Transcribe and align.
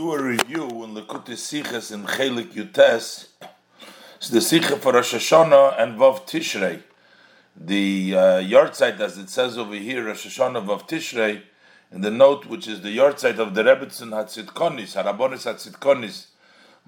do 0.00 0.14
a 0.14 0.22
review 0.22 0.64
in 0.82 0.94
Lekutei 0.94 1.36
Sichas 1.36 1.92
in 1.92 2.04
Chelik 2.04 2.54
Yutes. 2.54 3.26
It's 4.16 4.30
the 4.30 4.38
Sicha 4.38 4.78
for 4.78 4.94
Rosh 4.94 5.12
Hashanah 5.12 5.78
and 5.78 5.98
Vav 5.98 6.26
Tishrei. 6.26 6.82
The 7.54 8.16
uh, 8.16 8.38
yard 8.38 8.74
site, 8.74 8.98
as 8.98 9.18
it 9.18 9.28
says 9.28 9.58
over 9.58 9.74
here, 9.74 10.06
Rosh 10.06 10.26
Hashanah 10.26 10.64
Vav 10.64 10.88
Tishrei, 10.88 11.42
in 11.92 12.00
the 12.00 12.10
note 12.10 12.46
which 12.46 12.66
is 12.66 12.80
the 12.80 12.88
yard 12.88 13.20
site 13.20 13.38
of 13.38 13.54
the 13.54 13.62
Rebbetzin 13.62 14.08
Hatzitkonis, 14.18 14.96
Harabonis 14.96 15.44
Hatzitkonis, 15.44 16.28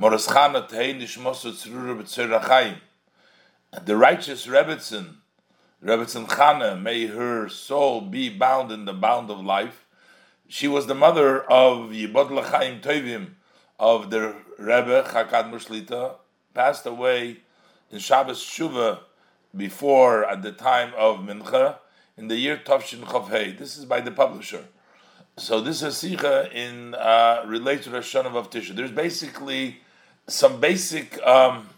Moraschana 0.00 0.66
Tehei 0.66 0.98
Nishmosu 0.98 1.52
Tzrura. 1.52 2.78
The 3.84 3.94
righteous 3.94 4.46
Rebbetzin, 4.46 5.16
Rebbetzin 5.84 6.26
Chana, 6.28 6.80
may 6.80 7.08
her 7.08 7.50
soul 7.50 8.00
be 8.00 8.30
bound 8.30 8.72
in 8.72 8.86
the 8.86 8.94
bound 8.94 9.30
of 9.30 9.44
life 9.44 9.81
she 10.52 10.68
was 10.68 10.86
the 10.86 10.94
mother 10.94 11.40
of 11.50 11.92
Yibod 11.92 12.30
L'chaim 12.30 12.82
Tovim 12.82 13.30
of 13.80 14.10
the 14.10 14.34
Rebbe 14.58 15.02
Chakad 15.02 15.50
Mushlita, 15.50 16.16
passed 16.52 16.84
away 16.84 17.38
in 17.90 17.98
Shabbos 17.98 18.44
Shuva 18.44 18.98
before 19.56 20.26
at 20.26 20.42
the 20.42 20.52
time 20.52 20.92
of 20.94 21.20
Mincha 21.20 21.76
in 22.18 22.28
the 22.28 22.36
year 22.36 22.60
Tovshin 22.62 23.00
Chavhei. 23.00 23.56
This 23.56 23.78
is 23.78 23.86
by 23.86 24.02
the 24.02 24.10
publisher. 24.10 24.66
So 25.38 25.62
this 25.62 25.82
is 25.82 25.96
Sikha 25.96 26.50
in 26.54 26.96
uh, 26.96 27.44
related 27.46 27.84
to 27.84 27.90
Rosh 27.92 28.14
Hashanah 28.14 28.36
of 28.36 28.50
Tisha. 28.50 28.76
There's 28.76 28.92
basically 28.92 29.80
some 30.26 30.60
basic 30.60 31.18
um, 31.26 31.70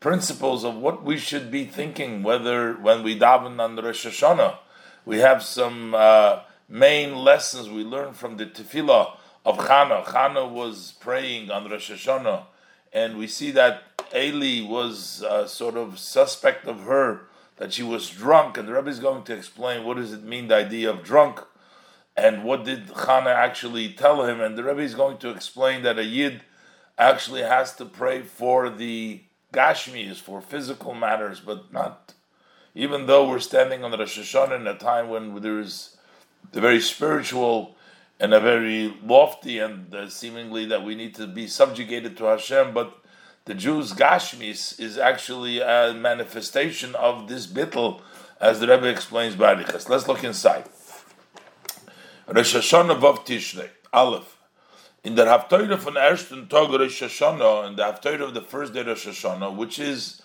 principles 0.00 0.64
of 0.64 0.76
what 0.76 1.04
we 1.04 1.18
should 1.18 1.50
be 1.50 1.66
thinking, 1.66 2.22
whether 2.22 2.72
when 2.72 3.02
we 3.02 3.18
daven 3.18 3.60
on 3.60 3.76
Rosh 3.76 4.06
Hashanah, 4.06 4.56
we 5.04 5.18
have 5.18 5.42
some 5.42 5.94
uh, 5.94 6.40
main 6.68 7.16
lessons 7.16 7.68
we 7.68 7.82
learn 7.82 8.12
from 8.12 8.36
the 8.36 8.46
tefillah 8.46 9.16
of 9.44 9.58
Chana. 9.58 10.04
Chana 10.04 10.50
was 10.50 10.94
praying 11.00 11.50
on 11.50 11.70
Rosh 11.70 11.90
Hashanah, 11.90 12.44
and 12.92 13.16
we 13.16 13.26
see 13.26 13.50
that 13.52 13.82
Eli 14.14 14.66
was 14.68 15.22
uh, 15.22 15.46
sort 15.46 15.76
of 15.76 15.98
suspect 15.98 16.66
of 16.66 16.80
her 16.80 17.22
that 17.56 17.72
she 17.72 17.82
was 17.82 18.10
drunk, 18.10 18.56
and 18.56 18.68
the 18.68 18.74
Rebbe 18.74 18.88
is 18.88 19.00
going 19.00 19.24
to 19.24 19.34
explain 19.34 19.84
what 19.84 19.96
does 19.96 20.12
it 20.12 20.22
mean 20.22 20.48
the 20.48 20.56
idea 20.56 20.90
of 20.90 21.02
drunk, 21.02 21.40
and 22.16 22.44
what 22.44 22.64
did 22.64 22.88
Chana 22.88 23.34
actually 23.34 23.92
tell 23.92 24.24
him, 24.24 24.40
and 24.40 24.56
the 24.56 24.64
Rebbe 24.64 24.80
is 24.80 24.94
going 24.94 25.18
to 25.18 25.30
explain 25.30 25.82
that 25.82 25.98
a 25.98 26.04
yid 26.04 26.42
actually 26.96 27.42
has 27.42 27.74
to 27.76 27.84
pray 27.84 28.22
for 28.22 28.68
the 28.68 29.22
gashmis, 29.52 30.16
for 30.16 30.40
physical 30.40 30.94
matters, 30.94 31.40
but 31.40 31.72
not. 31.72 32.14
Even 32.74 33.06
though 33.06 33.28
we're 33.28 33.38
standing 33.38 33.82
on 33.82 33.92
Rosh 33.92 34.18
Hashanah 34.18 34.60
in 34.60 34.66
a 34.66 34.76
time 34.76 35.08
when 35.08 35.40
there 35.40 35.58
is 35.58 35.96
the 36.52 36.60
very 36.60 36.80
spiritual 36.80 37.76
and 38.20 38.34
a 38.34 38.40
very 38.40 38.94
lofty, 39.04 39.58
and 39.58 39.94
uh, 39.94 40.08
seemingly 40.08 40.66
that 40.66 40.82
we 40.82 40.94
need 40.94 41.14
to 41.14 41.26
be 41.26 41.46
subjugated 41.46 42.16
to 42.16 42.24
Hashem, 42.24 42.74
but 42.74 42.98
the 43.44 43.54
Jews' 43.54 43.92
Gashmis 43.92 44.78
is 44.78 44.98
actually 44.98 45.60
a 45.60 45.94
manifestation 45.94 46.94
of 46.96 47.28
this 47.28 47.46
bittel, 47.46 48.00
as 48.40 48.60
the 48.60 48.66
Rebbe 48.66 48.88
explains 48.88 49.36
by 49.36 49.54
Arichas. 49.54 49.88
Let's 49.88 50.06
look 50.06 50.24
inside. 50.24 50.64
Rosh 52.26 52.54
Hashanah 52.54 53.00
Vav 53.00 53.24
Tishrei, 53.24 53.70
Aleph. 53.92 54.36
In 55.02 55.14
the 55.14 55.24
Haftarah 55.24 55.78
von 55.78 55.94
Ersten 55.94 56.48
Tag 56.48 56.70
Rosh 56.70 57.02
Hashanah, 57.02 57.68
in 57.68 57.76
the 57.76 57.84
Haftarah 57.84 58.20
of 58.20 58.34
the 58.34 58.42
first 58.42 58.74
day 58.74 58.82
Rosh 58.82 59.06
Hashanah, 59.06 59.56
which 59.56 59.78
is 59.78 60.20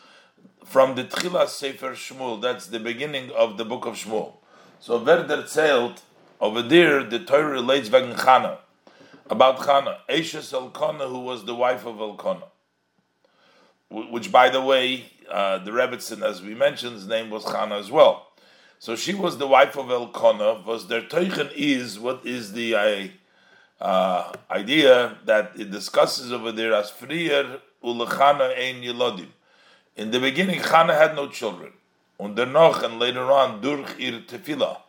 from 0.66 0.96
the 0.96 1.04
Tchila 1.06 1.48
Sefer 1.48 1.92
Shmuel, 1.92 2.42
that's 2.42 2.68
the 2.68 2.80
beginning 2.80 3.32
of 3.32 3.58
the 3.58 3.64
book 3.64 3.86
of 3.86 3.96
Shmuel. 3.96 4.34
So 4.80 5.00
Werder 5.00 5.44
zählt, 5.44 6.02
over 6.44 6.62
there, 6.62 7.06
the 7.06 7.20
Torah 7.20 7.48
relates 7.48 7.88
wegen 7.88 8.16
Chana, 8.16 8.58
about 9.30 9.60
Chana, 9.60 10.00
Eshes 10.10 10.52
Elkanah, 10.52 11.08
who 11.08 11.20
was 11.20 11.46
the 11.46 11.56
wife 11.56 11.86
of 11.86 12.02
Elkanah. 12.02 12.50
Which, 13.90 14.30
by 14.30 14.50
the 14.50 14.60
way, 14.60 15.06
uh, 15.32 15.60
the 15.60 15.72
Rebbetzin, 15.72 16.22
as 16.22 16.42
we 16.42 16.54
mentioned, 16.54 16.96
his 16.96 17.08
name 17.08 17.30
was 17.30 17.46
Chana 17.46 17.80
as 17.80 17.90
well. 17.90 18.28
So 18.78 18.98
she 18.98 19.14
was 19.14 19.38
the 19.38 19.48
wife 19.48 19.78
of 19.78 19.90
Elkanah. 19.90 20.64
Was 20.66 20.90
their 20.90 21.04
Teichen 21.04 21.50
is 21.56 21.98
what 21.98 22.26
is 22.26 22.52
the 22.52 22.76
uh, 22.76 23.08
uh, 23.80 24.34
idea 24.52 25.16
that 25.24 25.54
it 25.58 25.72
discusses 25.72 26.34
over 26.34 26.52
there 26.52 26.74
as 26.74 26.92
Frier 26.92 27.62
Ulechana 27.82 28.54
Ein 28.60 28.82
Yelodim. 28.82 29.30
In 29.96 30.12
the 30.12 30.20
beginning, 30.20 30.60
Chana 30.60 30.94
had 30.98 31.16
no 31.16 31.30
children. 31.30 31.72
Und 32.20 32.36
noch, 32.36 32.84
and 32.84 33.00
later 33.00 33.32
on, 33.32 33.62
durch 33.62 33.98
ihr 33.98 34.26
tefillah, 34.28 34.83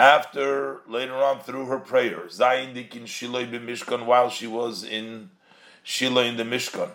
after 0.00 0.80
later 0.88 1.14
on 1.14 1.40
through 1.40 1.66
her 1.66 1.78
prayer, 1.78 2.20
Zayin 2.28 2.74
dikin 2.74 3.06
Shiloh 3.06 3.44
Mishkan, 3.44 4.06
while 4.06 4.30
she 4.30 4.46
was 4.46 4.82
in 4.82 5.28
Shiloh 5.82 6.22
in 6.22 6.38
the 6.38 6.42
Mishkan. 6.42 6.90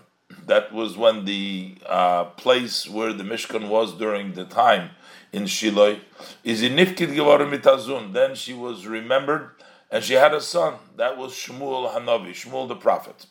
That 0.47 0.73
was 0.73 0.97
when 0.97 1.25
the 1.25 1.75
uh, 1.85 2.25
place 2.25 2.89
where 2.89 3.13
the 3.13 3.23
Mishkan 3.23 3.69
was 3.69 3.93
during 3.93 4.33
the 4.33 4.43
time 4.43 4.89
in 5.31 5.45
Shiloh. 5.45 5.99
Is 6.43 6.63
in 6.63 6.73
Nifkid 6.73 7.09
Mitazun. 7.13 8.11
Then 8.11 8.33
she 8.33 8.55
was 8.55 8.87
remembered, 8.87 9.51
and 9.91 10.03
she 10.03 10.13
had 10.13 10.33
a 10.33 10.41
son. 10.41 10.73
That 10.97 11.15
was 11.15 11.33
Shmuel 11.33 11.93
Hanavi, 11.93 12.31
Shmuel 12.31 12.67
the 12.67 12.75
prophet. 12.75 13.27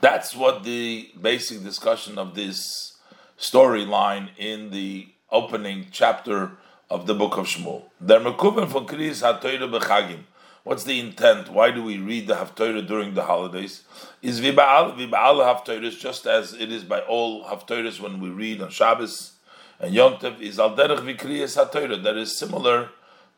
That's 0.00 0.34
what 0.34 0.64
the 0.64 1.10
basic 1.20 1.62
discussion 1.62 2.16
of 2.16 2.34
this 2.34 2.96
storyline 3.38 4.30
in 4.38 4.70
the 4.70 5.08
opening 5.30 5.88
chapter 5.90 6.52
of 6.90 7.06
the 7.06 7.14
book 7.14 7.36
of 7.36 7.46
Shmuel. 7.46 7.82
Der 8.04 8.20
Mekuven 8.20 8.66
von 8.66 8.86
Kriyas 8.86 9.22
HaTorah 9.22 9.78
Bechagim. 9.78 10.20
What's 10.62 10.82
the 10.82 10.98
intent? 10.98 11.48
Why 11.52 11.70
do 11.70 11.82
we 11.82 11.98
read 11.98 12.26
the 12.26 12.34
Haftorah 12.34 12.86
during 12.86 13.14
the 13.14 13.22
holidays? 13.22 13.84
Is 14.20 14.40
Viba'al, 14.40 14.96
Viba'al 14.96 15.44
Haftorahs, 15.44 15.98
just 15.98 16.26
as 16.26 16.54
it 16.54 16.72
is 16.72 16.82
by 16.82 17.00
all 17.00 17.44
Haftorahs 17.44 18.00
when 18.00 18.20
we 18.20 18.30
read 18.30 18.60
on 18.60 18.70
Shabbos 18.70 19.34
and 19.78 19.94
Yom 19.94 20.14
Tov, 20.14 20.40
is 20.40 20.58
Al 20.58 20.74
Derech 20.74 20.98
Vikriyas 20.98 21.56
HaTorah, 21.56 22.02
that 22.02 22.16
is 22.16 22.36
similar 22.36 22.88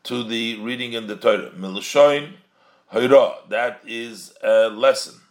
to 0.03 0.23
the 0.23 0.55
reading 0.59 0.93
in 0.93 1.05
the 1.05 1.15
Torah. 1.15 1.51
Milushoin 1.51 2.33
Hoira, 2.91 3.47
that 3.49 3.81
is 3.85 4.33
a 4.43 4.69
lesson. 4.69 5.21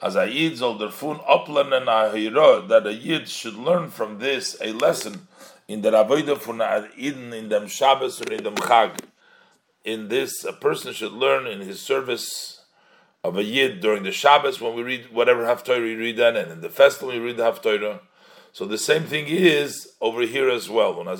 As 0.00 0.16
a 0.16 0.26
Yid 0.26 0.58
soll 0.58 0.78
der 0.78 0.90
Fun 0.90 1.18
oplernen 1.18 1.82
a 1.82 2.68
that 2.68 2.86
a 2.86 2.92
Yid 2.94 3.28
should 3.28 3.54
learn 3.54 3.90
from 3.90 4.18
this 4.18 4.56
a 4.60 4.72
lesson 4.72 5.28
in 5.68 5.82
the 5.82 5.90
Avodah 5.90 6.38
von 6.38 6.88
Eden, 6.96 7.32
in 7.32 7.48
dem 7.48 7.66
Shabbos 7.66 8.20
or 8.20 8.32
in 8.32 8.44
dem 8.44 8.54
Chag. 8.54 9.00
In 9.84 10.06
this, 10.08 10.44
a 10.44 10.52
person 10.52 10.92
should 10.92 11.12
learn 11.12 11.46
in 11.46 11.60
his 11.60 11.80
service 11.80 12.60
of 13.22 13.38
a 13.38 13.42
Yid 13.42 13.80
during 13.80 14.02
the 14.02 14.12
Shabbos 14.12 14.60
when 14.60 14.74
we 14.74 14.82
read 14.82 15.10
whatever 15.10 15.44
Haftorah 15.44 15.82
we 15.82 15.94
read 15.94 16.18
then, 16.18 16.36
and 16.36 16.52
in 16.52 16.60
the 16.60 16.68
festival 16.68 17.14
we 17.14 17.18
read 17.18 17.38
the 17.38 17.44
Haftorah. 17.44 18.00
So 18.52 18.66
the 18.66 18.76
same 18.78 19.04
thing 19.04 19.26
is 19.26 19.94
over 20.00 20.22
here 20.22 20.48
as 20.48 20.70
well. 20.70 21.00
Uh, 21.00 21.16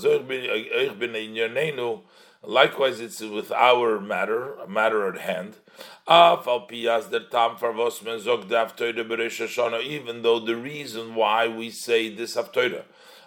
likewise, 2.46 3.00
it's 3.00 3.20
with 3.20 3.50
our 3.50 4.00
matter, 4.00 4.54
a 4.54 4.68
matter 4.68 5.08
at 5.08 5.18
hand. 5.20 5.56
Even 6.06 6.38
though 10.22 10.40
the 10.40 10.56
reason 10.56 11.14
why 11.14 11.48
we 11.48 11.70
say 11.70 12.14
this 12.14 12.36
Haftorah 12.36 12.84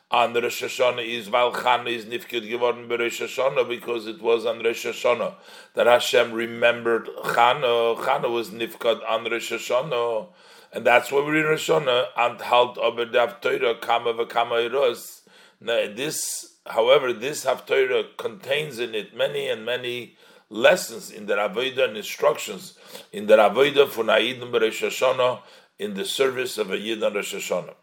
on 0.09 0.34
Rosh 0.34 0.63
Hashanah 0.63 1.06
is 1.06 1.29
while 1.29 1.51
Chana 1.51 1.88
is 1.88 2.06
nifkid 2.06 2.47
geworden 2.50 2.88
by 2.88 2.95
Rosh 2.95 3.22
Hashanah 3.22 3.68
because 3.68 4.07
it 4.07 4.22
was 4.22 4.45
on 4.45 4.63
Rosh 4.63 4.85
Hashanah 4.85 5.34
that 5.73 5.88
Hashem 5.88 6.31
remembered 6.31 7.07
Chana. 7.23 7.97
Uh, 7.97 8.01
Chana 8.01 8.31
was 8.31 8.50
nifkad 8.51 9.01
on 9.09 9.25
Rosh 9.25 9.51
Hashanah, 9.51 10.28
and 10.72 10.85
that's 10.85 11.12
why 11.12 11.22
we 11.22 11.31
read 11.31 11.45
Rosh 11.45 11.69
Hashanah 11.69 12.06
and 12.16 12.40
halt 12.40 12.78
over 12.78 13.06
dav 13.06 13.41
Torah 13.41 13.75
kama 13.75 14.13
v'kama 14.13 14.69
iros. 14.69 15.22
This, 15.59 16.56
however, 16.68 17.12
this 17.12 17.45
Haftorah 17.45 18.16
contains 18.18 18.79
in 18.79 18.94
it 18.94 19.16
many 19.16 19.50
and 19.50 19.66
many 19.66 20.16
lessons 20.50 21.12
in 21.12 21.25
the 21.25 21.34
Avodah 21.34 21.89
and 21.89 21.97
instructions 21.97 22.78
in 23.12 23.25
the 23.25 23.35
Avodah 23.35 23.89
for 23.89 24.03
Na'idim 24.03 24.53
Rosh 24.53 24.84
Hashanah 24.84 25.42
in 25.80 25.95
the 25.95 26.06
service 26.06 26.57
of 26.57 26.71
a 26.71 26.77
Yid 26.77 27.03
on 27.03 27.15
Rosh 27.15 27.33
Hashanah. 27.33 27.74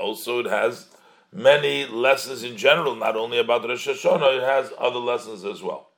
Also, 0.00 0.38
it 0.40 0.46
has 0.46 0.88
many 1.32 1.86
lessons 1.86 2.42
in 2.42 2.56
general, 2.56 2.94
not 2.94 3.16
only 3.16 3.38
about 3.38 3.66
Rosh 3.68 3.88
Hashanah, 3.88 4.38
it 4.38 4.42
has 4.42 4.72
other 4.78 4.98
lessons 4.98 5.44
as 5.44 5.62
well. 5.62 5.88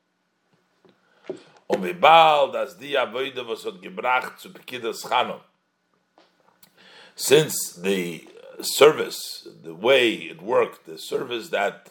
Since 7.17 7.73
the 7.75 8.29
service, 8.61 9.49
the 9.63 9.75
way 9.75 10.15
it 10.15 10.43
worked, 10.43 10.87
the 10.87 10.99
service 10.99 11.49
that 11.51 11.91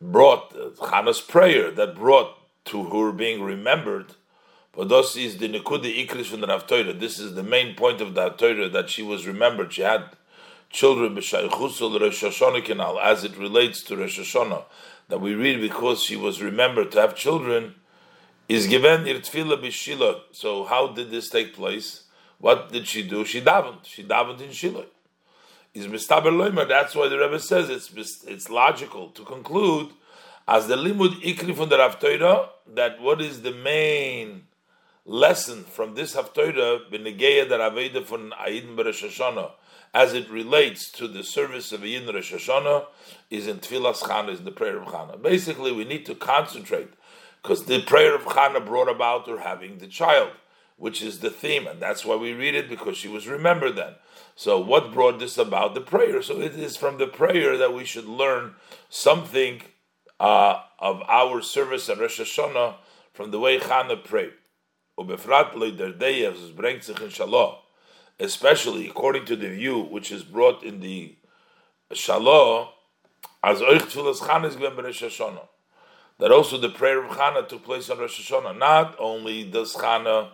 brought 0.00 0.52
Chana's 0.78 1.20
prayer, 1.20 1.70
that 1.70 1.94
brought 1.94 2.36
to 2.66 2.84
her 2.84 3.12
being 3.12 3.42
remembered, 3.42 4.14
this 4.84 5.16
is 5.16 5.38
the 5.38 5.48
Ikris 5.48 6.26
from 6.26 6.40
the 6.42 6.46
Rav 6.46 6.66
This 6.68 7.18
is 7.18 7.34
the 7.34 7.42
main 7.42 7.74
point 7.74 8.00
of 8.00 8.14
the 8.14 8.28
Torah 8.30 8.68
that 8.68 8.90
she 8.90 9.02
was 9.02 9.26
remembered. 9.26 9.72
She 9.72 9.82
had 9.82 10.04
children 10.70 11.14
b'shaychusul 11.16 12.00
Rosh 12.00 12.22
Hashanah 12.22 12.64
canal 12.64 12.98
as 12.98 13.24
it 13.24 13.36
relates 13.38 13.82
to 13.84 13.96
Rosh 13.96 14.18
Hashanah 14.20 14.64
that 15.08 15.20
we 15.20 15.34
read 15.34 15.60
because 15.60 16.02
she 16.02 16.16
was 16.16 16.42
remembered 16.42 16.92
to 16.92 17.00
have 17.00 17.14
children 17.14 17.76
is 18.48 18.66
given 18.66 19.06
ir 19.06 19.20
tefillah 19.20 19.62
b'shila. 19.62 20.20
So 20.32 20.64
how 20.64 20.88
did 20.88 21.10
this 21.10 21.30
take 21.30 21.54
place? 21.54 22.04
What 22.38 22.70
did 22.70 22.86
she 22.86 23.02
do? 23.02 23.24
She 23.24 23.40
davened. 23.40 23.84
She 23.84 24.04
davened 24.04 24.42
in 24.42 24.50
Shiloh. 24.50 24.86
Is 25.72 25.86
mistaber 25.86 26.32
loimer. 26.32 26.68
That's 26.68 26.94
why 26.94 27.08
the 27.08 27.18
Rebbe 27.18 27.40
says 27.40 27.70
it's 27.70 27.90
it's 28.26 28.50
logical 28.50 29.08
to 29.10 29.24
conclude 29.24 29.90
as 30.48 30.68
the 30.68 30.76
limud 30.76 31.22
ikri 31.22 31.54
from 31.56 31.68
the 31.68 31.78
Rav 31.78 31.98
that 32.74 33.00
what 33.00 33.20
is 33.20 33.42
the 33.42 33.52
main 33.52 34.45
lesson 35.06 35.62
from 35.62 35.94
this 35.94 36.16
Haftorah 36.16 36.90
b'negeya 36.90 37.48
that 37.48 37.60
Aveda 37.60 38.04
from 38.04 38.32
Ayin 38.32 38.76
Rosh 38.76 39.04
Hashanah 39.04 39.52
as 39.94 40.12
it 40.12 40.28
relates 40.28 40.90
to 40.90 41.06
the 41.06 41.22
service 41.22 41.72
of 41.72 41.80
Ayin 41.80 42.12
Rosh 42.12 42.34
Hashanah 42.34 42.86
is 43.30 43.46
in 43.46 43.58
Tfilas 43.58 44.02
Chana, 44.02 44.30
is 44.30 44.42
the 44.42 44.50
prayer 44.50 44.78
of 44.78 44.88
Chana. 44.88 45.20
Basically, 45.20 45.72
we 45.72 45.84
need 45.84 46.04
to 46.06 46.14
concentrate 46.14 46.90
because 47.40 47.64
the 47.64 47.82
prayer 47.82 48.14
of 48.16 48.22
Chana 48.22 48.64
brought 48.64 48.90
about 48.90 49.28
her 49.28 49.38
having 49.38 49.78
the 49.78 49.86
child, 49.86 50.30
which 50.76 51.00
is 51.00 51.20
the 51.20 51.30
theme, 51.30 51.66
and 51.66 51.80
that's 51.80 52.04
why 52.04 52.16
we 52.16 52.32
read 52.32 52.56
it 52.56 52.68
because 52.68 52.96
she 52.96 53.08
was 53.08 53.28
remembered 53.28 53.76
then. 53.76 53.94
So, 54.34 54.60
what 54.60 54.92
brought 54.92 55.18
this 55.18 55.38
about? 55.38 55.74
The 55.74 55.80
prayer. 55.80 56.20
So, 56.20 56.40
it 56.40 56.54
is 56.54 56.76
from 56.76 56.98
the 56.98 57.06
prayer 57.06 57.56
that 57.56 57.72
we 57.72 57.84
should 57.84 58.06
learn 58.06 58.56
something 58.90 59.62
uh, 60.18 60.60
of 60.78 61.00
our 61.08 61.40
service 61.40 61.88
at 61.88 62.00
Rosh 62.00 62.20
Hashanah 62.20 62.74
from 63.14 63.30
the 63.30 63.38
way 63.38 63.58
Chana 63.58 64.02
prayed. 64.04 64.32
Especially 68.18 68.88
according 68.88 69.24
to 69.26 69.36
the 69.36 69.48
view 69.50 69.80
which 69.80 70.10
is 70.10 70.22
brought 70.24 70.62
in 70.62 70.80
the 70.80 71.16
Shalah, 71.92 72.68
as 73.42 73.60
Oich 73.60 73.82
Tfilas 73.82 74.20
Rosh 74.26 75.02
Hashanah 75.02 75.48
that 76.18 76.32
also 76.32 76.58
the 76.58 76.68
prayer 76.68 77.04
of 77.04 77.16
Chana 77.16 77.46
took 77.46 77.64
place 77.64 77.90
on 77.90 77.98
Rosh 77.98 78.20
Hashanah. 78.20 78.58
Not 78.58 78.96
only 78.98 79.44
does 79.44 79.74
Chana, 79.74 80.30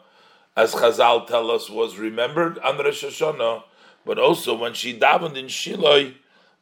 as 0.57 0.75
Chazal 0.75 1.27
tell 1.27 1.51
us, 1.51 1.69
was 1.69 1.99
remembered 1.99 2.59
on 2.61 2.79
Rosh 2.79 3.05
Hashanah, 3.05 3.65
but 4.05 4.19
also 4.19 4.57
when 4.57 4.75
she 4.75 4.99
davened 4.99 5.37
in 5.37 5.49
Shiloh, 5.49 6.13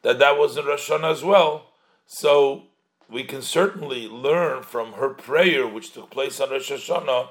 that 0.02 0.18
that 0.18 0.38
was 0.38 0.56
in 0.56 0.64
Rosh 0.64 0.90
Hashanah 0.90 1.12
as 1.12 1.22
well. 1.22 1.66
So 2.06 2.64
we 3.10 3.24
can 3.24 3.42
certainly 3.42 4.08
learn 4.08 4.62
from 4.62 4.94
her 4.94 5.10
prayer, 5.10 5.66
which 5.66 5.92
took 5.92 6.10
place 6.10 6.40
on 6.40 6.50
Rosh 6.50 6.70
Hashanah, 6.70 7.28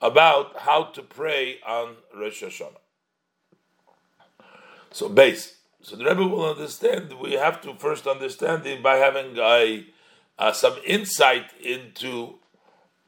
about 0.00 0.60
how 0.60 0.84
to 0.84 1.02
pray 1.02 1.58
on 1.66 1.96
Rosh 2.16 2.42
Hashanah. 2.42 2.76
So 4.92 5.08
base. 5.08 5.56
So 5.82 5.96
the 5.96 6.04
Rebbe 6.04 6.26
will 6.26 6.50
understand. 6.50 7.12
We 7.20 7.32
have 7.32 7.60
to 7.62 7.74
first 7.74 8.06
understand 8.06 8.66
it 8.66 8.82
by 8.82 8.96
having 8.96 9.36
a 9.38 9.86
uh, 10.38 10.52
some 10.52 10.76
insight 10.86 11.50
into 11.62 12.34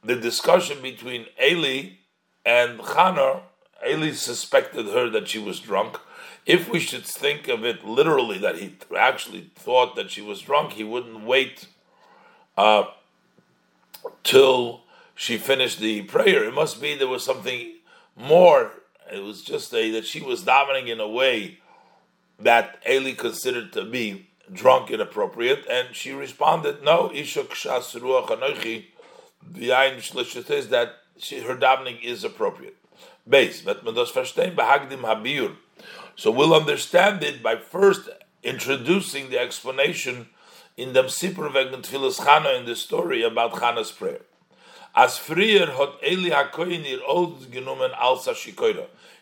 the 0.03 0.15
discussion 0.15 0.81
between 0.81 1.25
Eli 1.41 1.93
and 2.45 2.79
Chana. 2.79 3.41
Eli 3.87 4.11
suspected 4.11 4.87
her 4.87 5.09
that 5.09 5.27
she 5.27 5.39
was 5.39 5.59
drunk. 5.59 5.99
If 6.45 6.69
we 6.69 6.79
should 6.79 7.05
think 7.05 7.47
of 7.47 7.63
it 7.63 7.85
literally, 7.85 8.37
that 8.39 8.57
he 8.57 8.75
actually 8.97 9.51
thought 9.55 9.95
that 9.95 10.11
she 10.11 10.21
was 10.21 10.41
drunk, 10.41 10.73
he 10.73 10.83
wouldn't 10.83 11.23
wait 11.23 11.67
uh, 12.57 12.85
till 14.23 14.82
she 15.15 15.37
finished 15.37 15.79
the 15.79 16.03
prayer. 16.03 16.43
It 16.43 16.53
must 16.53 16.81
be 16.81 16.95
there 16.95 17.07
was 17.07 17.23
something 17.23 17.73
more. 18.15 18.71
It 19.11 19.23
was 19.23 19.41
just 19.41 19.73
a, 19.73 19.91
that 19.91 20.05
she 20.05 20.21
was 20.21 20.43
davening 20.43 20.87
in 20.87 20.99
a 20.99 21.07
way 21.07 21.59
that 22.39 22.81
Eli 22.89 23.13
considered 23.13 23.73
to 23.73 23.85
be 23.85 24.27
drunk 24.51 24.89
and 24.89 25.01
inappropriate, 25.01 25.65
and 25.69 25.95
she 25.95 26.11
responded, 26.11 26.83
"No, 26.83 27.09
ishuk 27.09 27.49
shas 27.49 27.99
ruach 27.99 28.27
anochi." 28.27 28.85
The 29.45 29.69
ayin 29.69 29.97
is 30.51 30.69
that 30.69 30.95
she, 31.17 31.41
her 31.41 31.55
davening 31.55 32.01
is 32.01 32.23
appropriate. 32.23 32.77
Base, 33.27 33.61
but 33.61 33.85
habir. 33.85 35.55
So 36.15 36.31
we'll 36.31 36.53
understand 36.53 37.23
it 37.23 37.41
by 37.41 37.55
first 37.55 38.09
introducing 38.43 39.29
the 39.29 39.39
explanation 39.39 40.29
in 40.75 40.93
the 40.93 41.03
Sipur 41.03 41.53
wegen 41.53 41.81
Tfilas 41.81 42.19
Chana 42.19 42.59
in 42.59 42.65
the 42.65 42.75
story 42.75 43.23
about 43.23 43.53
Chana's 43.53 43.91
prayer. 43.91 44.21
As 44.95 45.17
frier 45.17 45.75
hat 45.75 45.95
Eli 46.03 46.29
HaKoyen 46.29 46.85
ihr 46.85 47.01
old 47.07 47.51
genommen 47.51 47.91
als. 47.93 48.27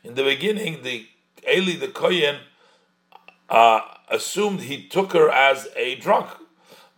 In 0.04 0.16
the 0.16 0.24
beginning, 0.24 0.84
the 0.84 1.08
Eli 1.48 1.78
the 1.78 1.88
Kohen 1.88 2.40
uh, 3.50 3.82
assumed 4.10 4.62
he 4.62 4.88
took 4.88 5.14
her 5.14 5.30
as 5.30 5.70
a 5.76 5.96
drunk. 5.96 6.30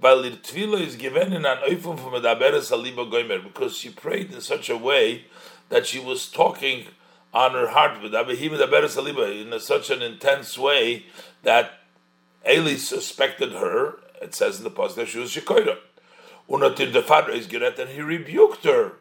Weil 0.01 0.25
ihr 0.25 0.37
Tvila 0.37 0.81
is 0.81 0.95
given 0.95 1.31
in 1.33 1.45
an 1.45 1.59
Eifum 1.59 1.99
from 1.99 2.13
Medaberes 2.13 2.71
Aliba 2.71 3.09
Goimer, 3.09 3.41
because 3.43 3.77
she 3.77 3.89
prayed 3.89 4.33
in 4.33 4.41
such 4.41 4.69
a 4.69 4.75
way 4.75 5.25
that 5.69 5.85
she 5.85 5.99
was 5.99 6.27
talking 6.29 6.85
on 7.33 7.51
her 7.51 7.69
heart 7.69 8.01
with 8.01 8.13
in 8.13 9.53
a, 9.53 9.59
such 9.59 9.89
an 9.89 10.01
intense 10.01 10.57
way 10.57 11.05
that 11.43 11.79
Eli 12.47 12.75
suspected 12.75 13.53
her. 13.53 13.99
It 14.21 14.35
says 14.35 14.57
in 14.57 14.63
the 14.63 14.69
that 14.69 15.07
she 15.07 15.19
was 15.19 15.31
Shekoira. 15.31 15.77
Unatir 16.49 16.91
the 16.91 17.01
father 17.01 17.31
is 17.31 17.47
Geret, 17.47 17.79
and 17.79 17.89
he 17.89 18.01
rebuked 18.01 18.63
her. 18.65 18.93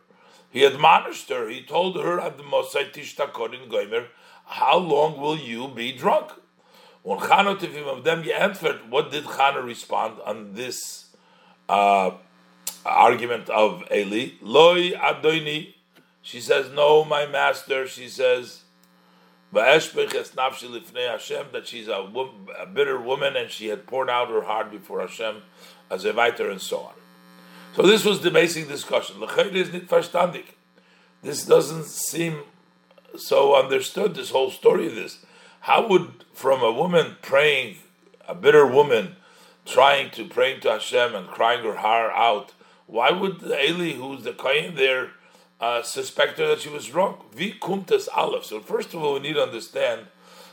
He 0.51 0.65
admonished 0.65 1.29
her. 1.31 1.49
He 1.49 1.63
told 1.63 1.97
her 1.97 2.21
at 2.21 2.37
the 2.37 2.43
Mosai 2.43 2.93
Tishtakor 2.93 3.55
in 3.55 3.71
Goimer, 3.71 4.07
How 4.45 4.77
long 4.77 5.21
will 5.21 5.39
you 5.39 5.69
be 5.69 5.93
drunk? 5.93 6.33
When 7.03 7.19
Chana 7.19 7.57
Tivim 7.59 7.87
of 7.87 8.05
them 8.05 8.25
answered, 8.31 8.89
what 8.89 9.11
did 9.11 9.25
Chana 9.25 9.65
respond 9.65 10.21
on 10.25 10.55
this 10.55 11.07
uh, 11.69 12.13
argument 12.87 13.51
of 13.51 13.83
Eli? 13.93 14.35
Loi 14.41 14.93
Adoini. 14.93 15.75
She 16.21 16.41
says, 16.41 16.71
No, 16.71 17.05
my 17.05 17.27
master. 17.27 17.89
She 17.89 18.09
says, 18.09 18.63
that 19.53 19.83
she's 21.65 21.89
a, 21.89 22.13
a, 22.59 22.67
bitter 22.67 23.01
woman 23.01 23.37
and 23.37 23.51
she 23.51 23.67
had 23.67 23.87
poured 23.87 24.09
out 24.09 24.31
her 24.31 24.43
heart 24.43 24.71
before 24.71 25.01
Hashem 25.01 25.43
as 25.91 26.05
a 26.05 26.13
writer 26.15 26.49
and 26.49 26.61
so 26.61 26.79
on. 26.79 27.02
So 27.75 27.83
this 27.83 28.05
was 28.05 28.21
the 28.21 28.31
basic 28.31 28.69
discussion. 28.69 29.17
This 31.23 31.47
doesn't 31.47 31.85
seem 31.85 32.41
so 33.17 33.55
understood, 33.55 34.15
this 34.15 34.31
whole 34.31 34.51
story 34.51 34.89
of 34.89 34.95
this. 34.95 35.25
How 35.61 35.87
would 35.89 36.25
from 36.35 36.63
a 36.63 36.71
woman 36.71 37.17
praying, 37.23 37.77
a 38.29 38.35
bitter 38.35 38.67
woman, 38.67 39.17
trying 39.65 40.11
to 40.11 40.27
praying 40.27 40.61
to 40.61 40.73
Hashem 40.73 41.15
and 41.15 41.29
crying 41.29 41.65
her 41.65 41.77
heart 41.77 42.13
out, 42.15 42.53
why 42.87 43.11
would 43.11 43.43
Eli, 43.43 43.93
who's 43.93 44.23
the 44.25 44.33
kohen 44.33 44.75
there, 44.75 45.13
uh, 45.59 45.83
suspect 45.83 46.39
her 46.39 46.49
that 46.49 46.61
she 46.61 46.69
was 46.69 46.89
drunk? 46.89 47.33
Vi 47.33 47.53
kumtas 47.59 48.09
aleph. 48.15 48.45
So 48.45 48.61
first 48.61 48.93
of 48.93 49.03
all, 49.03 49.15
we 49.15 49.21
need 49.21 49.35
to 49.35 49.43
understand 49.43 50.09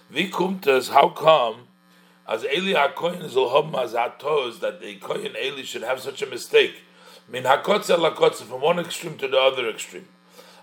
vi 0.10 0.29
kumtas. 0.29 0.89
How 0.91 1.10
come? 1.10 1.67
As 2.25 2.46
Eli 2.46 2.74
HaKohen 2.74 3.27
Zulhom 3.29 3.72
Mazatos, 3.72 4.60
that 4.60 4.79
the 4.79 4.96
Kohen 4.98 5.36
Eli 5.36 5.63
should 5.63 5.82
have 5.82 6.00
such 6.00 6.22
a 6.22 6.27
mistake. 6.27 6.84
Min 7.31 7.43
hakotza 7.43 7.98
lakotza, 7.98 8.43
from 8.43 8.62
one 8.62 8.79
extreme 8.79 9.17
to 9.17 9.27
the 9.27 9.38
other 9.38 9.69
extreme. 9.69 10.07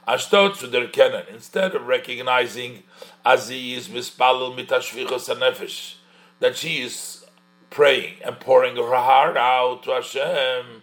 Ashtot 0.06 0.58
to 0.58 0.66
their 0.66 0.88
kenan. 0.88 1.24
Instead 1.32 1.74
of 1.74 1.86
recognizing 1.86 2.82
as 3.24 3.48
he 3.48 3.74
is 3.74 3.88
mispalul 3.88 4.56
mitashvichos 4.56 5.28
nefesh, 5.36 5.96
that 6.40 6.56
she 6.56 6.82
is 6.82 7.24
praying 7.70 8.14
and 8.24 8.38
pouring 8.40 8.76
her 8.76 8.94
heart 8.94 9.36
out 9.36 9.82
to 9.84 9.90
Hashem, 9.90 10.82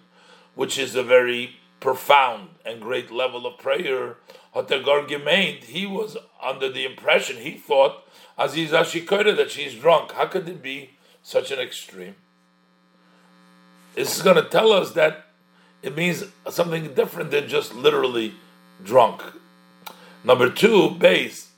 which 0.56 0.78
is 0.78 0.96
a 0.96 1.04
very 1.04 1.58
profound 1.80 2.50
and 2.66 2.82
great 2.82 3.12
level 3.12 3.46
of 3.46 3.58
prayer. 3.58 4.18
Hotagor 4.56 5.08
Gemeint, 5.08 5.66
he 5.66 5.86
was 5.86 6.16
under 6.42 6.70
the 6.70 6.86
impression, 6.86 7.38
he 7.38 7.58
thought, 7.58 8.08
as 8.38 8.52
Aziz 8.52 8.72
Ashikoida, 8.72 9.36
that 9.36 9.52
she's 9.52 9.76
drunk. 9.76 10.14
How 10.14 10.28
could 10.28 10.48
it 10.48 10.62
be 10.62 10.92
such 11.22 11.52
an 11.52 11.60
extreme? 11.60 12.16
This 13.96 14.16
is 14.16 14.22
going 14.22 14.38
to 14.38 14.50
tell 14.50 14.72
us 14.72 14.92
that 14.92 15.26
it 15.84 15.96
means 15.96 16.24
something 16.50 16.94
different 16.94 17.30
than 17.32 17.48
just 17.48 17.76
literally 17.76 18.34
drunk. 18.84 19.22
Number 20.24 20.50
two, 20.50 20.92
base. 20.92 21.50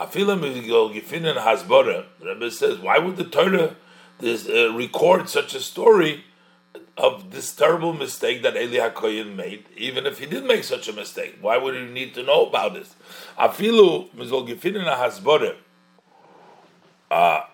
Afilam 0.00 0.40
Gifinin 0.40 1.36
Hasbara, 1.36 2.06
Rebbe 2.20 2.50
says, 2.50 2.80
why 2.80 2.98
would 2.98 3.16
the 3.16 3.24
Torah 3.24 3.76
this, 4.18 4.48
uh, 4.48 4.72
record 4.72 5.28
such 5.28 5.54
a 5.54 5.60
story 5.60 6.24
of 6.96 7.30
this 7.30 7.54
terrible 7.54 7.92
mistake 7.92 8.42
that 8.42 8.56
Eli 8.56 8.90
HaKoyin 8.90 9.36
made, 9.36 9.66
even 9.76 10.04
if 10.04 10.18
he 10.18 10.26
did 10.26 10.44
make 10.44 10.64
such 10.64 10.88
a 10.88 10.92
mistake? 10.92 11.36
Why 11.40 11.56
would 11.56 11.74
he 11.74 11.84
need 11.84 12.14
to 12.14 12.24
know 12.24 12.46
about 12.46 12.74
this? 12.74 12.96
Afilu 13.38 14.10
Gifinin 14.10 14.84
Hasbara, 14.84 15.54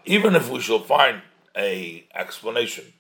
even 0.07 0.35
if 0.35 0.49
we 0.49 0.61
shall 0.61 0.81
find 0.81 1.21
a 1.55 2.07
explanation, 2.15 2.95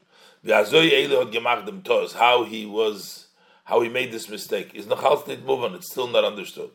how 0.44 2.44
he 2.44 2.66
was 2.66 3.26
how 3.64 3.80
he 3.82 3.88
made 3.88 4.12
this 4.12 4.28
mistake. 4.28 4.74
Is 4.74 4.86
nachal 4.86 5.26
nicht 5.26 5.44
move 5.44 5.74
It's 5.74 5.90
still 5.90 6.08
not 6.08 6.24
understood. 6.24 6.70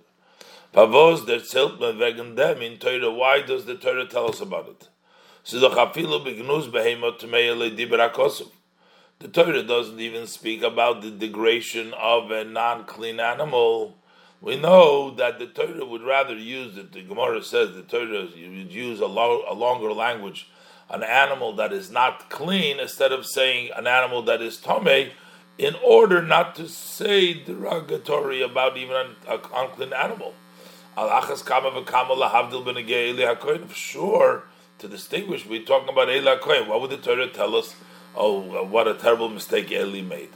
Pavos 0.73 1.25
der 1.25 1.39
zelt 1.39 1.79
man 1.79 1.97
wegen 1.97 2.35
dem 2.35 2.61
in 2.61 2.77
Torah. 2.77 3.11
Why 3.11 3.41
does 3.41 3.65
the 3.65 3.75
Torah 3.75 4.05
tell 4.05 4.29
us 4.29 4.41
about 4.41 4.67
it? 4.69 4.87
The. 5.45 5.69
The 9.19 9.27
Torah 9.29 9.63
doesn't 9.63 9.99
even 9.99 10.27
speak 10.27 10.61
about 10.63 11.01
the 11.01 11.11
degradation 11.11 11.93
of 11.93 12.31
a 12.31 12.43
non-clean 12.43 13.19
animal. 13.19 13.97
We 14.41 14.57
know 14.57 15.11
that 15.11 15.39
the 15.39 15.47
Torah 15.47 15.85
would 15.85 16.03
rather 16.03 16.35
use 16.35 16.77
it. 16.77 16.91
The 16.91 17.01
Gemara 17.01 17.41
says 17.43 17.73
the 17.73 17.83
Torah 17.83 18.27
would 18.35 18.73
use 18.73 18.99
a, 18.99 19.05
lo- 19.07 19.45
a 19.47 19.53
longer 19.53 19.93
language, 19.93 20.49
an 20.89 21.03
animal 21.03 21.53
that 21.55 21.73
is 21.73 21.89
not 21.89 22.29
clean, 22.29 22.79
instead 22.79 23.11
of 23.11 23.25
saying 23.25 23.71
an 23.75 23.87
animal 23.87 24.21
that 24.23 24.41
is 24.41 24.57
tome, 24.57 25.09
in 25.57 25.75
order 25.83 26.21
not 26.21 26.55
to 26.55 26.67
say 26.67 27.33
derogatory 27.33 28.41
about 28.41 28.77
even 28.77 28.95
an, 28.95 29.15
an 29.27 29.39
unclean 29.53 29.93
animal. 29.93 30.33
For 33.67 33.73
sure, 33.73 34.43
to 34.79 34.87
distinguish, 34.87 35.45
we're 35.45 35.63
talking 35.63 35.89
about 35.89 36.07
Eila 36.07 36.39
Kohen. 36.39 36.67
What 36.67 36.81
would 36.81 36.91
the 36.91 36.97
Torah 36.97 37.27
tell 37.29 37.55
us? 37.55 37.75
Oh, 38.15 38.63
what 38.63 38.87
a 38.87 38.93
terrible 38.93 39.29
mistake 39.29 39.71
Eli 39.71 40.01
made. 40.01 40.29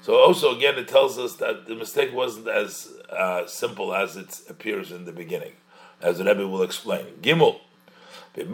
So 0.00 0.14
also 0.14 0.54
again, 0.56 0.78
it 0.78 0.88
tells 0.88 1.18
us 1.18 1.34
that 1.36 1.66
the 1.66 1.74
mistake 1.74 2.14
wasn't 2.14 2.48
as 2.48 2.92
uh, 3.10 3.46
simple 3.46 3.94
as 3.94 4.16
it 4.16 4.40
appears 4.48 4.90
in 4.92 5.04
the 5.04 5.12
beginning, 5.12 5.52
as 6.00 6.18
the 6.18 6.24
Rebbe 6.24 6.46
will 6.46 6.62
explain. 6.62 7.06
Gimel. 7.20 7.60
Let 8.36 8.48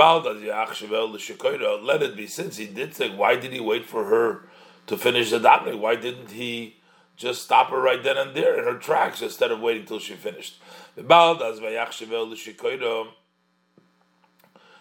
it 2.03 2.17
be 2.17 2.27
since 2.27 2.57
he 2.57 2.67
did 2.67 2.95
say, 2.95 3.15
why 3.15 3.37
did 3.37 3.53
he 3.53 3.61
wait 3.61 3.85
for 3.87 4.05
her 4.05 4.49
to 4.87 4.97
finish 4.97 5.31
the 5.31 5.39
davening? 5.41 5.79
Why 5.79 5.97
didn't 5.97 6.31
he 6.31 6.77
just 7.17 7.43
stop 7.43 7.71
her 7.71 7.81
right 7.81 8.03
then 8.03 8.17
and 8.17 8.35
there 8.35 8.59
in 8.59 8.65
her 8.65 8.79
tracks 8.79 9.23
instead 9.23 9.51
of 9.51 9.61
waiting 9.61 9.85
till 9.87 9.99
she 9.99 10.15
finished? 10.15 10.59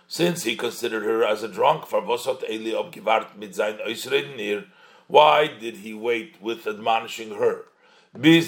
Since 0.08 0.44
he 0.44 0.56
considered 0.56 1.04
her 1.04 1.24
as 1.24 1.44
a 1.44 1.48
drunk, 1.48 1.86
why 5.08 5.48
did 5.48 5.78
he 5.78 5.94
wait 5.94 6.42
with 6.42 6.68
admonishing 6.68 7.36
her? 7.36 7.66
Until 8.16 8.42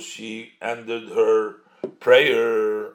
she 0.00 0.52
ended 0.62 1.08
her 1.10 1.56
prayer. 1.98 2.92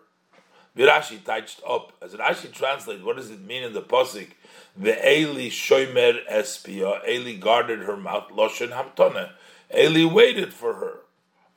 Virashi 0.77 1.23
touched 1.23 1.61
up. 1.67 1.93
As 2.01 2.13
Rashi 2.13 2.51
translates, 2.51 3.03
what 3.03 3.15
does 3.15 3.31
it 3.31 3.41
mean 3.41 3.63
in 3.63 3.73
the 3.73 3.81
Pasik? 3.81 4.31
The 4.75 4.93
Eli 5.09 5.49
Shoimer 5.49 6.19
Espia. 6.29 7.07
Eli 7.07 7.33
guarded 7.33 7.79
her 7.83 7.95
mouth. 7.95 8.29
Loshen 8.29 8.71
Hamtone. 8.71 9.31
Eli 9.75 10.05
waited 10.05 10.53
for 10.53 10.73
her 10.75 10.99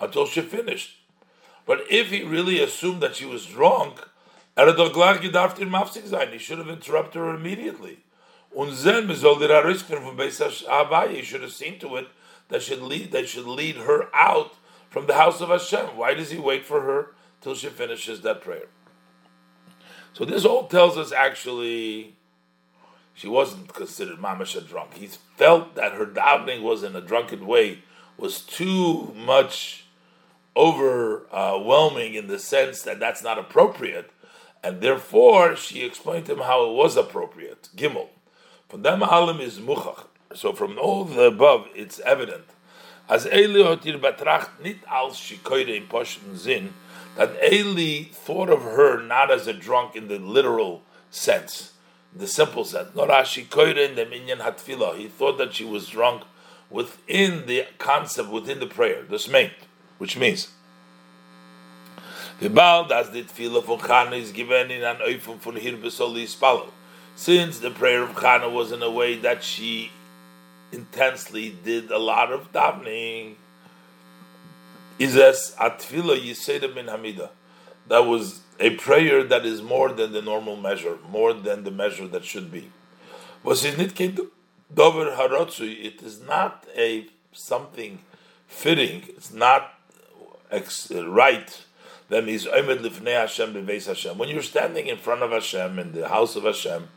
until 0.00 0.26
she 0.26 0.40
finished. 0.40 1.00
But 1.66 1.80
if 1.90 2.10
he 2.10 2.22
really 2.22 2.60
assumed 2.62 3.02
that 3.02 3.16
she 3.16 3.26
was 3.26 3.44
drunk, 3.44 4.00
he 4.56 4.64
should 4.64 6.58
have 6.58 6.68
interrupted 6.68 7.20
her 7.20 7.34
immediately. 7.34 7.98
Havaya 10.64 11.22
should 11.22 11.42
have 11.42 11.52
seen 11.52 11.78
to 11.78 11.96
it 11.96 12.08
that 12.48 12.62
should 12.62 12.80
lead 12.80 13.12
that 13.12 13.28
should 13.28 13.46
lead 13.46 13.76
her 13.76 14.08
out 14.14 14.54
from 14.88 15.06
the 15.06 15.14
house 15.14 15.40
of 15.40 15.50
Hashem. 15.50 15.96
Why 15.96 16.14
does 16.14 16.30
he 16.30 16.38
wait 16.38 16.64
for 16.64 16.80
her 16.80 17.14
till 17.40 17.54
she 17.54 17.68
finishes 17.68 18.22
that 18.22 18.40
prayer? 18.40 18.68
So 20.18 20.25
this 20.25 20.44
all 20.44 20.66
tells 20.66 20.98
us 20.98 21.12
actually 21.12 22.16
she 23.14 23.28
wasn't 23.28 23.72
considered 23.72 24.18
mamash 24.18 24.68
drunk. 24.68 24.94
He 24.94 25.06
felt 25.37 25.76
that 25.76 25.92
her 25.92 26.06
davening 26.06 26.62
was 26.62 26.82
in 26.82 26.96
a 26.96 27.00
drunken 27.00 27.46
way 27.46 27.84
was 28.16 28.40
too 28.40 29.14
much 29.14 29.84
overwhelming 30.56 32.14
in 32.14 32.26
the 32.26 32.40
sense 32.40 32.82
that 32.82 32.98
that's 32.98 33.22
not 33.22 33.38
appropriate, 33.38 34.10
and 34.60 34.80
therefore 34.80 35.54
she 35.54 35.84
explained 35.84 36.26
to 36.26 36.32
him 36.32 36.40
how 36.40 36.68
it 36.68 36.75
was 36.75 36.96
appropriate. 36.96 37.68
Gimel. 37.76 38.08
From 38.68 38.82
them 38.82 39.04
alim 39.04 39.40
is 39.40 39.60
muchach. 39.60 40.06
So 40.34 40.52
from 40.52 40.80
all 40.80 41.04
the 41.04 41.26
above, 41.26 41.68
it's 41.76 42.00
evident. 42.00 42.44
As 43.08 43.25
Eli 43.25 43.60
hotir 43.60 44.00
betracht 44.00 44.60
nit 44.64 44.78
als 44.90 45.16
shikoide 45.20 45.76
in 45.76 45.87
poshen 45.87 46.37
zin, 46.37 46.75
that 47.18 47.52
Eli 47.52 48.04
thought 48.12 48.48
of 48.48 48.62
her 48.62 49.02
not 49.02 49.28
as 49.28 49.48
a 49.48 49.52
drunk 49.52 49.96
in 49.96 50.06
the 50.06 50.20
literal 50.20 50.82
sense, 51.10 51.72
the 52.14 52.28
simple 52.28 52.64
sense. 52.64 52.90
Nor 52.94 53.10
as 53.10 53.26
shikoide 53.26 53.76
in 53.76 53.96
the 53.96 54.06
minyan 54.06 54.38
hatfila. 54.38 54.96
He 54.96 55.08
thought 55.08 55.37
that 55.38 55.52
she 55.52 55.64
was 55.64 55.88
drunk 55.88 56.22
within 56.70 57.46
the 57.46 57.66
concept, 57.78 58.28
within 58.28 58.60
the 58.60 58.68
prayer, 58.68 59.02
the 59.02 59.16
smeint, 59.16 59.50
which 59.98 60.16
means 60.16 60.50
since 62.40 62.52
the 67.58 67.70
prayer 67.70 68.02
of 68.04 68.10
Chana 68.10 68.52
was 68.52 68.70
in 68.70 68.80
a 68.80 68.90
way 68.90 69.16
that 69.16 69.42
she 69.42 69.90
intensely 70.70 71.56
did 71.64 71.90
a 71.90 71.98
lot 71.98 72.30
of 72.30 72.52
davening, 72.52 73.34
is 74.99 75.17
as 75.17 75.55
atfila 75.59 76.19
yiseda 76.19 76.75
min 76.75 76.87
hamida. 76.87 77.31
That 77.87 78.07
was 78.07 78.40
a 78.61 78.71
prayer 78.71 79.23
that 79.25 79.47
is 79.47 79.62
more 79.62 79.93
than 79.93 80.12
the 80.12 80.23
normal 80.23 80.57
measure, 80.57 80.99
more 81.09 81.33
than 81.33 81.64
the 81.64 81.71
measure 81.71 82.07
that 82.09 82.25
should 82.25 82.50
be. 82.50 82.71
Was 83.43 83.64
it 83.64 83.78
dover 84.73 85.12
harotzu? 85.12 85.85
It 85.85 86.02
is 86.02 86.21
not 86.21 86.67
a 86.76 87.07
something 87.33 88.00
fitting. 88.47 89.05
It's 89.09 89.33
not 89.33 89.75
right. 90.93 91.64
That 92.09 92.25
means 92.25 92.47
When 92.47 94.28
you're 94.28 94.43
standing 94.43 94.87
in 94.87 94.97
front 94.97 95.23
of 95.23 95.31
Hashem 95.31 95.78
in 95.78 95.93
the 95.93 96.09
house 96.09 96.37
of 96.37 96.45
Hashem, 96.45 96.88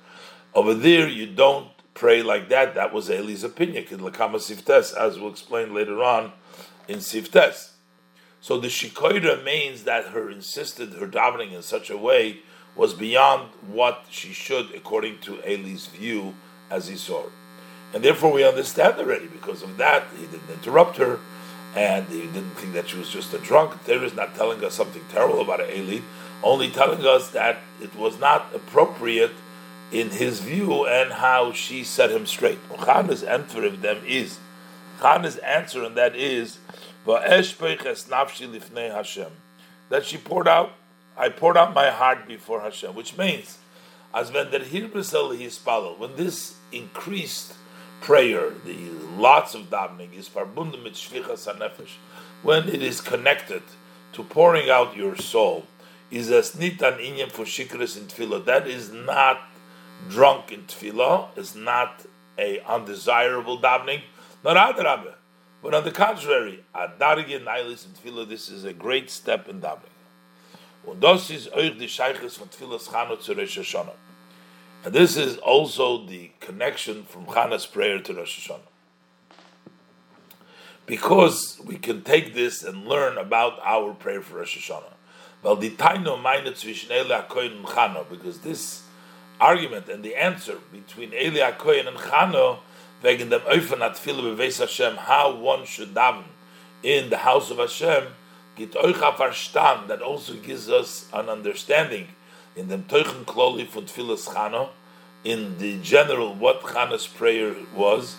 over 0.53 0.73
there, 0.73 1.07
you 1.07 1.27
don't 1.27 1.67
pray 1.93 2.23
like 2.23 2.49
that. 2.49 2.75
That 2.75 2.93
was 2.93 3.09
Eli's 3.09 3.43
opinion 3.43 3.85
in 3.91 3.99
as 4.93 5.19
we'll 5.19 5.31
explain 5.31 5.73
later 5.73 6.01
on 6.03 6.31
in 6.87 6.99
Siftes. 6.99 7.70
So 8.41 8.59
the 8.59 8.69
Shikoira 8.69 9.43
means 9.43 9.83
that 9.83 10.07
her 10.07 10.29
insisted 10.29 10.93
her 10.93 11.07
davening 11.07 11.53
in 11.53 11.61
such 11.61 11.91
a 11.91 11.97
way 11.97 12.39
was 12.75 12.93
beyond 12.93 13.49
what 13.67 14.05
she 14.09 14.33
should, 14.33 14.73
according 14.73 15.19
to 15.19 15.39
Eli's 15.43 15.85
view, 15.85 16.33
as 16.69 16.87
he 16.87 16.95
saw. 16.95 17.25
And 17.93 18.03
therefore, 18.03 18.31
we 18.31 18.43
understand 18.43 18.97
already 18.97 19.27
because 19.27 19.61
of 19.61 19.77
that, 19.77 20.05
he 20.17 20.25
didn't 20.25 20.49
interrupt 20.49 20.97
her, 20.97 21.19
and 21.75 22.07
he 22.07 22.21
didn't 22.21 22.55
think 22.55 22.73
that 22.73 22.89
she 22.89 22.97
was 22.97 23.09
just 23.09 23.33
a 23.33 23.37
drunk. 23.37 23.83
There 23.85 24.03
is 24.03 24.15
not 24.15 24.35
telling 24.35 24.63
us 24.63 24.73
something 24.73 25.03
terrible 25.11 25.41
about 25.41 25.59
Eli, 25.69 25.99
only 26.41 26.71
telling 26.71 27.05
us 27.05 27.29
that 27.29 27.59
it 27.79 27.95
was 27.95 28.19
not 28.19 28.47
appropriate 28.55 29.31
in 29.91 30.09
his 30.09 30.39
view 30.39 30.87
and 30.87 31.11
how 31.11 31.51
she 31.51 31.83
set 31.83 32.11
him 32.11 32.25
straight. 32.25 32.59
Chana's 32.83 33.23
answer 33.23 33.65
of 33.65 33.81
them 33.81 34.01
is 34.07 34.39
Chana's 35.01 35.37
answer, 35.37 35.83
and 35.83 35.95
that 35.97 36.15
is 36.15 36.57
that 39.89 40.05
she 40.05 40.17
poured 40.17 40.47
out. 40.47 40.71
I 41.17 41.29
poured 41.29 41.57
out 41.57 41.73
my 41.73 41.89
heart 41.89 42.27
before 42.27 42.61
Hashem, 42.61 42.95
which 42.95 43.17
means 43.17 43.57
as 44.13 44.31
when 44.31 44.51
der 44.51 44.59
when 45.97 46.15
this 46.15 46.55
increased 46.71 47.53
prayer, 48.01 48.51
the 48.65 48.89
lots 49.17 49.53
of 49.55 49.69
davening 49.69 50.13
is 50.17 50.27
verbunden 50.27 50.83
mit 50.83 50.93
shvichas 50.93 51.87
when 52.41 52.67
it 52.67 52.81
is 52.81 53.01
connected 53.01 53.61
to 54.13 54.23
pouring 54.23 54.69
out 54.69 54.95
your 54.97 55.15
soul, 55.15 55.65
is 56.09 56.31
as 56.31 56.57
nit 56.57 56.81
an 56.81 56.95
inyan 56.95 57.31
for 57.31 57.45
shikras 57.45 57.97
in 57.97 58.05
tefillah. 58.05 58.43
That 58.45 58.67
is 58.67 58.91
not 58.91 59.39
drunk 60.09 60.51
in 60.51 60.63
tefillah 60.63 61.37
is 61.37 61.55
not 61.55 62.05
a 62.37 62.59
undesirable 62.61 63.59
davening, 63.59 64.01
not 64.43 64.57
adrabah. 64.57 65.15
But 65.61 65.75
on 65.75 65.83
the 65.83 65.91
contrary, 65.91 66.63
adarige 66.73 67.43
nailis 67.43 67.85
in 67.85 67.91
tefillah, 67.91 68.27
this 68.27 68.49
is 68.49 68.63
a 68.65 68.73
great 68.73 69.09
step 69.09 69.47
in 69.47 69.61
davening. 69.61 69.91
Und 70.85 70.99
das 70.99 71.29
ist 71.29 71.51
euch 71.53 71.77
die 71.77 71.87
Scheiches 71.87 72.37
von 72.37 72.49
Tfilas 72.49 72.89
Chana 72.89 73.19
zu 73.19 73.33
Rosh 73.33 73.59
Hashanah. 73.59 73.93
And 74.83 74.93
this 74.93 75.15
is 75.15 75.37
also 75.37 76.05
the 76.05 76.31
connection 76.39 77.03
from 77.03 77.27
Chana's 77.27 77.67
prayer 77.67 77.99
to 77.99 78.13
Rosh 78.15 78.49
Hashanah. 78.49 78.61
Because 80.87 81.61
we 81.63 81.77
can 81.77 82.01
take 82.01 82.33
this 82.33 82.63
and 82.63 82.87
learn 82.87 83.19
about 83.19 83.59
our 83.63 83.93
prayer 83.93 84.21
for 84.21 84.37
Rosh 84.37 84.57
Hashanah. 84.57 84.93
Well, 85.43 85.55
the 85.55 85.69
taino 85.69 86.19
meine 86.19 86.51
zwischen 86.53 86.89
Ele 86.89 87.09
HaKoyin 87.09 87.57
and 87.57 87.65
Chana, 87.65 88.09
because 88.09 88.39
this 88.39 88.83
argument 89.39 89.87
and 89.87 90.03
the 90.03 90.15
answer 90.15 90.57
between 90.71 91.13
Eli 91.13 91.39
HaKoyen 91.39 91.87
and 91.87 91.97
Chano 91.97 92.59
wegen 93.01 93.29
dem 93.29 93.41
Öfen 93.41 93.79
Atfile 93.79 94.21
beweis 94.21 94.59
Hashem, 94.59 94.95
how 94.95 95.33
one 95.35 95.65
should 95.65 95.93
daven 95.93 96.23
in 96.83 97.09
the 97.09 97.17
house 97.17 97.51
of 97.51 97.57
Hashem, 97.57 98.07
git 98.55 98.73
euch 98.73 98.97
a 98.97 99.11
verstand, 99.11 99.87
that 99.87 100.01
also 100.01 100.33
gives 100.33 100.69
us 100.69 101.07
an 101.13 101.29
understanding 101.29 102.07
in 102.55 102.67
dem 102.67 102.83
Teuchen 102.83 103.25
Kloli 103.25 103.67
von 103.67 103.85
Tfilas 103.85 104.27
Chano, 104.27 104.69
in 105.23 105.57
the 105.59 105.79
general 105.81 106.33
what 106.33 106.61
Chana's 106.61 107.07
prayer 107.07 107.55
was, 107.75 108.15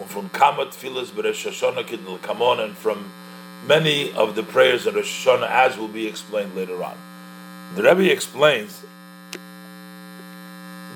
and 0.00 0.08
from 0.08 0.28
Kama 0.30 0.66
Tfilas 0.66 1.06
Beresh 1.06 1.46
Hashanah 1.46 1.84
Kidl 1.84 2.18
Kamon, 2.18 2.62
and 2.62 2.76
from 2.76 3.10
many 3.66 4.12
of 4.14 4.34
the 4.34 4.42
prayers 4.42 4.86
of 4.86 4.94
Rosh 4.94 5.26
Hashanah, 5.26 5.48
as 5.48 5.76
will 5.76 5.88
be 5.88 6.06
explained 6.06 6.54
later 6.54 6.82
on. 6.82 6.96
The 7.74 7.82
Rebbe 7.82 8.10
explains 8.12 8.84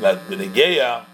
that 0.01 0.19
Benegeya 0.29 1.05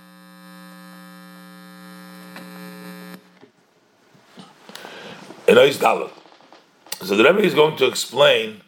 So 5.49 5.55
the 5.55 7.23
Rebbe 7.23 7.39
is 7.39 7.55
going 7.55 7.77
to 7.77 7.87
explain 7.87 8.63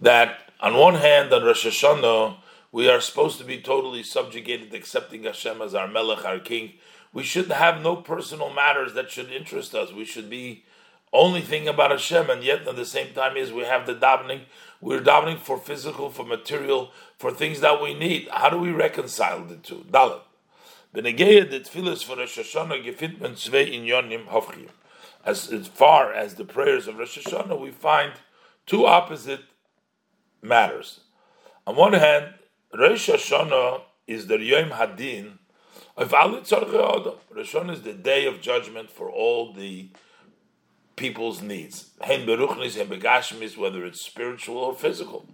that 0.00 0.52
on 0.60 0.76
one 0.76 0.94
hand, 0.94 1.32
on 1.32 1.42
Rosh 1.42 1.66
Hashanah, 1.66 2.36
we 2.70 2.88
are 2.88 3.00
supposed 3.00 3.38
to 3.38 3.44
be 3.44 3.60
totally 3.60 4.04
subjugated, 4.04 4.72
accepting 4.72 5.24
Hashem 5.24 5.60
as 5.60 5.74
our 5.74 5.88
Melech, 5.88 6.24
our 6.24 6.38
King. 6.38 6.74
We 7.12 7.24
should 7.24 7.50
have 7.50 7.82
no 7.82 7.96
personal 7.96 8.54
matters 8.54 8.94
that 8.94 9.10
should 9.10 9.32
interest 9.32 9.74
us. 9.74 9.92
We 9.92 10.04
should 10.04 10.30
be 10.30 10.62
only 11.12 11.40
thinking 11.40 11.66
about 11.66 11.90
Hashem, 11.90 12.30
and 12.30 12.44
yet 12.44 12.68
at 12.68 12.76
the 12.76 12.84
same 12.84 13.12
time 13.12 13.36
is 13.36 13.52
we 13.52 13.64
have 13.64 13.86
the 13.86 13.96
davening. 13.96 14.42
We're 14.80 15.00
davening 15.00 15.38
for 15.40 15.58
physical, 15.58 16.10
for 16.10 16.24
material, 16.24 16.92
for 17.18 17.32
things 17.32 17.58
that 17.58 17.82
we 17.82 17.92
need. 17.92 18.28
How 18.30 18.50
do 18.50 18.58
we 18.58 18.70
reconcile 18.70 19.44
the 19.44 19.56
two? 19.56 19.84
Dalet. 19.90 20.20
Benegeya 20.94 21.50
the 21.50 21.58
tefillas 21.58 22.04
for 22.04 22.16
Rosh 22.16 22.38
Hashanah 22.38 22.84
gefit 22.84 23.18
zwei 23.36 23.66
inyonim 23.66 24.26
hofchiyim. 24.28 24.68
As, 25.24 25.52
as 25.52 25.68
far 25.68 26.12
as 26.12 26.34
the 26.34 26.44
prayers 26.44 26.88
of 26.88 26.98
Rosh 26.98 27.18
Hashanah, 27.18 27.60
we 27.60 27.70
find 27.70 28.12
two 28.66 28.86
opposite 28.86 29.42
matters. 30.42 31.00
On 31.66 31.76
one 31.76 31.92
hand, 31.92 32.34
Rosh 32.72 33.10
Hashanah 33.10 33.82
is 34.06 34.26
the 34.26 34.38
Yom 34.38 34.70
Hadin 34.70 35.38
of 35.96 36.12
Rosh 36.12 36.52
Hashanah 36.52 37.72
is 37.72 37.82
the 37.82 37.92
day 37.92 38.26
of 38.26 38.40
judgment 38.40 38.90
for 38.90 39.10
all 39.10 39.52
the 39.52 39.90
people's 40.96 41.42
needs. 41.42 41.90
Hen 42.00 42.26
beruchnis, 42.26 42.76
hen 42.76 42.88
begashmis, 42.88 43.56
whether 43.56 43.84
it's 43.84 44.04
spiritual 44.04 44.58
or 44.58 44.74
physical. 44.74 45.26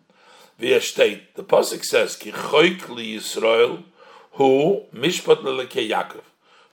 Via 0.59 0.81
state, 0.81 1.35
the 1.37 1.45
pasuk 1.45 1.85
says, 1.85 2.17
"Ki 2.17 2.33
choik 2.33 2.89
li 2.89 3.17
Yisrael 3.17 3.85
hu 4.33 4.87
mishpat 4.95 5.43
leleke 5.43 5.89
Yaakov." 5.89 6.25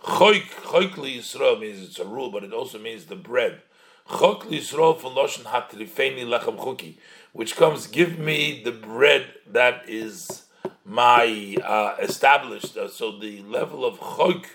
Choik, 0.04 0.50
choik 0.64 0.98
li 0.98 1.18
Yisrael 1.18 1.62
means 1.62 1.82
it's 1.82 1.98
a 1.98 2.06
rule, 2.06 2.30
but 2.30 2.44
it 2.44 2.52
also 2.52 2.78
means 2.78 3.06
the 3.06 3.16
bread. 3.16 3.62
Chok 4.10 4.50
li 4.50 4.60
Yisrael 4.60 5.00
from 5.00 5.12
loshen 5.12 5.44
hatrifeni 5.44 6.26
lechem 6.26 6.58
chuki, 6.58 6.96
which 7.32 7.56
comes, 7.56 7.88
give 7.88 8.20
me 8.20 8.62
the 8.66 8.74
bread 8.74 9.28
that 9.48 9.88
is 9.88 10.44
my 10.84 11.56
uh, 11.64 11.96
established. 12.02 12.76
Uh, 12.76 12.90
so 12.90 13.18
the 13.18 13.42
level 13.44 13.86
of 13.86 13.98
choik 14.00 14.46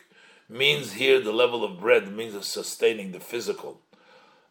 means 0.50 0.92
here 0.92 1.18
the 1.18 1.32
level 1.32 1.64
of 1.64 1.80
bread 1.80 2.14
means 2.14 2.34
of 2.34 2.44
sustaining 2.44 3.12
the 3.12 3.20
physical. 3.20 3.80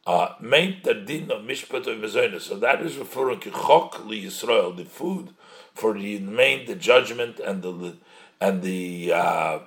Uh, 0.08 0.34
main 0.40 0.82
din 0.82 1.30
of 1.30 1.44
mishpat 1.44 1.86
of 1.86 2.42
So 2.42 2.58
that 2.58 2.82
is 2.82 2.98
referring 2.98 3.40
to 3.42 3.52
chok 3.52 4.04
li 4.04 4.24
Yisrael, 4.24 4.76
the 4.76 4.86
food 4.86 5.30
for 5.76 5.94
the 5.94 6.18
main 6.20 6.66
the 6.66 6.74
judgment 6.74 7.40
and 7.40 7.62
the 7.62 7.98
and 8.42 8.64
the 8.64 9.14
uh, 9.14 9.60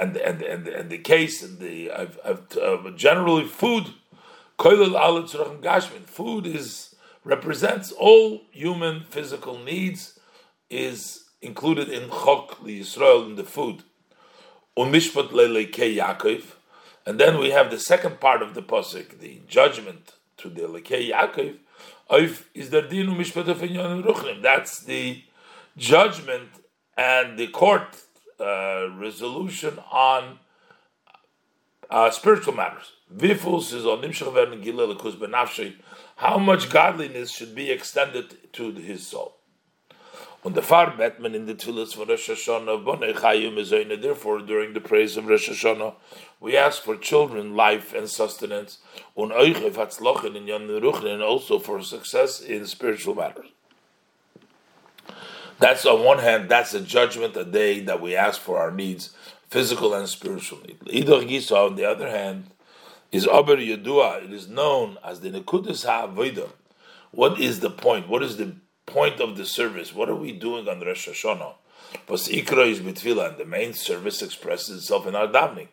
and 0.00 0.16
and 0.16 0.42
and 0.42 0.68
and 0.68 0.90
the 0.90 0.98
case 0.98 1.42
and 1.42 1.58
the 1.58 1.90
I've, 1.90 2.18
I've, 2.24 2.56
uh, 2.56 2.90
generally 2.96 3.44
food 3.44 3.86
food 4.58 6.46
is 6.46 6.94
represents 7.24 7.92
all 7.92 8.42
human 8.50 9.04
physical 9.04 9.58
needs 9.58 10.18
is 10.70 11.24
included 11.40 11.88
in 11.88 12.08
chok 12.10 12.62
li 12.62 12.80
Yisrael 12.80 13.26
in 13.26 13.36
the 13.36 13.44
food. 13.44 13.82
Umishpat 14.76 15.32
and 17.06 17.18
then 17.18 17.38
we 17.38 17.50
have 17.50 17.70
the 17.70 17.78
second 17.78 18.20
part 18.20 18.42
of 18.42 18.54
the 18.54 18.62
pasuk, 18.62 19.18
the 19.18 19.40
judgment 19.48 20.12
to 20.36 20.48
the 20.48 20.62
Lekei 20.62 21.10
Yaakov. 21.10 21.56
Is 22.54 22.70
the 22.70 22.82
dinu 22.82 23.16
mishpat 23.16 24.42
That's 24.42 24.80
the 24.80 25.22
judgment 25.76 26.50
and 26.96 27.38
the 27.38 27.48
court 27.48 28.02
uh, 28.40 28.88
resolution 28.96 29.78
on 29.90 30.38
uh, 31.90 32.10
spiritual 32.10 32.54
matters. 32.54 32.92
Vifus 33.14 33.72
is 33.72 33.86
on 33.86 34.04
How 36.16 36.38
much 36.38 36.70
godliness 36.70 37.30
should 37.30 37.54
be 37.54 37.70
extended 37.70 38.52
to 38.52 38.72
his 38.72 39.06
soul? 39.06 39.36
On 40.44 40.52
the 40.52 40.62
far 40.62 40.96
Batman 40.96 41.34
in 41.34 41.46
the 41.46 41.54
Tfilis 41.54 41.94
for 41.94 42.06
Rosh 42.06 42.30
Hashanah, 42.30 42.84
therefore, 44.00 44.40
during 44.40 44.72
the 44.72 44.80
praise 44.80 45.16
of 45.16 45.26
Rosh 45.26 45.48
Hashanah, 45.48 45.94
we 46.38 46.56
ask 46.56 46.80
for 46.80 46.96
children, 46.96 47.56
life, 47.56 47.92
and 47.92 48.08
sustenance, 48.08 48.78
and 49.16 51.22
also 51.22 51.58
for 51.58 51.82
success 51.82 52.40
in 52.40 52.66
spiritual 52.66 53.16
matters. 53.16 53.48
That's 55.58 55.84
on 55.84 56.04
one 56.04 56.18
hand, 56.18 56.48
that's 56.48 56.72
a 56.74 56.80
judgment, 56.80 57.36
a 57.36 57.44
day 57.44 57.80
that 57.80 58.00
we 58.00 58.14
ask 58.14 58.40
for 58.40 58.58
our 58.58 58.70
needs, 58.70 59.10
physical 59.48 59.92
and 59.92 60.08
spiritual 60.08 60.60
needs. 60.60 61.50
On 61.50 61.74
the 61.76 61.84
other 61.84 62.08
hand, 62.08 62.50
is 63.10 63.26
Aber 63.26 63.56
Yedua, 63.56 64.24
it 64.24 64.32
is 64.32 64.48
known 64.48 64.98
as 65.02 65.20
the 65.20 65.30
Nekudis 65.30 65.86
HaAvodah. 65.86 66.50
What 67.10 67.40
is 67.40 67.60
the 67.60 67.70
point? 67.70 68.08
What 68.08 68.22
is 68.22 68.36
the 68.36 68.56
point 68.86 69.20
of 69.20 69.36
the 69.36 69.46
service? 69.46 69.94
What 69.94 70.08
are 70.08 70.14
we 70.14 70.32
doing 70.32 70.68
on 70.68 70.80
Rosh 70.80 71.08
Hashanah? 71.08 71.54
But 72.06 72.18
Ikra 72.18 72.70
is 72.70 72.80
Bitfila, 72.80 73.30
and 73.30 73.38
the 73.38 73.46
main 73.46 73.72
service 73.72 74.20
expresses 74.20 74.78
itself 74.78 75.06
in 75.06 75.16
our 75.16 75.26
davening. 75.26 75.68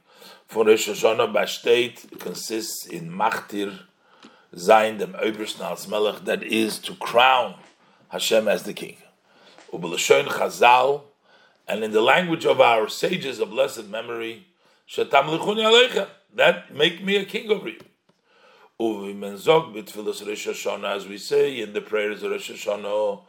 For 0.47 0.65
Rosh 0.65 0.87
Hashanah 0.89 1.33
Bashteit 1.33 2.19
consists 2.19 2.85
in 2.85 3.11
Machtir 3.11 3.79
Zayin 4.55 4.97
dem 4.97 5.13
Obersnals 5.13 5.89
Melech, 5.89 6.23
that 6.23 6.41
is 6.41 6.79
to 6.79 6.95
crown 6.95 7.55
Hashem 8.09 8.47
as 8.47 8.63
the 8.63 8.73
king. 8.73 8.97
Ubelashon 9.79 10.27
Chazal, 10.27 11.01
and 11.67 11.83
in 11.83 11.91
the 11.91 12.01
language 12.01 12.45
of 12.45 12.61
our 12.61 12.87
sages 12.87 13.39
of 13.39 13.49
blessed 13.49 13.87
memory, 13.87 14.47
Shetam 14.87 15.37
Lichuni 15.37 15.63
Aleichem, 15.63 16.07
that 16.33 16.73
make 16.73 17.03
me 17.03 17.17
a 17.17 17.25
king 17.25 17.49
over 17.51 17.69
you. 17.69 17.79
Uvimenzog 18.79 19.73
b'tfilas 19.73 20.27
Rosh 20.27 20.47
Hashanah, 20.47 20.97
as 20.97 21.07
we 21.07 21.17
say 21.17 21.59
in 21.59 21.73
the 21.73 21.81
prayers 21.81 22.23
of 22.23 22.31
Rosh 22.31 22.51
Hashanah, 22.51 23.21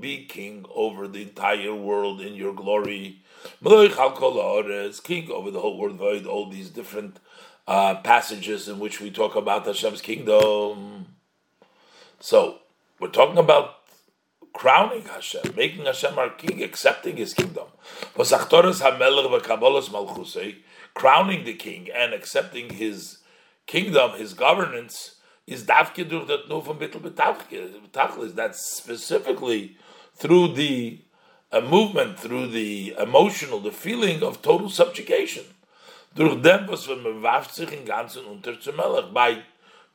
be 0.00 0.26
king 0.26 0.64
over 0.74 1.08
the 1.08 1.22
entire 1.22 1.74
world 1.74 2.20
in 2.20 2.34
your 2.34 2.52
glory. 2.52 3.22
King 3.62 5.30
over 5.30 5.50
the 5.50 5.60
whole 5.60 5.78
world, 5.78 6.26
all 6.26 6.50
these 6.50 6.68
different 6.68 7.20
uh, 7.66 7.94
passages 7.96 8.68
in 8.68 8.78
which 8.78 9.00
we 9.00 9.10
talk 9.10 9.34
about 9.34 9.64
Hashem's 9.64 10.02
kingdom. 10.02 11.06
So, 12.20 12.58
we're 13.02 13.08
talking 13.08 13.36
about 13.36 13.74
crowning 14.52 15.02
Hashem, 15.02 15.56
making 15.56 15.86
Hashem 15.86 16.16
our 16.16 16.30
king, 16.30 16.62
accepting 16.62 17.16
his 17.16 17.34
kingdom. 17.34 17.66
Crowning 20.94 21.44
the 21.44 21.54
king 21.54 21.88
and 21.92 22.14
accepting 22.14 22.70
his 22.70 23.18
kingdom, 23.66 24.12
his 24.12 24.34
governance, 24.34 25.16
is 25.48 25.64
betachlis. 25.64 26.28
That's 28.36 28.64
specifically 28.64 29.76
through 30.14 30.54
the 30.54 31.00
a 31.50 31.60
movement, 31.60 32.20
through 32.20 32.46
the 32.46 32.94
emotional, 32.98 33.58
the 33.58 33.72
feeling 33.72 34.22
of 34.22 34.42
total 34.42 34.70
subjugation. 34.70 35.46
By 36.14 36.36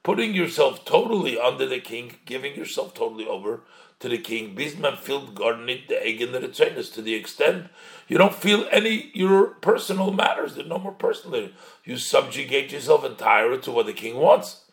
putting 0.03 0.33
yourself 0.33 0.85
totally 0.85 1.39
under 1.39 1.65
the 1.65 1.79
king, 1.79 2.15
giving 2.25 2.55
yourself 2.55 2.93
totally 2.93 3.27
over 3.27 3.61
to 3.99 4.09
the 4.09 4.17
king, 4.17 4.55
Bisman 4.55 4.97
filled 4.97 5.35
garnit 5.35 5.87
the 5.87 6.05
egg 6.05 6.21
in 6.21 6.31
the 6.31 6.47
to 6.47 7.01
the 7.01 7.15
extent 7.15 7.67
you 8.07 8.17
don't 8.17 8.35
feel 8.35 8.65
any 8.71 9.11
your 9.13 9.47
personal 9.47 10.11
matters. 10.11 10.55
There's 10.55 10.67
no 10.67 10.77
more 10.77 10.93
personal. 10.93 11.49
You 11.83 11.97
subjugate 11.97 12.71
yourself 12.71 13.03
entirely 13.03 13.59
to 13.61 13.71
what 13.71 13.85
the 13.85 13.93
king 13.93 14.15
wants. 14.15 14.63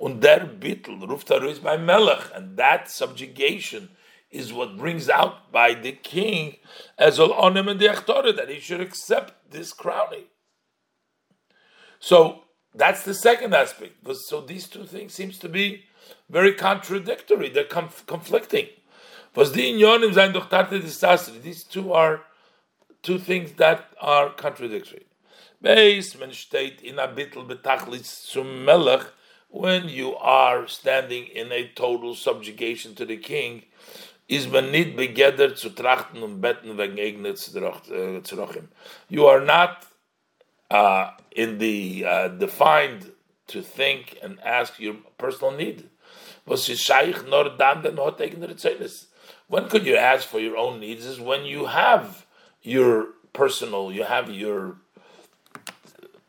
Und 0.00 0.20
der 0.20 0.46
Bittel, 0.46 1.00
Ruftaru 1.00 1.48
is 1.48 1.60
by 1.60 1.76
Melech, 1.76 2.30
and 2.34 2.56
that 2.56 2.90
subjugation 2.90 3.90
is 4.30 4.52
what 4.52 4.76
brings 4.76 5.08
out 5.08 5.52
by 5.52 5.72
the 5.72 5.92
king 5.92 6.56
as 6.98 7.20
al 7.20 7.30
onem 7.30 7.70
and 7.70 7.80
the 7.80 8.32
that 8.32 8.48
he 8.48 8.58
should 8.58 8.80
accept 8.80 9.50
this 9.50 9.72
crowning. 9.72 10.24
So 12.00 12.44
that's 12.74 13.04
the 13.04 13.14
second 13.14 13.54
aspect. 13.54 13.92
So 14.28 14.40
these 14.40 14.68
two 14.68 14.84
things 14.84 15.14
seems 15.14 15.38
to 15.38 15.48
be 15.48 15.84
very 16.28 16.54
contradictory. 16.54 17.48
They're 17.48 17.64
conf- 17.64 18.04
conflicting. 18.06 18.68
These 19.34 19.64
two 21.64 21.92
are 21.92 22.20
two 23.02 23.18
things 23.18 23.52
that 23.52 23.88
are 24.00 24.30
contradictory. 24.30 25.06
when 29.54 29.88
you 29.88 30.16
are 30.16 30.66
standing 30.66 31.26
in 31.26 31.52
a 31.52 31.68
total 31.76 32.14
subjugation 32.14 32.94
to 32.96 33.06
the 33.06 33.16
king, 33.16 33.62
is 34.26 34.46
begedert 34.46 35.58
zu 35.58 35.70
trachten 35.70 36.22
und 36.22 36.40
Zerochim. 38.24 38.64
Äh, 38.64 39.10
you 39.10 39.26
are 39.26 39.40
not 39.40 39.86
uh, 40.70 41.10
in 41.32 41.58
the 41.58 42.04
uh, 42.06 42.28
defined 42.28 43.10
to 43.48 43.62
think 43.62 44.18
and 44.22 44.38
ask 44.40 44.78
your 44.78 44.94
personal 45.18 45.52
need. 45.52 45.90
When 46.46 46.58
could 49.68 49.86
you 49.86 49.96
ask 49.96 50.28
for 50.28 50.38
your 50.38 50.56
own 50.56 50.80
needs? 50.80 51.06
Is 51.06 51.20
when 51.20 51.44
you 51.44 51.66
have 51.66 52.26
your 52.62 53.08
personal, 53.32 53.92
you 53.92 54.04
have 54.04 54.30
your 54.30 54.76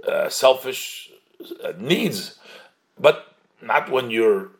uh, 0.07 0.29
selfish 0.29 1.11
uh, 1.63 1.73
needs, 1.77 2.39
but 2.99 3.35
not 3.61 3.89
when 3.89 4.11
you're 4.11 4.51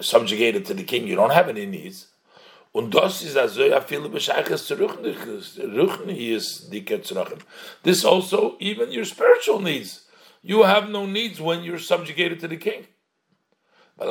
subjugated 0.00 0.64
to 0.66 0.74
the 0.74 0.84
king. 0.84 1.06
You 1.06 1.16
don't 1.16 1.32
have 1.32 1.48
any 1.48 1.66
needs. 1.66 2.08
Und 2.74 2.92
das 2.92 3.22
ist 3.22 3.36
also 3.36 3.62
ja 3.62 3.80
viele 3.80 4.08
Bescheiches 4.08 4.66
zu 4.66 4.74
is 4.74 6.68
This 7.84 8.04
also, 8.04 8.56
even 8.58 8.90
your 8.90 9.04
spiritual 9.04 9.60
needs. 9.60 10.08
You 10.42 10.64
have 10.64 10.90
no 10.90 11.06
needs 11.06 11.40
when 11.40 11.62
you're 11.62 11.78
subjugated 11.78 12.40
to 12.40 12.48
the 12.48 12.56
king. 12.56 12.88
And 13.96 14.10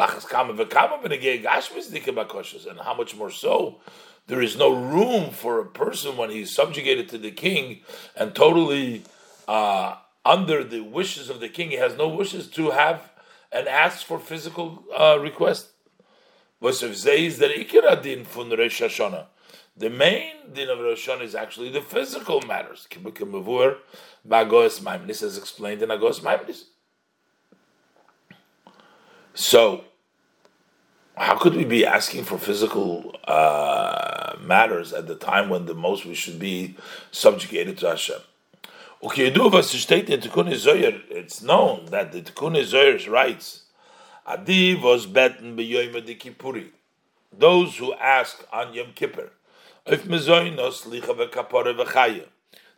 how 2.80 2.94
much 2.94 3.16
more 3.18 3.30
so, 3.30 3.82
there 4.28 4.42
is 4.42 4.56
no 4.56 4.72
room 4.72 5.32
for 5.32 5.60
a 5.60 5.66
person 5.66 6.16
when 6.16 6.30
he's 6.30 6.56
subjugated 6.56 7.10
to 7.10 7.18
the 7.18 7.32
king 7.32 7.82
and 8.16 8.34
totally 8.34 9.04
uh, 9.46 9.98
under 10.24 10.64
the 10.64 10.80
wishes 10.80 11.30
of 11.30 11.42
the 11.42 11.50
king. 11.50 11.72
He 11.72 11.76
has 11.76 11.98
no 11.98 12.08
wishes 12.08 12.48
to 12.52 12.72
have 12.72 13.12
and 13.52 13.68
ask 13.68 14.06
for 14.06 14.20
physical 14.20 14.86
uh, 14.98 15.20
request. 15.20 15.73
The 16.64 17.90
main 19.90 20.36
din 20.54 20.70
of 20.70 20.80
Rosh 20.80 21.10
Hashanah 21.10 21.24
is 21.24 21.36
actually 21.36 21.72
the 21.72 21.82
physical 21.82 22.40
matters. 22.48 22.88
This 25.06 25.22
is 25.22 25.38
explained 25.38 25.82
in 25.82 25.90
Agos 25.90 26.24
Maimonides. 26.24 26.68
So, 29.34 29.84
how 31.18 31.38
could 31.38 31.56
we 31.56 31.66
be 31.66 31.86
asking 31.86 32.24
for 32.24 32.38
physical 32.38 33.14
uh, 33.26 34.38
matters 34.40 34.94
at 34.94 35.08
the 35.08 35.16
time 35.16 35.50
when 35.50 35.66
the 35.66 35.74
most 35.74 36.06
we 36.06 36.14
should 36.14 36.40
be 36.40 36.78
subjugated 37.12 37.78
to 37.80 37.90
Hashem? 37.90 38.22
It's 39.02 39.18
known 41.42 41.86
that 41.88 42.14
the 42.14 42.22
Tikkun 42.22 42.64
Zohar 42.64 43.12
writes, 43.12 43.63
Adi 44.26 44.76
was 44.76 45.06
beten 45.06 45.58
beyoyim 45.58 46.06
de 46.06 46.16
Kippuri. 46.16 46.72
Those 47.38 47.78
who 47.78 47.94
ask 47.94 48.46
on 48.54 48.74
Yom 48.74 48.94
Kippur, 48.94 49.32
if 49.86 50.06
mezoinos 50.06 50.84
licha 50.86 51.14
v'kapore 51.14 51.76
v'chaya, 51.76 52.28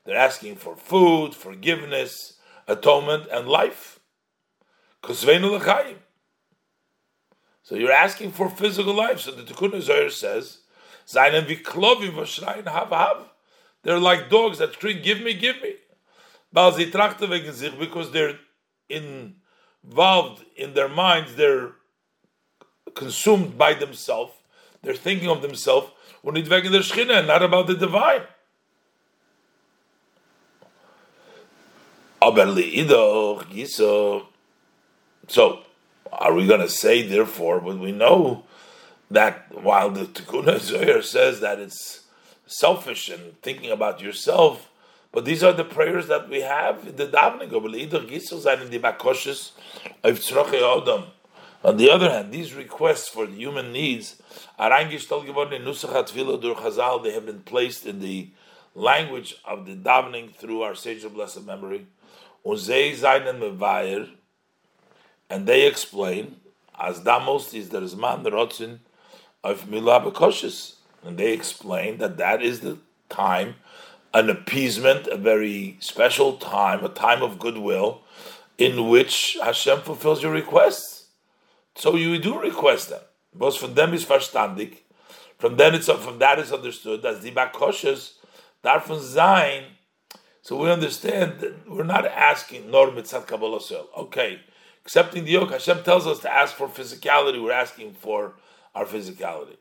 they're 0.05 0.17
asking 0.17 0.55
for 0.55 0.75
food, 0.75 1.35
forgiveness, 1.35 2.39
atonement, 2.67 3.27
and 3.31 3.47
life. 3.47 3.99
Kusveinu 5.03 5.59
l'chayim. 5.59 5.97
So 7.61 7.75
you're 7.75 7.91
asking 7.91 8.31
for 8.31 8.49
physical 8.49 8.93
life. 8.93 9.19
So 9.19 9.31
the 9.31 9.43
Tikkun 9.43 9.79
Zohar 9.81 10.09
says, 10.09 10.61
"Zainen 11.07 11.45
v'klovim 11.45 12.13
v'shrayin 12.13 12.67
hav 12.67 12.89
hav." 12.89 13.29
They're 13.83 13.99
like 13.99 14.29
dogs 14.29 14.57
that 14.57 14.73
scream, 14.73 15.01
"Give 15.03 15.21
me, 15.21 15.33
give 15.33 15.61
me." 15.61 15.75
Because 16.51 18.11
they're 18.11 18.39
in 18.89 19.41
involved 19.87 20.43
in 20.55 20.73
their 20.73 20.89
minds, 20.89 21.35
they're 21.35 21.71
consumed 22.95 23.57
by 23.57 23.73
themselves, 23.73 24.33
they're 24.81 24.93
thinking 24.93 25.29
of 25.29 25.41
themselves, 25.41 25.91
when 26.21 26.37
it's 26.37 26.49
in 26.49 26.71
their 26.71 26.81
shchina, 26.81 27.25
not 27.25 27.43
about 27.43 27.67
the 27.67 27.75
divine. 27.75 28.21
So, 35.27 35.63
are 36.11 36.33
we 36.33 36.47
going 36.47 36.61
to 36.61 36.69
say, 36.69 37.01
therefore, 37.01 37.59
when 37.59 37.79
we 37.79 37.91
know 37.91 38.45
that 39.11 39.47
while 39.53 39.91
the 39.91 40.05
Tikkun 40.05 40.59
Zohar 40.59 41.01
says 41.01 41.39
that 41.41 41.59
it's 41.59 42.05
selfish 42.47 43.09
and 43.09 43.39
thinking 43.41 43.71
about 43.71 44.01
yourself, 44.01 44.69
but 45.15 45.23
these 45.23 45.43
are 45.43 45.53
the 45.53 45.63
prayers 45.63 46.07
that 46.07 46.27
we 46.27 46.41
have 46.41 46.85
in 46.85 46.97
the 46.97 47.07
davening 47.07 47.53
of 47.53 48.69
the 48.69 48.77
bakoshes 48.77 49.53
of 50.03 50.19
Odom. 50.19 51.05
On 51.63 51.77
the 51.77 51.89
other 51.89 52.11
hand, 52.11 52.33
these 52.33 52.53
requests 52.53 53.07
for 53.07 53.25
the 53.25 53.37
human 53.37 53.71
needs 53.71 54.21
are 54.59 54.71
eingestellt 54.71 55.25
geworden 55.25 55.53
in 55.53 55.61
Nusachat 55.63 56.13
durch 56.41 56.57
Chazal. 56.57 57.01
They 57.01 57.13
have 57.13 57.25
been 57.25 57.39
placed 57.39 57.85
in 57.85 58.01
the 58.01 58.29
language 58.75 59.37
of 59.45 59.65
the 59.65 59.75
davening 59.75 60.35
through 60.35 60.63
our 60.63 60.75
sage 60.75 61.05
of 61.05 61.13
blessed 61.13 61.45
memory. 61.45 61.87
And 65.29 65.47
they 65.47 65.65
explain, 65.65 66.35
as 66.77 66.99
damos 66.99 67.53
is 67.53 67.69
the 67.69 67.79
Zman 67.79 68.25
Rotzin 68.25 68.79
of 69.45 69.63
Milah 69.63 70.03
Bakoshes. 70.03 70.75
And 71.05 71.17
they 71.17 71.31
explain 71.31 71.99
that 71.99 72.17
that 72.17 72.43
is 72.43 72.59
the 72.59 72.79
time 73.07 73.55
an 74.15 74.29
appeasement, 74.29 75.07
a 75.07 75.17
very 75.17 75.75
special 75.81 76.37
time, 76.37 76.83
a 76.85 76.89
time 76.89 77.21
of 77.21 77.37
goodwill, 77.37 78.01
in 78.57 78.87
which 78.87 79.37
Hashem 79.43 79.81
fulfills 79.81 80.23
your 80.23 80.31
requests. 80.31 81.07
So 81.75 81.97
you 81.97 82.17
do 82.17 82.39
request 82.39 82.89
them. 82.89 83.01
Both 83.33 83.57
from 83.57 83.73
them 83.73 83.93
is 83.93 84.05
verstandig. 84.05 84.77
From 85.37 85.57
then 85.57 85.75
it's 85.75 85.91
from 85.91 86.19
that 86.19 86.39
is 86.39 86.53
understood 86.53 87.05
as 87.05 87.19
the 87.19 87.31
bakoshes, 87.31 88.13
darfun 88.63 89.01
zayin. 89.01 89.65
So 90.41 90.55
we 90.61 90.71
understand 90.71 91.41
that 91.41 91.69
we're 91.69 91.83
not 91.83 92.05
asking 92.05 92.71
nor 92.71 92.87
mitzat 92.91 93.27
kabbalah 93.27 93.59
Okay, 93.97 94.39
accepting 94.85 95.25
the 95.25 95.31
yoke, 95.31 95.51
Hashem 95.51 95.83
tells 95.83 96.07
us 96.07 96.19
to 96.19 96.33
ask 96.33 96.55
for 96.55 96.69
physicality. 96.69 97.43
We're 97.43 97.51
asking 97.51 97.95
for 97.95 98.35
our 98.73 98.85
physicality. 98.85 99.57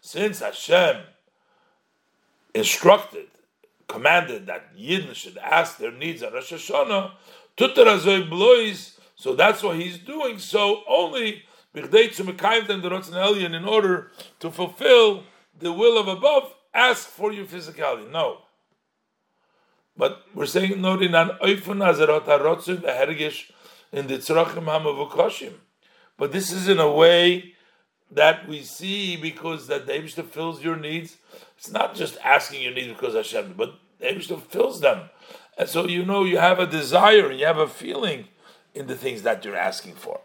Since 0.00 0.40
Hashem 0.40 0.96
instructed, 2.54 3.26
commanded 3.88 4.46
that 4.46 4.76
Yidden 4.76 5.14
should 5.14 5.38
ask 5.38 5.78
their 5.78 5.92
needs 5.92 6.22
at 6.22 6.32
Rosh 6.32 6.52
Hashanah, 6.52 7.12
so 9.16 9.34
that's 9.34 9.62
what 9.62 9.76
he's 9.76 9.98
doing 9.98 10.38
so 10.38 10.82
only 10.88 11.42
in 11.74 11.84
order 13.64 14.10
to 14.40 14.50
fulfill 14.50 15.24
the 15.58 15.72
will 15.72 15.98
of 15.98 16.08
above, 16.08 16.54
ask 16.72 17.06
for 17.08 17.32
your 17.32 17.44
physicality. 17.44 18.10
No. 18.10 18.38
But 19.96 20.22
we're 20.34 20.46
saying 20.46 20.80
no 20.80 20.98
in 20.98 21.14
an 21.14 21.30
oifun 21.42 21.86
as 21.86 21.98
the 21.98 22.06
hergish 22.06 23.50
in 23.92 24.06
the 24.06 24.14
tzrachim 24.14 24.64
hamavukoshim. 24.64 25.52
But 26.20 26.32
this 26.32 26.52
is 26.52 26.68
in 26.68 26.78
a 26.78 26.92
way 26.92 27.54
that 28.10 28.46
we 28.46 28.60
see 28.60 29.16
because 29.16 29.68
that 29.68 29.86
the 29.86 29.94
Abishta 29.94 30.22
fills 30.22 30.62
your 30.62 30.76
needs. 30.76 31.16
It's 31.56 31.70
not 31.70 31.94
just 31.94 32.18
asking 32.22 32.60
your 32.60 32.74
needs 32.74 32.88
because 32.88 33.14
Hashem, 33.14 33.54
but 33.56 33.76
the 33.98 34.08
Abishta 34.08 34.38
fills 34.42 34.82
them. 34.82 35.08
And 35.56 35.66
so 35.66 35.86
you 35.88 36.04
know 36.04 36.24
you 36.24 36.36
have 36.36 36.58
a 36.58 36.66
desire 36.66 37.32
you 37.32 37.46
have 37.46 37.56
a 37.56 37.66
feeling 37.66 38.28
in 38.74 38.86
the 38.86 38.96
things 38.96 39.22
that 39.22 39.46
you're 39.46 39.56
asking 39.56 39.94
for. 39.94 40.20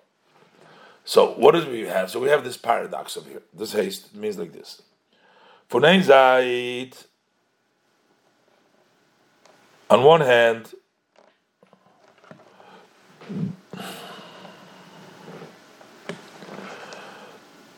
So 1.06 1.32
what 1.36 1.54
does 1.54 1.66
we 1.66 1.84
have? 1.84 2.12
So 2.12 2.20
we 2.20 2.28
have 2.28 2.44
this 2.44 2.58
paradox 2.58 3.16
over 3.16 3.30
here. 3.30 3.44
This 3.54 3.72
haste 3.72 4.14
means 4.14 4.38
like 4.38 4.52
this. 4.52 4.82
For 5.70 5.80
on 9.90 10.04
one 10.04 10.22
hand, 10.22 10.74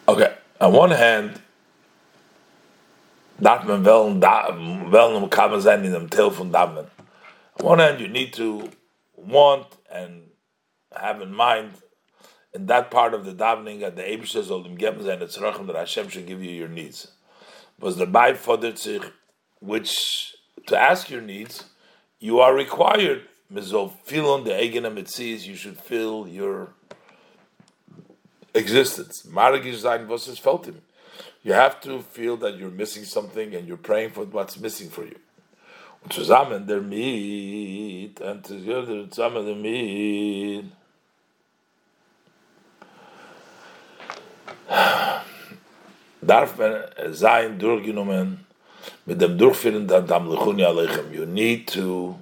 Okay, 0.09 0.33
on 0.61 0.71
one 0.71 0.91
hand, 0.91 1.41
darf 3.41 3.65
man 3.65 3.83
wel, 3.83 4.17
wel 4.89 5.15
um 5.17 5.29
kamen 5.29 5.61
sein 5.61 5.83
in 5.83 5.91
dem 5.91 6.07
Teil 6.07 6.31
von. 6.31 6.55
On 6.55 6.87
one 7.57 7.79
hand, 7.79 7.99
you 7.99 8.07
need 8.07 8.31
to 8.33 8.69
want 9.17 9.65
and 9.91 10.29
have 10.95 11.21
in 11.21 11.33
mind 11.33 11.73
in 12.53 12.67
that 12.67 12.89
part 12.89 13.13
of 13.13 13.25
the 13.25 13.33
davening 13.33 13.81
at 13.81 13.97
the 13.97 14.01
Eibusha 14.01 14.45
soll 14.45 14.63
dem 14.63 14.77
geben 14.77 15.03
der 15.03 15.17
Tzrachem 15.27 15.67
that 15.67 15.75
Hashem 15.75 16.07
should 16.07 16.25
give 16.25 16.41
you 16.41 16.51
your 16.51 16.69
needs. 16.69 17.11
Was 17.77 17.97
the 17.97 18.05
fordert 18.05 18.79
sich, 18.79 19.03
which 19.59 20.35
to 20.67 20.79
ask 20.79 21.09
your 21.09 21.21
needs, 21.21 21.65
you 22.19 22.39
are 22.39 22.53
required, 22.55 23.23
mizol 23.53 23.91
filon 24.07 24.45
the 24.45 24.51
eigenem 24.51 24.97
it 24.97 25.09
sees, 25.09 25.45
you 25.45 25.55
should 25.55 25.77
fill 25.77 26.29
your 26.29 26.73
existence. 28.57 29.23
Maragish 29.23 29.79
sein, 29.79 30.07
was 30.07 30.27
es 30.27 30.39
felt 30.39 30.65
him. 30.65 30.81
You 31.43 31.53
have 31.53 31.79
to 31.81 32.01
feel 32.01 32.37
that 32.37 32.57
you're 32.57 32.71
missing 32.71 33.05
something 33.05 33.55
and 33.55 33.67
you're 33.67 33.77
praying 33.77 34.11
for 34.11 34.25
what's 34.25 34.59
missing 34.59 34.89
for 34.89 35.03
you. 35.05 35.15
Zusammen 36.09 36.65
der 36.67 36.81
Miet, 36.81 38.19
und 38.21 38.45
zusammen 38.45 39.45
der 39.45 39.55
Miet. 39.55 40.65
Darf 46.21 46.57
man 46.57 46.83
sein 47.11 47.57
durchgenommen 47.57 48.45
mit 49.05 49.21
dem 49.21 49.37
Durchführen 49.37 49.87
der 49.87 50.01
Damlechuni 50.01 50.63
Aleichem. 50.63 51.13
You 51.13 51.25
need 51.25 51.67
to 51.73 52.19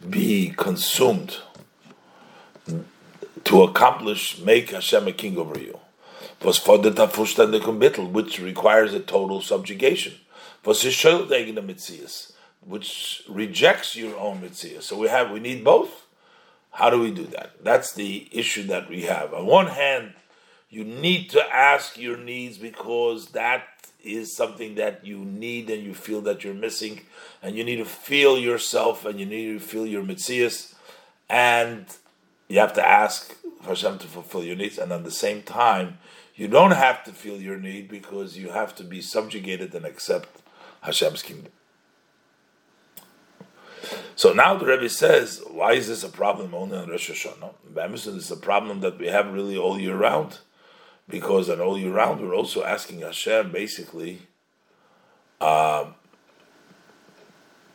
be 0.00 0.52
consumed 0.56 1.42
to 3.48 3.62
accomplish, 3.62 4.38
make 4.40 4.70
Hashem 4.70 5.08
a 5.08 5.12
king 5.12 5.38
over 5.38 5.58
you. 5.58 5.78
Was 6.42 6.58
for 6.58 6.76
the 6.76 6.90
Bittel, 6.90 8.10
which 8.10 8.38
requires 8.38 8.92
a 8.92 9.00
total 9.00 9.40
subjugation. 9.40 10.14
which 12.60 13.22
rejects 13.26 13.96
your 13.96 14.16
own 14.18 14.42
mitzvah. 14.42 14.82
So 14.82 14.98
we 14.98 15.08
have 15.08 15.30
we 15.30 15.40
need 15.40 15.64
both. 15.64 16.06
How 16.72 16.90
do 16.90 17.00
we 17.00 17.10
do 17.10 17.24
that? 17.28 17.64
That's 17.64 17.94
the 17.94 18.28
issue 18.30 18.64
that 18.64 18.90
we 18.90 19.02
have. 19.02 19.32
On 19.32 19.46
one 19.46 19.68
hand, 19.68 20.12
you 20.68 20.84
need 20.84 21.30
to 21.30 21.42
ask 21.50 21.96
your 21.96 22.18
needs 22.18 22.58
because 22.58 23.28
that 23.28 23.64
is 24.04 24.36
something 24.36 24.74
that 24.74 25.06
you 25.06 25.18
need 25.24 25.70
and 25.70 25.82
you 25.82 25.94
feel 25.94 26.20
that 26.20 26.44
you're 26.44 26.54
missing, 26.54 27.00
and 27.42 27.56
you 27.56 27.64
need 27.64 27.76
to 27.76 27.86
feel 27.86 28.38
yourself 28.38 29.06
and 29.06 29.18
you 29.18 29.24
need 29.24 29.58
to 29.58 29.58
feel 29.58 29.86
your 29.86 30.04
mitzias, 30.04 30.74
and 31.30 31.86
you 32.48 32.58
have 32.58 32.72
to 32.74 32.86
ask 32.86 33.36
Hashem 33.62 33.98
to 33.98 34.06
fulfill 34.06 34.44
your 34.44 34.56
needs, 34.56 34.78
and 34.78 34.92
at 34.92 35.04
the 35.04 35.10
same 35.10 35.42
time, 35.42 35.98
you 36.34 36.48
don't 36.48 36.70
have 36.70 37.04
to 37.04 37.12
feel 37.12 37.40
your 37.40 37.58
need 37.58 37.88
because 37.88 38.38
you 38.38 38.50
have 38.50 38.74
to 38.76 38.84
be 38.84 39.00
subjugated 39.00 39.74
and 39.74 39.84
accept 39.84 40.42
Hashem's 40.82 41.22
kingdom. 41.22 41.52
So 44.14 44.32
now 44.32 44.54
the 44.54 44.66
Rebbe 44.66 44.88
says, 44.88 45.42
why 45.50 45.72
is 45.72 45.88
this 45.88 46.02
a 46.04 46.08
problem 46.08 46.54
only 46.54 46.76
on 46.76 46.88
Rosh 46.88 47.10
Hashanah? 47.10 47.54
This 47.92 48.06
is 48.06 48.30
a 48.30 48.36
problem 48.36 48.80
that 48.80 48.98
we 48.98 49.08
have 49.08 49.32
really 49.32 49.56
all 49.56 49.78
year 49.78 49.96
round, 49.96 50.38
because 51.08 51.48
on 51.48 51.60
all 51.60 51.78
year 51.78 51.92
round 51.92 52.20
we're 52.20 52.34
also 52.34 52.64
asking 52.64 53.00
Hashem 53.00 53.52
basically 53.52 54.22
um, 55.40 55.94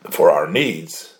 for 0.09 0.31
our 0.31 0.47
needs, 0.49 1.12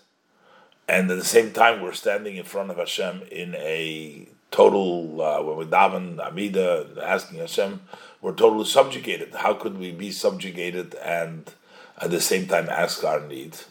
and 0.88 1.10
at 1.10 1.18
the 1.18 1.24
same 1.24 1.52
time 1.52 1.80
we're 1.82 1.92
standing 1.92 2.36
in 2.36 2.44
front 2.44 2.70
of 2.70 2.76
Hashem 2.76 3.22
in 3.30 3.54
a 3.56 4.28
total 4.50 5.20
uh, 5.20 5.42
when 5.42 5.56
we 5.56 5.64
daven 5.64 6.20
Amida 6.20 6.86
asking 7.02 7.38
Hashem, 7.38 7.80
we're 8.22 8.34
totally 8.34 8.66
subjugated. 8.66 9.34
How 9.34 9.54
could 9.54 9.78
we 9.78 9.90
be 9.92 10.12
subjugated 10.12 10.94
and 10.96 11.50
at 11.98 12.10
the 12.10 12.20
same 12.20 12.46
time 12.46 12.68
ask 12.68 13.02
our 13.04 13.20
needs? 13.20 13.66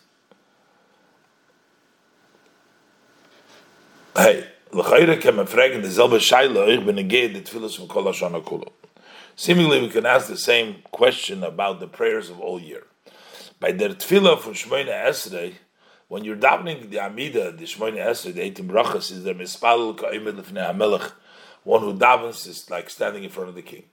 Hey. 4.15 4.47
Seemingly 9.35 9.81
we 9.81 9.89
can 9.89 10.05
ask 10.05 10.27
the 10.27 10.37
same 10.37 10.75
question 10.91 11.43
about 11.43 11.79
the 11.79 11.87
prayers 11.87 12.31
of 12.31 12.39
all 12.39 12.59
year. 12.59 12.83
By 13.59 13.71
der 13.71 13.89
Tfilah 13.89 14.41
von 14.41 14.53
Shmoyne 14.55 14.87
Esrei, 14.87 15.53
when 16.13 16.23
you're 16.23 16.35
davening 16.35 16.91
the 16.91 16.99
Amida, 16.99 17.51
the 17.51 17.63
Shmoyne 17.63 17.97
Esrei, 17.97 18.35
the 18.35 18.41
Eitim 18.41 18.67
Brachas, 18.67 19.11
is 19.11 19.23
there 19.23 19.33
Mispal 19.33 19.97
Ka'imid 19.97 20.35
Lefnei 20.35 20.71
HaMelech, 20.71 21.11
one 21.63 21.81
who 21.81 21.91
davens 21.91 22.45
is 22.45 22.69
like 22.69 22.91
standing 22.91 23.23
in 23.23 23.31
front 23.31 23.49
of 23.49 23.55
the 23.55 23.63
king. 23.63 23.85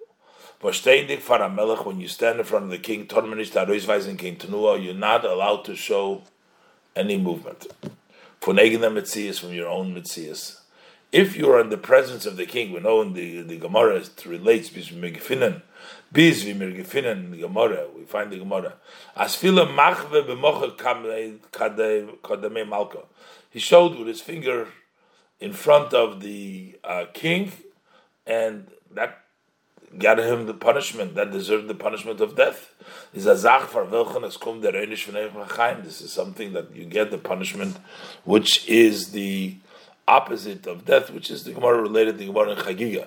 HaMelech, 0.62 1.87
when 1.87 1.98
you 1.98 2.09
stand 2.09 2.38
in 2.38 2.44
front 2.44 2.66
of 2.66 2.70
the 2.70 2.76
king, 2.76 3.06
Tormenish 3.06 3.52
Taroizweisen 3.52 4.18
King 4.18 4.37
Tenua, 4.37 4.85
you're 4.85 4.92
not 4.92 5.24
allowed 5.24 5.64
to 5.64 5.74
show 5.74 6.20
any 6.94 7.16
movement 7.16 7.68
for 8.38 8.52
negin 8.52 8.80
mitzias 8.80 9.40
from 9.40 9.54
your 9.54 9.68
own 9.68 9.94
mitzias. 9.94 10.60
If 11.12 11.37
you 11.37 11.51
are 11.51 11.61
in 11.61 11.70
the 11.70 11.77
presence 11.77 12.25
of 12.25 12.37
the 12.37 12.46
king, 12.46 12.73
we 12.73 12.79
know 12.79 13.03
in 13.03 13.14
the, 13.14 13.42
the 13.42 13.57
Gemara 13.57 13.96
it 13.96 14.25
relates 14.25 14.70
bis 14.70 14.90
megefinnen, 14.90 15.62
bis 16.12 16.44
vi 16.44 16.55
megefinnen 16.55 17.25
in 17.25 17.31
the 17.33 17.38
Gemara. 17.38 17.88
We 17.96 18.05
find 18.05 18.31
the 18.31 18.38
Gemara 18.38 18.75
as 19.16 19.35
fila 19.35 19.66
machve 19.66 20.25
b'mocha 20.25 20.77
kadame 21.51 22.68
malka. 22.68 23.01
He 23.51 23.59
showed 23.59 23.99
with 23.99 24.07
his 24.07 24.20
finger 24.20 24.68
in 25.40 25.53
front 25.53 25.92
of 25.94 26.20
the 26.20 26.79
uh, 26.85 27.07
king, 27.12 27.51
and 28.25 28.68
that 28.92 29.18
got 29.99 30.20
him 30.20 30.46
the 30.46 30.55
punishment 30.55 31.16
that 31.16 31.33
deserved 31.33 31.66
the 31.66 31.75
punishment 31.75 32.20
of 32.20 32.37
death. 32.37 32.73
This 33.12 33.27
is 33.27 33.42
something 36.12 36.53
that 36.53 36.77
you 36.77 36.85
get 36.85 37.11
the 37.11 37.18
punishment, 37.18 37.77
which 38.25 38.68
is 38.68 39.11
the 39.11 39.57
opposite 40.06 40.66
of 40.66 40.84
death, 40.84 41.10
which 41.10 41.30
is 41.30 41.44
the 41.44 41.52
Gemara 41.52 41.80
related 41.80 42.12
to 42.12 42.18
the 42.18 42.26
Gemara 42.26 42.52
in 42.52 42.58
Chagiga. 42.58 43.06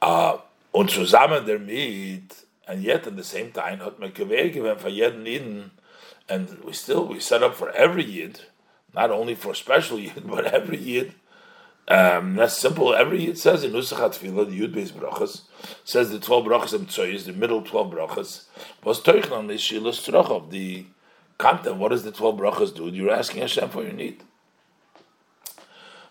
Uh, 0.00 0.38
und 0.74 0.90
zusammen 0.90 1.46
and 2.68 2.82
yet 2.82 3.06
at 3.06 3.16
the 3.16 3.24
same 3.24 3.52
time, 3.52 3.80
and 6.28 6.64
we 6.64 6.72
still 6.72 7.06
we 7.06 7.20
set 7.20 7.42
up 7.42 7.54
for 7.54 7.70
every 7.70 8.04
yid, 8.04 8.40
not 8.94 9.10
only 9.10 9.34
for 9.34 9.54
special 9.54 9.98
yid, 10.00 10.26
but 10.26 10.46
every 10.46 10.78
yid 10.78 11.14
um, 11.88 12.36
that's 12.36 12.56
simple. 12.56 12.94
Every 12.94 13.26
it 13.26 13.38
says 13.38 13.64
in 13.64 13.72
Nusachat 13.72 14.16
Tefillah, 14.18 14.48
the 14.48 14.60
Yud 14.60 14.74
Beis 14.74 14.92
Brachas 14.92 15.42
says 15.84 16.10
the 16.10 16.20
twelve 16.20 16.46
brachas 16.46 16.72
of 16.72 16.82
Tzoyis, 16.82 17.24
the 17.24 17.32
middle 17.32 17.60
twelve 17.62 17.92
brachas 17.92 18.44
was 18.84 19.00
Teichlan 19.00 19.50
is 19.50 19.60
Shilas 19.60 20.08
Trochov. 20.08 20.50
The 20.50 20.86
content. 21.38 21.76
What 21.76 21.90
does 21.90 22.04
the 22.04 22.12
twelve 22.12 22.38
brachas 22.38 22.74
do? 22.74 22.88
You're 22.88 23.10
asking 23.10 23.42
Hashem 23.42 23.70
for 23.70 23.82
your 23.82 23.92
need. 23.92 24.22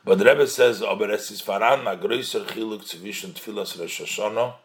But 0.03 0.17
the 0.17 0.25
Rebbe 0.25 0.47
says, 0.47 0.81
"Aber 0.81 1.11
es 1.11 1.29
ist 1.29 1.45
faran 1.45 1.85
a 1.85 1.95
größer 1.95 2.47
Chiluk 2.47 2.83
zwischen 2.83 3.33
Tfilas 3.33 3.79
Rosh 3.79 4.01
Hashanah 4.01 4.55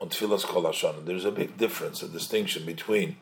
and 0.00 0.10
Tfilas 0.10 0.44
Kol 0.44 0.62
Hashanah." 0.62 1.04
There's 1.04 1.26
a 1.26 1.30
big 1.30 1.58
difference, 1.58 2.02
a 2.02 2.08
distinction 2.08 2.64
between 2.64 3.16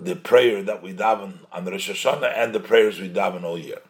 the 0.00 0.16
prayer 0.16 0.62
that 0.62 0.82
we 0.82 0.94
daven 0.94 1.40
on 1.52 1.66
Rosh 1.66 1.90
Hashanah 1.90 2.32
and 2.34 2.54
the 2.54 2.60
prayers 2.60 2.98
we 2.98 3.10
daven 3.10 3.44
all 3.44 3.58
year. 3.58 3.82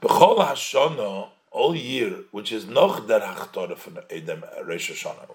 B'chol 0.00 0.38
Hashanah 0.38 1.30
all 1.50 1.74
year, 1.74 2.24
which 2.30 2.52
is 2.52 2.64
noch 2.66 3.08
der 3.08 3.20
Hachtorah 3.20 4.04
Edem 4.08 4.44
Rosh 4.64 4.92
Hashanah, 4.92 5.30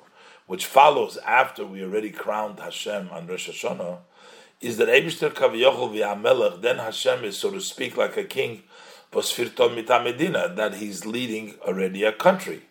which 0.46 0.66
follows 0.66 1.18
after 1.26 1.66
we 1.66 1.84
already 1.84 2.10
crowned 2.10 2.62
Hashem 2.62 3.10
on 3.12 3.28
Rosh 3.28 3.50
Hashanah, 3.50 4.00
is 4.62 4.78
that 4.78 4.88
Eibishter 4.88 5.32
Kaviyachol 5.32 5.94
v'Amelech, 5.94 6.62
then 6.62 6.78
Hashem 6.78 7.26
is, 7.26 7.38
so 7.38 7.52
to 7.52 7.60
speak, 7.60 7.98
like 7.98 8.16
a 8.16 8.24
king, 8.24 8.64
Posfirton 9.12 9.76
Medina, 10.04 10.54
that 10.56 10.76
he's 10.76 11.06
leading 11.06 11.56
already 11.66 12.04
a 12.04 12.12
country. 12.12 12.62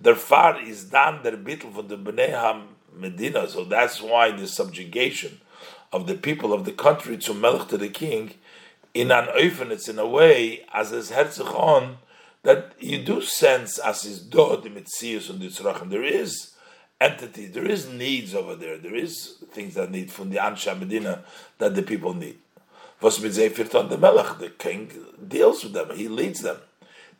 Der 0.00 0.14
Far 0.14 0.60
is 0.60 0.84
dan 0.84 1.22
der 1.22 1.36
Bittel 1.36 1.72
von 1.72 1.88
the 1.88 1.96
Bnei 1.96 2.62
Medina, 2.94 3.48
so 3.48 3.64
that's 3.64 4.00
why 4.00 4.30
the 4.30 4.46
subjugation 4.46 5.40
of 5.92 6.06
the 6.06 6.14
people 6.14 6.52
of 6.52 6.64
the 6.64 6.72
country 6.72 7.16
to 7.18 7.34
Melech 7.34 7.68
to 7.68 7.78
the 7.78 7.88
king, 7.88 8.34
in 8.94 9.10
an 9.10 9.26
oifen, 9.26 9.70
it's 9.70 9.88
in 9.88 9.98
a 9.98 10.06
way, 10.06 10.64
as 10.72 10.92
is 10.92 11.10
Herzog 11.10 11.96
that 12.42 12.72
you 12.80 13.02
do 13.02 13.20
sense 13.20 13.78
as 13.78 14.04
is 14.04 14.20
do 14.20 14.58
the 14.62 14.70
mitzias 14.70 15.28
and 15.30 15.40
the. 15.40 15.86
There 15.88 16.02
is 16.02 16.54
entity, 17.00 17.46
there 17.46 17.66
is 17.66 17.88
needs 17.88 18.34
over 18.34 18.54
there. 18.54 18.78
There 18.78 18.94
is 18.94 19.36
things 19.52 19.74
that 19.74 19.90
need 19.90 20.10
from 20.10 20.30
the 20.30 20.38
Ansha 20.38 20.78
Medina 20.78 21.22
that 21.58 21.74
the 21.74 21.82
people 21.82 22.14
need. 22.14 22.38
The 23.00 23.98
Melech, 24.00 24.38
the 24.38 24.50
king 24.50 24.92
deals 25.26 25.64
with 25.64 25.72
them, 25.72 25.96
he 25.96 26.08
leads 26.08 26.40
them. 26.40 26.58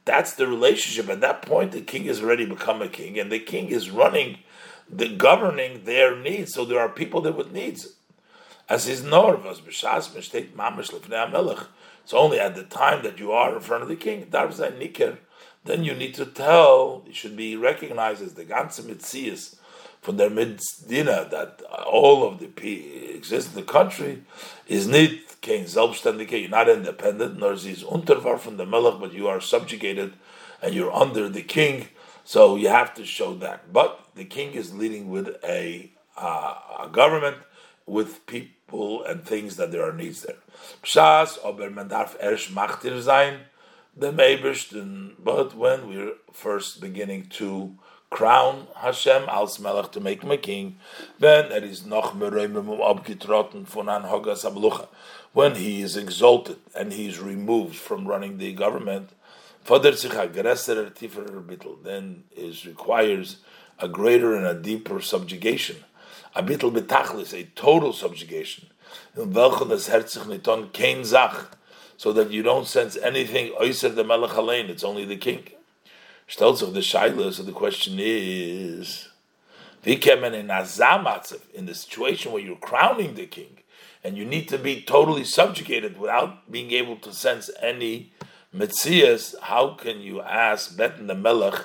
That's 0.05 0.35
the 0.35 0.47
relationship. 0.47 1.11
At 1.11 1.21
that 1.21 1.43
point, 1.43 1.73
the 1.73 1.81
king 1.81 2.05
has 2.05 2.23
already 2.23 2.47
become 2.47 2.83
a 2.83 2.89
king, 2.89 3.19
and 3.19 3.31
the 3.31 3.39
king 3.39 3.69
is 3.69 3.91
running, 3.91 4.39
the 4.89 5.09
governing 5.09 5.85
their 5.85 6.17
needs. 6.17 6.55
So 6.55 6.65
there 6.65 6.81
are 6.81 6.89
people 6.89 7.21
there 7.21 7.33
with 7.33 7.53
needs. 7.53 7.95
As 8.69 8.87
his 8.87 9.03
nor 9.03 9.37
was 9.37 9.61
b'shas 9.61 10.11
mishtek 10.11 10.53
mamish 10.53 10.91
lefnei 10.93 11.31
Melech 11.31 11.67
it's 12.11 12.15
only 12.15 12.41
at 12.41 12.57
the 12.57 12.65
time 12.65 13.05
that 13.05 13.21
you 13.21 13.31
are 13.31 13.55
in 13.55 13.61
front 13.61 13.85
of 13.85 13.89
the 13.89 13.95
king, 13.95 14.27
Niker, 14.33 15.19
then 15.65 15.85
you 15.85 15.95
need 15.95 16.15
to 16.15 16.27
tell, 16.27 17.05
you 17.07 17.13
should 17.13 17.37
be 17.37 17.55
recognized 17.57 18.21
as 18.21 18.35
the 18.35 18.45
ganze 18.45 18.81
from 20.01 20.17
their 20.17 20.31
Medina, 20.31 21.29
that 21.31 21.63
all 21.87 22.25
of 22.27 22.39
the 22.39 22.47
P 22.47 23.13
exist 23.15 23.51
in 23.51 23.55
the 23.55 23.63
country, 23.63 24.23
is 24.67 24.87
nicht 24.87 25.41
kein 25.43 25.65
selbstständige, 25.65 26.41
you're 26.41 26.51
not 26.51 26.69
independent, 26.69 27.39
nor 27.39 27.53
is 27.53 27.65
he's 27.65 27.83
from 27.83 28.57
the 28.57 28.67
Melech, 28.67 29.01
but 29.01 29.13
you 29.13 29.29
are 29.29 29.41
subjugated 29.41 30.15
and 30.63 30.75
you're 30.75 30.93
under 30.93 31.29
the 31.29 31.43
king, 31.43 31.89
so 32.25 32.57
you 32.57 32.69
have 32.69 32.95
to 32.95 33.05
show 33.05 33.35
that. 33.35 33.73
But 33.73 34.01
the 34.15 34.25
king 34.25 34.53
is 34.53 34.75
leading 34.75 35.11
with 35.11 35.37
a, 35.45 35.91
uh, 36.17 36.55
a 36.85 36.89
government 36.91 37.39
with 37.87 38.27
people 38.27 39.03
and 39.05 39.25
things 39.25 39.57
that 39.57 39.73
there 39.73 39.83
are 39.83 39.93
needs 39.93 40.23
there. 40.23 40.37
Pshas, 40.83 41.39
aber 41.45 41.71
man 41.71 41.89
darf 41.89 42.17
erst 42.23 42.55
machtir 42.55 43.01
sein, 43.01 43.41
the 43.97 44.13
Ebersten, 44.13 45.15
but 45.19 45.55
when 45.55 45.89
we're 45.89 46.13
first 46.33 46.81
beginning 46.81 47.27
to 47.31 47.77
crown 48.11 48.67
Hashem 48.77 49.29
als 49.29 49.59
Melech 49.59 49.93
to 49.93 50.01
make 50.01 50.23
him 50.23 50.31
a 50.31 50.37
king, 50.37 50.79
then 51.19 51.51
er 51.53 51.65
is 51.65 51.87
noch 51.87 52.15
meroimim 52.15 52.67
abgetrotten 52.81 53.65
von 53.65 53.89
an 53.89 54.03
Hogas 54.03 54.45
Ablucha. 54.45 54.89
When 55.33 55.55
he 55.55 55.81
is 55.81 55.97
exalted 55.97 56.59
and 56.75 56.93
he 56.93 57.09
is 57.09 57.19
removed 57.21 57.77
from 57.77 58.07
running 58.07 58.39
the 58.39 58.53
government, 58.53 59.11
then 59.67 59.85
it 62.37 62.65
requires 62.67 63.37
a 63.79 63.89
greater 63.89 64.35
and 64.35 64.47
a 64.47 64.55
deeper 64.55 65.01
subjugation 65.01 65.85
a 66.35 66.43
bittel 66.43 66.73
betachlis, 66.73 67.33
a 67.33 67.45
total 67.55 67.93
subjugation. 67.93 68.69
In 69.17 69.33
welchem 69.33 69.69
das 69.69 69.89
herzich 69.89 70.25
niton 70.25 70.73
kein 70.73 71.05
zach, 71.05 71.57
so 71.97 72.13
that 72.13 72.31
you 72.31 72.43
don't 72.43 72.67
sense 72.67 72.97
anything 72.97 73.53
oiser 73.61 73.95
the 73.95 74.05
melech 74.05 74.31
it's 74.69 74.85
only 74.85 75.05
the 75.05 75.17
king. 75.17 75.45
Sich 76.31 76.39
the 76.39 76.79
shaila, 76.79 77.33
so 77.33 77.43
the 77.43 77.51
question 77.51 77.97
is, 77.99 79.09
in 79.85 80.01
the 81.67 81.75
situation 81.75 82.31
where 82.31 82.41
you're 82.41 82.57
crowning 82.57 83.15
the 83.15 83.27
king, 83.27 83.59
and 84.05 84.17
you 84.17 84.25
need 84.25 84.49
to 84.49 84.57
be 84.57 84.81
totally 84.81 85.25
subjugated 85.25 85.99
without 85.99 86.49
being 86.51 86.71
able 86.71 86.95
to 86.97 87.13
sense 87.13 87.51
any 87.61 88.13
metzias, 88.55 89.35
how 89.43 89.75
can 89.75 90.01
you 90.01 90.21
ask 90.23 90.77
Bet 90.77 91.05
the 91.05 91.17
Melech 91.17 91.65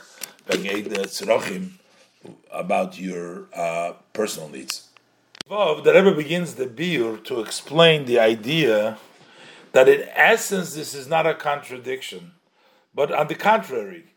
about 2.51 2.99
your 2.99 3.45
uh, 3.55 3.93
personal 4.13 4.49
needs? 4.49 4.89
The 5.47 5.91
Rebbe 5.93 6.15
begins 6.15 6.55
the 6.55 6.65
biur 6.65 7.23
to 7.25 7.39
explain 7.39 8.05
the 8.05 8.17
idea 8.19 8.97
that 9.73 9.87
in 9.87 10.09
essence 10.15 10.73
this 10.73 10.95
is 10.95 11.07
not 11.07 11.27
a 11.27 11.35
contradiction, 11.35 12.31
but 12.95 13.11
on 13.11 13.27
the 13.27 13.35
contrary, 13.35 14.14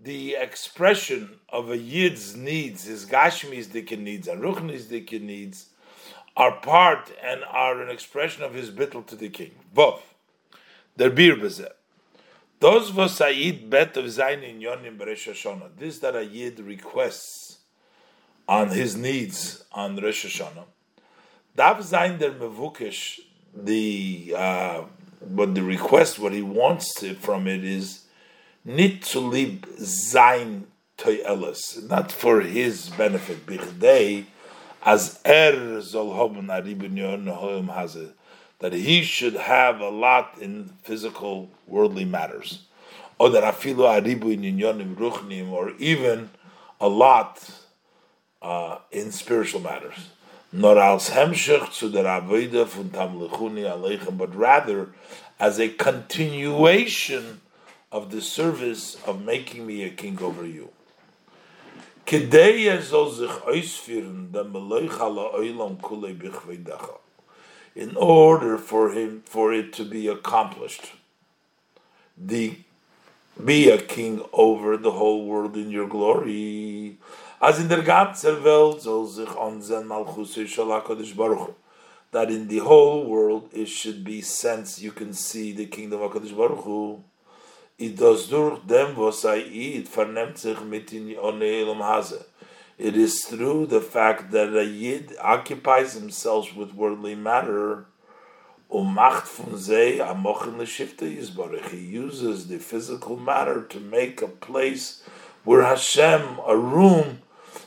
the 0.00 0.34
expression 0.34 1.38
of 1.48 1.70
a 1.70 1.78
yid's 1.78 2.36
needs, 2.36 2.84
his 2.84 3.06
gashmi's 3.06 3.68
dikin 3.68 4.00
needs, 4.00 4.28
and 4.28 4.42
ruchni's 4.42 4.86
dikin 4.86 5.22
needs, 5.22 5.70
are 6.36 6.52
part 6.60 7.10
and 7.24 7.42
are 7.44 7.80
an 7.80 7.88
expression 7.88 8.42
of 8.42 8.54
his 8.54 8.70
bittul 8.70 9.06
to 9.06 9.16
the 9.16 9.28
king. 9.28 9.52
Vov, 9.74 10.00
der 10.96 11.10
bir 11.10 11.36
bezeh. 11.36 11.70
Those 12.58 13.14
Said 13.14 13.68
bet 13.68 13.96
of 13.98 14.10
Zain 14.10 14.42
in 14.42 14.60
Yonim 14.60 14.98
Hashanah. 14.98 15.76
This 15.78 15.98
that 15.98 16.16
a 16.16 16.24
Yid 16.24 16.58
requests 16.60 17.58
on 18.48 18.70
his 18.70 18.96
needs 18.96 19.64
on 19.72 19.96
Rosh 19.96 20.24
Hashanah. 20.24 20.64
Dav 21.54 21.82
Zain 21.82 22.18
der 22.18 22.32
Mevukesh, 22.32 23.20
the 23.54 24.34
uh, 24.36 24.82
what 25.20 25.54
the 25.54 25.62
request, 25.62 26.18
what 26.18 26.32
he 26.32 26.42
wants 26.42 27.04
from 27.18 27.46
it 27.46 27.62
is 27.62 28.05
nit 28.66 29.00
to 29.00 29.20
leave 29.20 29.64
Zain 29.78 30.66
Toyelis, 30.98 31.88
not 31.88 32.10
for 32.10 32.40
his 32.40 32.90
benefit. 32.90 33.46
Bichdei 33.46 34.26
as 34.84 35.20
er 35.24 35.80
zol 35.80 36.14
hoben 36.16 36.48
aribin 36.48 36.96
hazeh 37.68 38.10
that 38.58 38.72
he 38.72 39.02
should 39.02 39.34
have 39.34 39.80
a 39.80 39.88
lot 39.90 40.38
in 40.40 40.70
physical 40.82 41.50
worldly 41.66 42.04
matters, 42.04 42.64
or 43.18 43.30
even 45.78 46.30
a 46.80 46.88
lot 46.88 47.50
uh, 48.42 48.78
in 48.90 49.12
spiritual 49.12 49.60
matters. 49.60 50.08
Zu 50.52 51.90
but 54.12 54.34
rather 54.34 54.88
as 55.38 55.60
a 55.60 55.68
continuation 55.68 57.40
of 57.92 58.10
the 58.10 58.20
service 58.20 58.96
of 59.06 59.22
making 59.22 59.66
me 59.66 59.84
a 59.84 59.90
king 59.90 60.18
over 60.20 60.44
you. 60.46 60.70
In 67.74 67.96
order 67.96 68.58
for 68.58 68.92
him 68.92 69.22
for 69.24 69.52
it 69.52 69.72
to 69.72 69.84
be 69.84 70.08
accomplished. 70.08 70.92
The 72.16 72.58
be 73.44 73.68
a 73.68 73.78
king 73.78 74.22
over 74.32 74.76
the 74.78 74.92
whole 74.92 75.26
world 75.26 75.56
in 75.56 75.70
your 75.70 75.86
glory. 75.86 76.96
As 77.40 77.60
in 77.60 77.68
der 77.68 77.82
that 82.12 82.30
in 82.30 82.48
the 82.48 82.58
whole 82.58 83.04
world 83.04 83.50
it 83.52 83.68
should 83.68 84.04
be 84.04 84.22
sense 84.22 84.80
you 84.80 84.92
can 84.92 85.12
see 85.12 85.52
the 85.52 85.66
kingdom 85.66 86.00
of 86.00 86.12
HaKadosh 86.12 86.36
Baruch 86.36 86.64
Hu. 86.64 87.04
It 87.78 87.96
does 87.96 88.28
durch 88.28 88.60
dem 88.66 88.96
was 88.96 89.24
I 89.24 89.38
eat 89.38 89.88
vernimmt 89.88 90.38
sich 90.38 90.60
mit 90.60 90.92
in 90.92 91.14
Oneilum 91.16 91.78
Hazeh 91.78 92.24
it 92.78 92.96
is 92.96 93.24
through 93.24 93.66
the 93.66 93.80
fact 93.80 94.30
that 94.32 94.54
a 94.54 94.64
yid 94.64 95.16
occupies 95.20 95.94
himself 95.94 96.54
with 96.54 96.74
worldly 96.74 97.14
matter. 97.14 97.86
He 98.68 98.76
uses 101.78 102.48
the 102.48 102.58
physical 102.58 103.16
matter 103.16 103.62
to 103.62 103.80
make 103.80 104.20
a 104.20 104.28
place 104.28 105.02
where 105.44 105.62
Hashem, 105.62 106.40
a 106.46 106.56
room, 106.56 107.22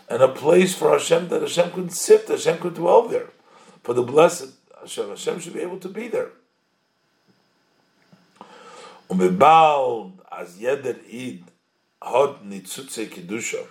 and 0.08 0.22
a 0.22 0.28
place 0.28 0.76
for 0.76 0.92
Hashem 0.92 1.30
that 1.30 1.42
Hashem 1.42 1.72
could 1.72 1.92
sit, 1.92 2.28
Hashem 2.28 2.60
could 2.60 2.76
dwell 2.76 3.08
there. 3.08 3.30
For 3.84 3.96
the 3.96 4.04
blessed 4.04 4.52
Hashem, 4.82 5.10
Hashem 5.10 5.40
should 5.40 5.54
be 5.54 5.62
able 5.62 5.80
to 5.80 5.90
be 5.90 6.08
there. 6.08 6.30
As 9.12 10.58
jeder 10.60 10.96
Id 11.10 11.44
hat 12.02 12.44
nitzutze 12.46 13.08
kedusha. 13.08 13.66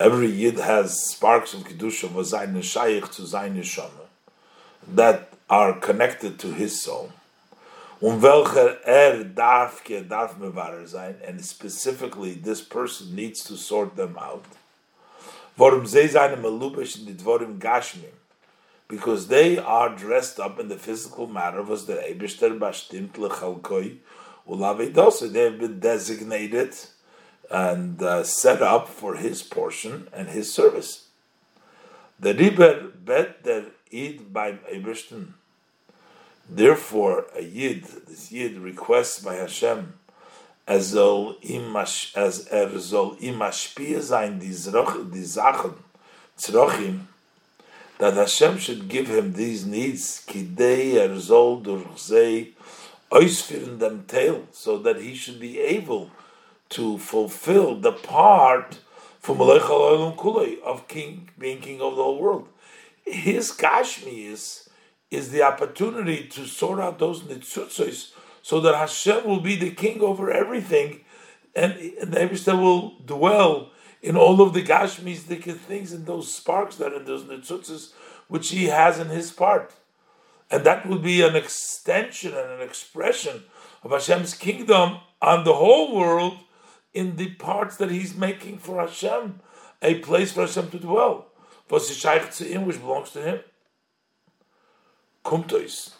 Every 0.00 0.26
yid 0.26 0.58
has 0.58 1.10
sparks 1.10 1.54
of 1.54 1.64
kedusha 1.64 2.12
was 2.12 2.32
zayin 2.32 2.62
shaykh 2.62 3.10
to 3.12 3.22
zayin 3.22 3.62
shama 3.62 4.08
that 4.88 5.32
are 5.48 5.78
connected 5.78 6.38
to 6.40 6.48
his 6.52 6.82
soul. 6.82 7.12
Um 8.02 8.20
welcher 8.20 8.78
er 8.86 9.24
darf 9.24 9.84
ke 9.84 10.02
darf 10.08 10.34
mevarer 10.38 10.86
sein, 10.88 11.16
and 11.24 11.44
specifically 11.44 12.34
this 12.34 12.60
person 12.60 13.14
needs 13.14 13.44
to 13.44 13.56
sort 13.56 13.96
them 13.96 14.18
out. 14.18 14.44
Warum 15.56 15.86
ze 15.86 16.08
seine 16.08 16.36
melubish 16.36 16.98
in 16.98 17.14
dvorim 17.14 17.58
gashmim? 17.58 18.23
Because 18.88 19.28
they 19.28 19.58
are 19.58 19.94
dressed 19.94 20.38
up 20.38 20.60
in 20.60 20.68
the 20.68 20.76
physical 20.76 21.26
matter 21.26 21.62
was 21.62 21.86
the 21.86 21.94
Eibishter 21.94 22.58
bashtimt 22.58 23.12
lechalkoi 23.12 23.98
ulavedose. 24.48 25.32
They 25.32 25.44
have 25.44 25.58
been 25.58 25.80
designated 25.80 26.74
and 27.50 28.02
uh, 28.02 28.24
set 28.24 28.62
up 28.62 28.88
for 28.88 29.16
his 29.16 29.42
portion 29.42 30.08
and 30.12 30.28
his 30.28 30.52
service. 30.52 31.08
The 32.20 32.34
riber 32.34 32.92
bet 33.04 33.42
der 33.44 33.66
id 33.90 34.32
by 34.32 34.52
Ebersten. 34.72 35.34
Therefore, 36.48 37.26
a 37.34 37.42
yid, 37.42 37.84
this 38.06 38.30
yid 38.30 38.58
requests 38.58 39.18
by 39.20 39.36
Hashem, 39.36 39.94
as 40.66 40.94
er 40.94 42.78
soll 42.78 43.16
imashpia 43.16 44.02
sein 44.02 44.38
die 44.38 44.52
Sachen 46.36 47.08
that 47.98 48.14
Hashem 48.14 48.58
should 48.58 48.88
give 48.88 49.08
him 49.08 49.32
these 49.32 49.64
needs, 49.64 50.24
kidei 50.26 50.96
er 50.96 51.20
soll 51.20 51.60
durch 51.60 51.98
sie 51.98 52.54
ausführen 53.10 53.78
dem 53.78 54.06
Teil, 54.06 54.46
so 54.52 54.78
that 54.78 55.00
he 55.00 55.14
should 55.14 55.38
be 55.38 55.60
able 55.60 56.10
to 56.70 56.98
fulfill 56.98 57.76
the 57.76 57.92
part 57.92 58.78
for 59.20 59.36
Melech 59.36 59.62
Kulei 59.62 60.60
of 60.62 60.88
king 60.88 61.30
being 61.38 61.60
king 61.60 61.80
of 61.80 61.96
the 61.96 62.02
whole 62.02 62.18
world. 62.18 62.48
His 63.04 63.52
Kashmi 63.52 64.32
is, 64.32 64.68
is 65.10 65.30
the 65.30 65.42
opportunity 65.42 66.26
to 66.28 66.46
sort 66.46 66.80
out 66.80 66.98
those 66.98 67.22
nitzutzos 67.22 68.12
so 68.42 68.60
that 68.60 68.74
Hashem 68.74 69.24
will 69.24 69.40
be 69.40 69.56
the 69.56 69.70
king 69.70 70.00
over 70.00 70.30
everything 70.30 71.00
and, 71.54 71.72
and 72.00 72.12
Hashem 72.14 72.60
will 72.60 72.98
dwell 73.04 73.70
in 74.04 74.18
all 74.18 74.42
of 74.42 74.52
the 74.52 74.62
Gashmis, 74.62 75.26
the 75.26 75.36
things 75.36 75.90
and 75.90 76.04
those 76.04 76.32
sparks 76.32 76.76
that 76.76 76.92
are 76.92 76.96
in 76.96 77.06
those 77.06 77.24
nitzutzos 77.24 77.92
which 78.28 78.50
he 78.50 78.66
has 78.66 78.98
in 78.98 79.08
his 79.08 79.32
part. 79.32 79.72
And 80.50 80.62
that 80.64 80.84
will 80.86 80.98
be 80.98 81.22
an 81.22 81.34
extension 81.34 82.34
and 82.34 82.50
an 82.50 82.60
expression 82.60 83.44
of 83.82 83.92
Hashem's 83.92 84.34
kingdom 84.34 84.98
on 85.22 85.44
the 85.44 85.54
whole 85.54 85.96
world 85.96 86.36
in 86.92 87.16
the 87.16 87.30
parts 87.36 87.78
that 87.78 87.90
he's 87.90 88.14
making 88.14 88.58
for 88.58 88.78
Hashem, 88.78 89.40
a 89.80 89.94
place 90.00 90.32
for 90.32 90.42
Hashem 90.42 90.70
to 90.72 90.78
dwell. 90.78 91.28
Which 91.68 91.98
belongs 91.98 93.10
to 93.12 93.22
him. 93.22 93.40
Kumtois. 95.24 95.94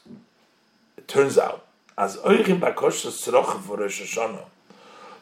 It 0.99 1.09
turns 1.09 1.39
out, 1.39 1.67
as 1.97 2.19
Oichim 2.19 2.61
Bakosh 2.61 3.63
for 3.63 3.77
Rosh 3.79 4.03
Hashanah, 4.03 4.45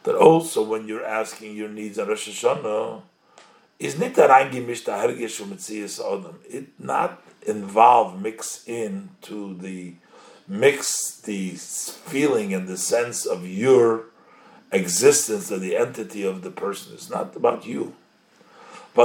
that 0.04 0.14
also 0.14 0.62
when 0.62 0.88
you're 0.88 1.04
asking 1.04 1.56
your 1.56 1.68
needs 1.68 1.98
on 1.98 2.08
Rosh 2.08 2.28
Hashanah, 2.28 3.02
is 3.78 3.98
not 3.98 4.14
that 4.14 4.30
reingemischt 4.30 4.84
der 4.84 5.02
Hergish 5.02 5.40
und. 5.40 5.58
It 6.48 6.68
not 6.78 7.20
involve, 7.44 8.20
mix 8.20 8.62
into 8.66 9.58
the, 9.58 9.94
mix 10.46 11.20
the 11.20 11.50
feeling 11.50 12.54
and 12.54 12.68
the 12.68 12.76
sense 12.76 13.26
of 13.26 13.46
your 13.46 14.04
existence 14.70 15.50
of 15.50 15.60
the 15.60 15.76
entity 15.76 16.24
of 16.24 16.42
the 16.42 16.50
person. 16.50 16.92
It's 16.94 17.10
not 17.10 17.36
about 17.36 17.66
you. 17.66 17.94
He's 18.94 19.04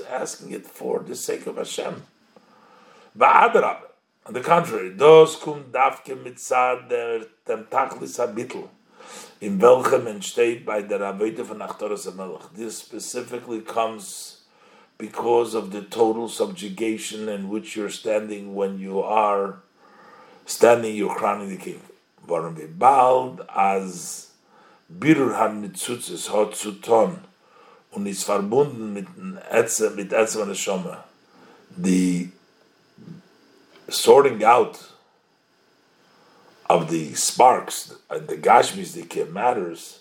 asking 0.00 0.52
it 0.52 0.66
for 0.66 1.00
the 1.00 1.14
sake 1.14 1.46
of 1.46 1.56
Hashem. 1.56 2.02
On 4.26 4.32
the 4.32 4.40
contrary, 4.40 4.90
those 4.90 5.36
kum 5.36 5.64
davke 5.70 6.16
mitzad 6.16 6.88
der 6.88 7.26
dem 7.46 7.64
tachlis 7.70 8.18
habitl, 8.18 8.68
in 9.40 9.58
welchem 9.58 10.06
entsteht 10.06 10.64
by 10.64 10.80
the 10.80 10.98
Avodah 10.98 11.44
von 11.44 11.58
Achtoras 11.58 12.10
HaMelech. 12.10 12.54
This 12.54 12.78
specifically 12.78 13.60
comes 13.60 14.42
because 14.96 15.54
of 15.54 15.72
the 15.72 15.82
total 15.82 16.28
subjugation 16.28 17.28
in 17.28 17.48
which 17.48 17.76
you're 17.76 17.90
standing 17.90 18.54
when 18.54 18.78
you 18.78 19.00
are 19.00 19.60
standing, 20.46 20.96
you're 20.96 21.14
crowning 21.14 21.48
the 21.48 21.56
king 21.56 21.80
wir 22.26 22.68
bald 22.68 23.48
als 23.48 24.30
Birur 24.88 25.36
HaNitzutzes 25.36 26.32
hat 26.32 26.54
zu 26.54 26.72
tun 26.72 27.18
und 27.90 28.14
verbunden 28.14 28.92
mit 28.92 29.06
Etze, 29.50 29.90
mit 29.90 30.12
Etze 30.12 30.38
von 30.38 30.48
der 30.48 31.04
the 31.76 32.30
sorting 33.94 34.42
out 34.42 34.90
of 36.68 36.90
the 36.90 37.14
sparks 37.14 37.94
and 38.10 38.28
the 38.28 38.36
gashmis, 38.36 38.92
the 38.94 39.24
matters, 39.24 40.00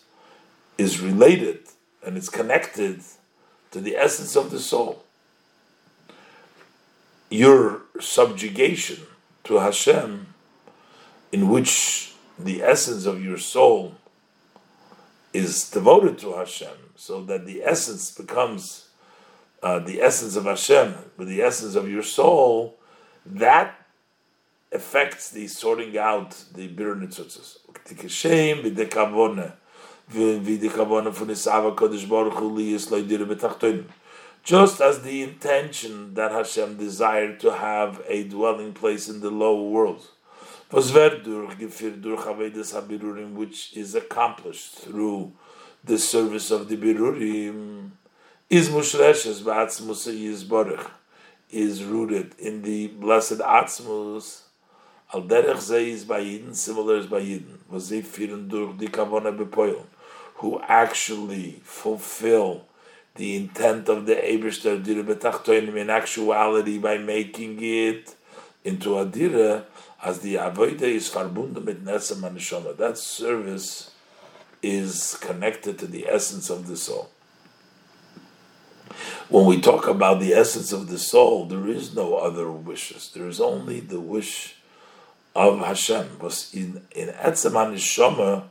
is 0.77 0.99
related 0.99 1.59
and 2.05 2.17
it's 2.17 2.29
connected 2.29 3.01
to 3.71 3.79
the 3.79 3.95
essence 3.95 4.35
of 4.35 4.51
the 4.51 4.59
soul. 4.59 5.03
Your 7.29 7.81
subjugation 7.99 8.99
to 9.45 9.59
Hashem, 9.59 10.27
in 11.31 11.49
which 11.49 12.13
the 12.37 12.61
essence 12.61 13.05
of 13.05 13.23
your 13.23 13.37
soul 13.37 13.95
is 15.33 15.69
devoted 15.69 16.19
to 16.19 16.33
Hashem, 16.33 16.77
so 16.95 17.23
that 17.23 17.45
the 17.45 17.63
essence 17.63 18.11
becomes 18.11 18.89
uh, 19.63 19.79
the 19.79 20.01
essence 20.01 20.35
of 20.35 20.45
Hashem, 20.45 20.93
with 21.17 21.27
the 21.27 21.41
essence 21.41 21.75
of 21.75 21.89
your 21.89 22.03
soul, 22.03 22.77
that 23.25 23.82
affects 24.73 25.29
the 25.29 25.47
sorting 25.47 25.97
out 25.97 26.43
the 26.53 26.67
bitter 26.67 26.95
nitzutzes. 26.95 27.57
Just 34.43 34.81
as 34.81 35.01
the 35.01 35.23
intention 35.23 36.13
that 36.15 36.31
Hashem 36.31 36.77
desired 36.77 37.39
to 37.39 37.53
have 37.53 38.01
a 38.07 38.25
dwelling 38.25 38.73
place 38.73 39.07
in 39.07 39.21
the 39.21 39.29
lower 39.29 39.69
world, 39.69 40.09
which 40.69 40.91
is 43.77 43.95
accomplished 43.95 44.75
through 44.75 45.31
the 45.83 45.97
service 45.97 46.51
of 46.51 46.67
the 46.67 46.77
birurim, 46.77 47.91
is 48.49 48.69
is 51.49 51.83
rooted 51.83 52.39
in 52.39 52.61
the 52.63 52.87
blessed 52.87 53.39
atzmus, 53.39 54.42
al 55.13 55.21
derech 55.21 55.61
zeis 55.61 56.03
bayidin, 56.05 56.55
similar 56.55 56.97
as 56.97 57.07
bayidin, 57.07 57.57
was 57.69 57.89
they 57.89 58.01
firen 58.01 58.47
durch 58.47 58.77
die 58.77 58.87
kavona 58.87 59.35
bepoil, 59.35 59.85
who 60.35 60.59
actually 60.67 61.61
fulfill 61.63 62.65
the 63.15 63.35
intent 63.35 63.89
of 63.89 64.05
the 64.05 64.15
Eberster 64.15 64.83
Dira 64.83 65.03
Betachtoinim 65.03 65.75
in 65.75 65.89
actuality 65.89 66.79
by 66.79 66.97
making 66.97 67.59
it 67.61 68.15
into 68.63 68.97
a 68.97 69.05
Dira 69.05 69.65
as 70.03 70.19
the 70.19 70.35
Avoide 70.35 70.81
is 70.81 71.09
verbunden 71.09 71.63
mit 71.63 71.85
Nesem 71.85 72.77
That 72.77 72.97
service 72.97 73.91
is 74.61 75.17
connected 75.21 75.77
to 75.79 75.87
the 75.87 76.07
essence 76.07 76.49
of 76.49 76.67
the 76.67 76.75
soul. 76.75 77.09
When 79.29 79.45
we 79.45 79.61
talk 79.61 79.87
about 79.87 80.19
the 80.19 80.33
essence 80.33 80.71
of 80.71 80.87
the 80.87 80.97
soul, 80.97 81.45
there 81.45 81.67
is 81.67 81.95
no 81.95 82.15
other 82.15 82.51
wishes. 82.51 83.11
There 83.13 83.27
is 83.27 83.39
only 83.39 83.79
the 83.79 83.99
wish 83.99 84.55
of 85.35 85.59
Hashem. 85.59 86.19
Was 86.19 86.53
in 86.53 86.81
in 86.95 87.09
Etzem 87.09 87.53
Neshama 87.53 88.43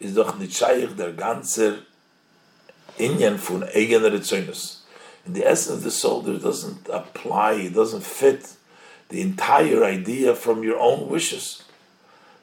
is 0.00 0.14
doch 0.14 0.38
nicht 0.38 0.60
der 0.60 1.12
ganze 1.12 1.78
Inyan 2.98 3.38
von 3.38 3.62
eigener 3.64 4.10
Rezonus. 4.10 4.78
In 5.26 5.32
the 5.32 5.44
essence 5.44 5.78
of 5.78 5.82
the 5.82 5.90
soul, 5.90 6.22
there 6.22 6.38
doesn't 6.38 6.88
apply, 6.88 7.54
it 7.54 7.74
doesn't 7.74 8.04
fit 8.04 8.54
the 9.08 9.20
entire 9.20 9.84
idea 9.84 10.34
from 10.34 10.62
your 10.62 10.78
own 10.78 11.08
wishes. 11.08 11.64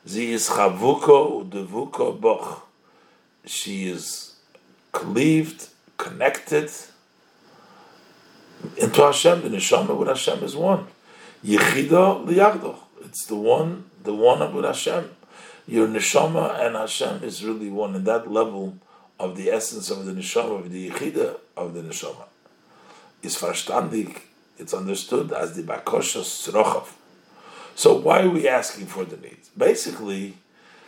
Sie 0.05 0.33
is 0.33 0.49
chavuko 0.49 1.49
udevuko 1.49 2.19
boch. 2.19 2.61
She 3.45 3.87
is 3.87 4.35
cleaved, 4.91 5.67
connected 5.97 6.69
into 8.77 9.01
Hashem. 9.01 9.41
The 9.41 9.49
neshama 9.49 9.97
with 9.97 10.09
Hashem 10.09 10.43
is 10.43 10.55
one. 10.55 10.87
Yechida 11.45 12.25
liyagdoch. 12.25 12.82
It's 13.03 13.25
the 13.25 13.35
one, 13.35 13.89
the 14.03 14.13
one 14.13 14.53
with 14.53 14.65
Hashem. 14.65 15.09
Your 15.67 15.87
neshama 15.87 16.65
and 16.65 16.75
Hashem 16.75 17.23
is 17.23 17.43
really 17.43 17.69
one. 17.69 17.95
In 17.95 18.03
that 18.05 18.31
level, 18.31 18.77
of 19.19 19.37
the 19.37 19.49
essence 19.49 19.89
of 19.89 20.05
the 20.05 20.11
neshama, 20.11 20.59
of 20.59 20.71
the 20.71 20.89
yichida 20.89 21.37
of 21.55 21.73
the 21.73 21.81
neshama, 21.81 22.25
is 23.21 23.37
verstandig. 23.37 24.19
It's 24.57 24.73
understood 24.73 25.31
as 25.31 25.55
the 25.55 25.63
bakoshas 25.63 26.51
tzrochav. 26.51 26.87
So 27.75 27.95
why 27.95 28.23
are 28.23 28.29
we 28.29 28.47
asking 28.47 28.87
for 28.87 29.05
the 29.05 29.17
needs? 29.17 29.49
Basically, 29.49 30.37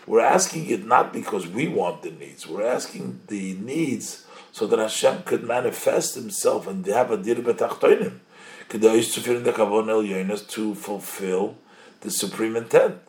we're 0.05 0.21
asking 0.21 0.69
it 0.69 0.85
not 0.85 1.13
because 1.13 1.47
we 1.47 1.67
want 1.67 2.03
the 2.03 2.11
needs. 2.11 2.47
We're 2.47 2.65
asking 2.65 3.21
the 3.27 3.53
needs 3.53 4.25
so 4.51 4.67
that 4.67 4.79
Hashem 4.79 5.23
could 5.23 5.43
manifest 5.43 6.15
Himself 6.15 6.67
and 6.67 6.85
have 6.85 7.11
a 7.11 7.17
dir 7.17 7.35
betachtoinim, 7.35 8.19
to 8.69 8.79
fulfill 10.75 11.57
the 12.05 12.11
supreme 12.11 12.55
intent. 12.55 12.99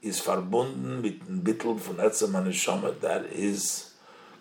Is 0.00 0.20
verbunden 0.20 1.00
mit 1.00 1.20
Bittel 1.44 1.78
von 1.78 1.96
Etzem 1.98 2.32
that 3.00 3.26
is 3.26 3.92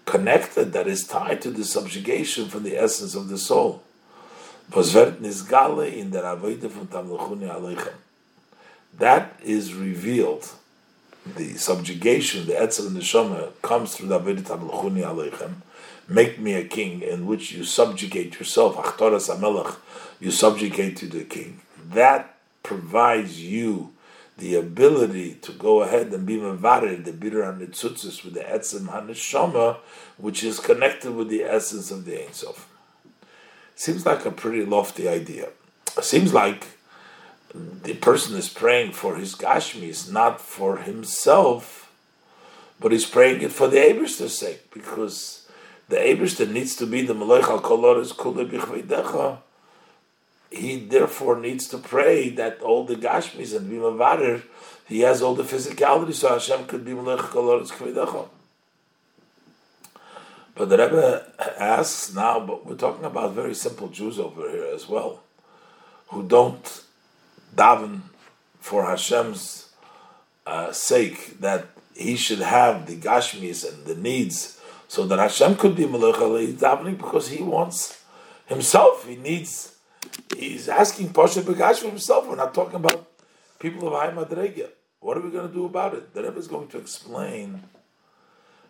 connected, 0.05 0.73
that 0.73 0.87
is 0.87 1.05
tied 1.05 1.41
to 1.43 1.51
the 1.51 1.63
subjugation 1.63 2.47
from 2.47 2.63
the 2.63 2.75
essence 2.75 3.13
of 3.13 3.29
the 3.29 3.37
soul. 3.37 3.83
That 8.97 9.39
is 9.43 9.73
revealed. 9.75 10.49
The 11.35 11.53
subjugation, 11.53 12.47
the 12.47 12.57
and 12.59 12.71
the 12.71 13.51
comes 13.61 13.95
through 13.95 14.07
the 14.07 14.19
avodah 14.19 14.41
tamluchuni 14.41 15.03
aleichem. 15.03 15.53
Make 16.07 16.39
me 16.39 16.53
a 16.53 16.63
king, 16.63 17.03
in 17.03 17.27
which 17.27 17.51
you 17.51 17.63
subjugate 17.63 18.39
yourself. 18.39 18.75
Achtoras 18.77 19.29
amelach, 19.29 19.75
you 20.19 20.31
subjugate 20.31 20.97
to 20.97 21.05
the 21.05 21.25
king. 21.25 21.61
That 21.89 22.40
provides 22.63 23.41
you 23.41 23.93
the 24.37 24.55
ability 24.55 25.35
to 25.35 25.51
go 25.51 25.83
ahead 25.83 26.07
and 26.07 26.25
be 26.25 26.37
mevarer 26.37 27.03
the 27.03 27.13
bitter 27.13 27.43
and 27.43 27.59
with 27.59 28.33
the 28.33 28.39
etzem 28.39 28.87
haneshama, 28.87 29.77
which 30.17 30.43
is 30.43 30.59
connected 30.59 31.13
with 31.13 31.29
the 31.29 31.43
essence 31.43 31.91
of 31.91 32.05
the 32.05 32.23
Ein 32.23 32.33
Sof. 32.33 32.67
Seems 33.75 34.05
like 34.05 34.25
a 34.25 34.31
pretty 34.31 34.65
lofty 34.65 35.07
idea. 35.07 35.49
Seems 36.01 36.33
like 36.33 36.65
the 37.53 37.93
person 37.95 38.35
is 38.35 38.49
praying 38.49 38.93
for 38.93 39.15
his 39.15 39.35
gashmis, 39.35 40.11
not 40.11 40.39
for 40.41 40.77
himself, 40.77 41.91
but 42.79 42.91
he's 42.91 43.05
praying 43.05 43.41
it 43.41 43.51
for 43.51 43.67
the 43.67 43.77
Eberster's 43.77 44.37
sake, 44.37 44.71
because 44.73 45.47
the 45.89 45.97
Eberster 45.97 46.49
needs 46.49 46.75
to 46.77 46.87
be 46.87 47.01
the 47.05 47.13
Melech 47.13 47.43
al 47.43 47.59
Koloris 47.59 48.17
Kule 48.17 48.45
Bichveidecha 48.45 49.39
he 50.51 50.77
therefore 50.77 51.39
needs 51.39 51.67
to 51.69 51.77
pray 51.77 52.29
that 52.29 52.61
all 52.61 52.83
the 52.83 52.95
Gashmis 52.95 53.55
and 53.55 53.71
Bimavarir, 53.71 54.43
he 54.85 54.99
has 54.99 55.21
all 55.21 55.33
the 55.33 55.43
physicality, 55.43 56.13
so 56.13 56.27
Hashem 56.27 56.65
could 56.65 56.83
be 56.83 56.93
Melech. 56.93 57.31
But 60.53 60.69
the 60.69 60.77
Rebbe 60.77 61.25
asks 61.57 62.13
now, 62.13 62.41
but 62.41 62.65
we're 62.65 62.75
talking 62.75 63.05
about 63.05 63.33
very 63.33 63.55
simple 63.55 63.87
Jews 63.87 64.19
over 64.19 64.49
here 64.49 64.65
as 64.75 64.89
well, 64.89 65.21
who 66.09 66.27
don't 66.27 66.83
daven 67.55 68.01
for 68.59 68.85
Hashem's 68.85 69.69
uh, 70.45 70.73
sake 70.73 71.39
that 71.39 71.67
he 71.95 72.17
should 72.17 72.39
have 72.39 72.87
the 72.87 72.97
Gashmis 72.97 73.67
and 73.67 73.85
the 73.85 73.95
needs 73.95 74.59
so 74.89 75.05
that 75.05 75.19
Hashem 75.19 75.55
could 75.55 75.77
be 75.77 75.87
Melech 75.87 76.15
He's 76.41 76.55
davening 76.55 76.97
because 76.97 77.29
he 77.29 77.41
wants 77.41 78.03
himself, 78.47 79.07
he 79.07 79.15
needs 79.15 79.70
he's 80.35 80.67
asking 80.69 81.13
Pasha 81.13 81.41
Begash 81.41 81.79
for 81.79 81.87
himself. 81.87 82.27
We're 82.27 82.35
not 82.35 82.53
talking 82.53 82.75
about 82.75 83.07
people 83.59 83.87
of 83.87 83.93
High 83.93 84.11
Madrega. 84.11 84.69
What 84.99 85.17
are 85.17 85.21
we 85.21 85.31
going 85.31 85.47
to 85.47 85.53
do 85.53 85.65
about 85.65 85.93
it? 85.93 86.13
The 86.13 86.23
Rebbe 86.23 86.37
is 86.37 86.47
going 86.47 86.67
to 86.69 86.77
explain 86.77 87.63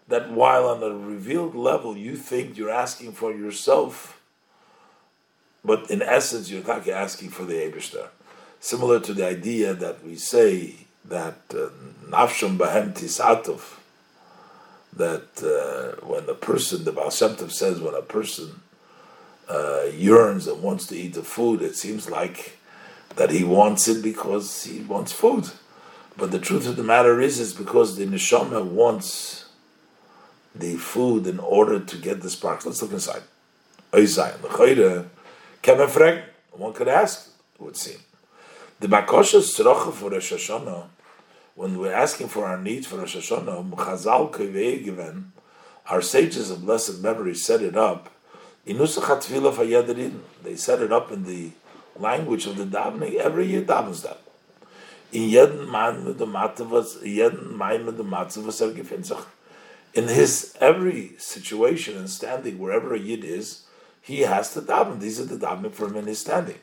that 0.08 0.32
while 0.32 0.68
on 0.68 0.84
a 0.84 0.90
revealed 0.90 1.56
level 1.56 1.98
you 1.98 2.16
think 2.16 2.58
you're 2.58 2.70
asking 2.70 3.14
for 3.14 3.32
yourself, 3.32 4.22
but 5.64 5.90
in 5.90 6.02
essence 6.02 6.50
you're 6.50 6.64
not 6.64 6.88
asking 6.88 7.30
for 7.30 7.46
the 7.46 7.54
Eberster. 7.54 8.08
Similar 8.60 9.00
to 9.02 9.14
the 9.14 9.28
idea 9.28 9.74
that 9.74 10.04
we 10.06 10.16
say 10.16 10.76
that 11.06 11.40
uh, 11.52 11.70
Nafsham 12.10 12.58
Bahem 12.58 12.94
Tisatov, 12.94 13.80
that 14.94 15.42
uh, 15.42 16.06
when 16.06 16.30
a 16.30 16.34
person, 16.34 16.84
the 16.84 16.92
Baal 16.92 17.10
Shem 17.10 17.36
Tov 17.36 17.52
says, 17.52 17.80
when 17.80 17.96
a 17.96 18.02
person 18.02 18.62
uh, 19.52 19.84
yearns 19.94 20.48
and 20.48 20.64
wants 20.64 20.88
to 20.88 20.96
eat 20.96 21.14
the 21.14 21.24
food, 21.24 21.62
it 21.62 21.76
seems 21.76 22.10
like 22.10 22.58
that 23.18 23.32
he 23.32 23.44
wants 23.44 23.88
it 23.88 24.02
because 24.02 24.64
he 24.64 24.82
wants 24.82 25.12
food. 25.12 25.50
But 26.18 26.32
the 26.32 26.40
truth 26.40 26.68
of 26.68 26.78
the 26.78 26.84
matter 26.84 27.20
is, 27.20 27.40
it's 27.40 27.54
because 27.54 27.98
the 27.98 28.06
neshama 28.06 28.64
wants 28.64 29.50
the 30.56 30.78
food 30.78 31.28
in 31.28 31.40
order 31.40 31.80
to 31.80 31.98
get 31.98 32.22
the 32.22 32.30
sparks. 32.30 32.66
Let's 32.66 32.82
look 32.82 32.94
inside. 32.94 33.24
One 36.52 36.74
could 36.74 36.88
ask, 36.88 37.30
it 37.56 37.62
would 37.62 37.78
seem. 37.78 38.00
The 38.80 38.88
Makosha 38.88 39.42
Srocha 39.42 39.94
for 39.94 40.10
Rosh 40.10 40.34
Hashanah, 40.34 40.88
when 41.56 41.78
we're 41.78 41.94
asking 41.94 42.30
for 42.30 42.46
our 42.46 42.58
needs 42.58 42.88
for 42.88 42.98
Rosh 42.98 43.16
Hashanah, 43.16 45.24
our 45.88 46.02
sages 46.02 46.52
of 46.52 46.66
blessed 46.66 47.02
memory 47.02 47.36
set 47.36 47.62
it 47.62 47.76
up 47.76 48.10
they 48.66 50.56
set 50.56 50.82
it 50.82 50.92
up 50.92 51.12
in 51.12 51.24
the 51.24 51.52
language 51.98 52.46
of 52.46 52.58
the 52.58 52.66
davening, 52.66 53.16
every 53.16 53.48
year 53.48 53.64
davens 53.64 54.04
that. 54.04 54.22
In 55.12 55.30
jeden 55.30 55.70
man 55.70 56.06
mit 56.06 56.18
dem 56.18 56.32
Matzavas, 56.32 57.02
jeden 57.04 57.58
mein 57.58 57.86
mit 57.86 57.98
dem 57.98 59.04
sich. 59.04 59.26
In 59.94 60.08
his 60.08 60.56
every 60.62 61.16
situation 61.18 61.98
and 61.98 62.10
standing, 62.10 62.60
wherever 62.60 62.94
a 62.94 63.00
yid 63.00 63.26
is, 63.26 63.66
he 64.02 64.22
has 64.22 64.54
to 64.54 64.62
daven. 64.62 65.02
These 65.02 65.20
are 65.20 65.26
the 65.26 65.36
davening 65.36 65.74
for 65.74 65.88
him 65.88 65.98
in 65.98 66.06
his 66.08 66.20
standing. 66.20 66.60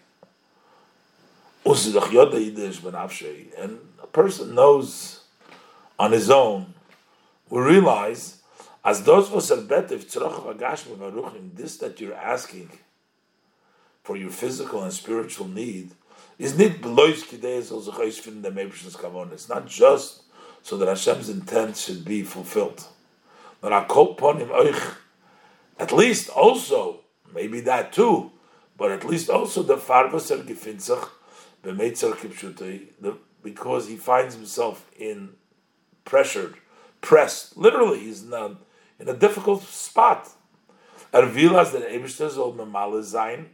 And 3.59 3.79
a 4.03 4.07
person 4.07 4.55
knows 4.55 5.21
on 5.99 6.13
his 6.13 6.31
own, 6.31 6.73
will 7.51 7.61
realize, 7.61 8.38
as 8.89 9.03
those 9.03 9.31
was 9.31 9.51
betiv 9.51 10.03
this 11.55 11.77
that 11.77 12.01
you're 12.01 12.15
asking 12.15 12.71
for 14.03 14.17
your 14.17 14.31
physical 14.31 14.83
and 14.83 14.93
spiritual 14.95 15.47
need 15.47 15.91
is 16.39 16.57
nicht 16.57 16.81
belois 16.81 17.23
kideis 17.31 17.71
also 17.71 17.93
chayis 17.93 18.19
finden 18.19 18.43
the 18.43 18.51
Mebish's 18.51 18.97
kavon. 18.97 19.31
It's 19.33 19.47
not 19.51 19.67
just 19.67 20.23
so 20.63 20.79
that 20.79 20.89
Hashem's 20.89 21.29
intent 21.29 21.77
should 21.77 22.03
be 22.03 22.23
fulfilled. 22.23 22.87
But 23.61 23.89
call 23.89 24.13
upon 24.13 24.39
him 24.39 24.51
at 25.79 25.93
least 25.93 26.31
also, 26.31 27.01
maybe 27.35 27.61
that 27.61 27.93
too, 27.93 28.33
but 28.79 28.91
at 28.91 29.05
least 29.05 29.29
also 29.29 29.63
the 29.63 29.77
farvas 29.77 30.31
er 30.31 30.43
gefinzach 30.43 31.11
b'meitzer 31.63 32.15
kipshutei, 32.15 33.19
because 33.43 33.89
he 33.89 33.97
finds 33.97 34.35
himself 34.35 34.91
in 34.99 35.35
pressured, 36.07 36.55
pressed. 37.03 37.57
Literally, 37.59 38.01
he's 38.01 38.25
a, 38.33 38.57
in 38.99 39.09
a 39.09 39.15
difficult 39.15 39.63
spot. 39.63 40.29
Er 41.15 41.27
realized 41.27 41.73
that 41.73 41.89
Eibishter 41.89 42.31
soll 42.31 42.55
memale 42.55 43.03
sein, 43.03 43.47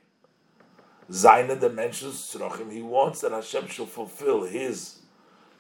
seine 1.09 1.57
dimensions 1.59 2.17
tzrochim. 2.35 2.73
He 2.73 2.83
wants 2.83 3.21
that 3.21 3.33
Hashem 3.33 3.69
shall 3.69 3.87
fulfill 3.87 4.45
his, 4.45 5.01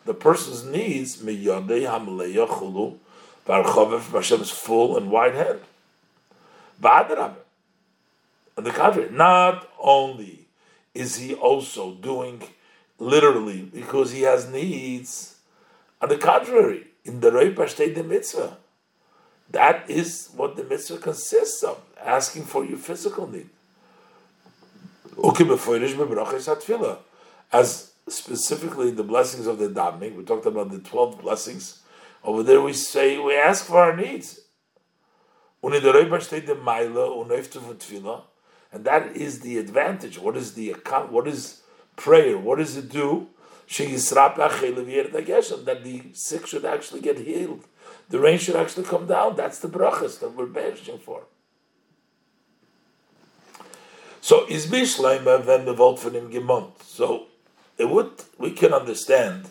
the 0.05 0.15
person's 0.15 0.65
needs. 0.65 1.19
Miyodei 1.19 1.87
hamleya 1.87 2.49
chulu, 2.49 2.99
v'archovev 3.47 4.11
Hashem's 4.13 4.51
full 4.51 4.97
and 4.97 5.11
wide 5.11 5.35
head. 5.35 5.61
V'adarabah. 6.83 7.37
On 8.57 8.65
the 8.65 8.71
contrary, 8.71 9.11
not 9.11 9.69
only 9.81 10.47
is 10.95 11.17
he 11.17 11.35
also 11.35 11.95
doing 11.95 12.43
literally 12.99 13.63
because 13.63 14.13
he 14.13 14.23
has 14.23 14.49
needs. 14.49 15.37
On 16.01 16.09
the 16.09 16.17
contrary, 16.17 16.87
in 17.05 17.21
the 17.21 17.31
Reipa 17.31 17.95
the 17.95 18.03
mitzvah. 18.03 18.59
That 19.51 19.89
is 19.89 20.31
what 20.35 20.57
the 20.57 20.65
mitzvah 20.65 20.99
consists 20.99 21.63
of, 21.63 21.81
asking 22.03 22.45
for 22.45 22.65
your 22.65 22.79
physical 22.79 23.27
need. 23.27 23.51
As 27.53 27.93
specifically 28.09 28.91
the 28.91 29.05
blessings 29.05 29.47
of 29.47 29.59
the 29.59 29.69
davening, 29.69 30.17
we 30.17 30.25
talked 30.25 30.47
about 30.47 30.71
the 30.71 30.81
12 30.81 31.21
blessings. 31.21 31.83
Over 32.25 32.43
there 32.43 32.61
we 32.61 32.73
say, 32.73 33.19
we 33.19 33.37
ask 33.37 33.67
for 33.67 33.79
our 33.79 33.97
needs. 33.97 34.41
And 35.63 35.75
that 38.85 39.17
is 39.17 39.41
the 39.41 39.59
advantage. 39.59 40.19
What 40.19 40.37
is 40.37 40.55
the 40.55 40.73
account? 40.73 41.13
What 41.13 41.29
is 41.29 41.63
prayer? 41.97 42.37
What 42.37 42.59
does 42.59 42.77
it 42.77 42.91
do? 42.91 43.29
That 43.67 43.95
the 45.85 46.03
sick 46.13 46.47
should 46.47 46.65
actually 46.65 47.01
get 47.01 47.19
healed. 47.19 47.65
The 48.11 48.21
rain 48.21 48.39
should 48.39 48.57
actually 48.57 48.85
come 48.85 49.07
down. 49.07 49.37
That's 49.37 49.59
the 49.59 49.69
brachas 49.69 50.21
that 50.21 50.35
we're 50.35 50.47
banishing 50.47 50.99
for. 50.99 51.25
So 54.21 54.47
is 54.49 54.67
Bishleimer 54.67 55.45
then 55.45 55.65
the 55.67 55.75
vote 55.75 55.99
for 55.99 56.11
him 56.11 56.31
gemont. 56.31 56.83
So 56.83 57.27
it 57.77 57.89
would 57.89 58.13
we 58.39 58.53
can 58.53 58.73
understand 58.73 59.51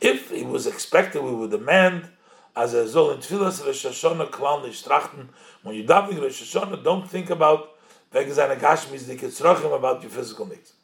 if 0.00 0.32
it 0.32 0.46
was 0.46 0.66
expected 0.66 1.22
we 1.22 1.34
would 1.34 1.50
demand 1.50 2.08
as 2.56 2.74
a 2.74 2.84
zol 2.84 3.14
in 3.14 3.20
tefillas 3.20 3.64
Rosh 3.64 3.86
Hashanah 3.86 4.30
klal 4.30 4.62
trachten 4.66 5.28
when 5.62 5.74
you 5.74 5.84
davening 5.84 6.20
Rosh 6.20 6.42
Hashanah 6.42 6.84
don't 6.84 7.08
think 7.08 7.30
about 7.30 7.70
wegen 8.12 8.32
seiner 8.32 8.56
Gashmis, 8.56 9.06
die 9.06 9.16
Kitzrochim 9.16 9.74
about 9.74 10.02
your 10.02 10.10
physical 10.10 10.46
needs. 10.46 10.74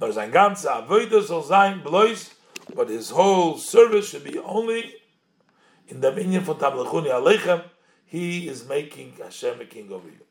Nor 0.00 0.12
sein 0.12 0.30
ganzer 0.32 0.70
Avodah 0.70 1.22
soll 1.22 1.42
sein, 1.42 1.82
bloß, 1.82 2.30
but 2.74 2.88
his 2.88 3.10
whole 3.10 3.58
service 3.58 4.10
should 4.10 4.24
be 4.24 4.38
only 4.38 4.94
in 5.88 6.00
the 6.00 6.12
minion 6.12 6.42
von 6.42 6.56
Tamlechuni 6.56 7.10
Aleichem, 7.10 7.64
he 8.06 8.48
is 8.48 8.66
making 8.66 9.14
Hashem 9.22 9.60
a 9.60 9.64
king 9.64 9.90
over 9.92 10.08
you. 10.08 10.24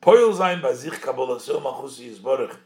Poil 0.00 0.32
sein 0.34 0.60
bei 0.60 0.74
sich 0.74 1.00
Kabbalah 1.00 1.38
Machusi 1.38 2.10
Yisborach, 2.10 2.56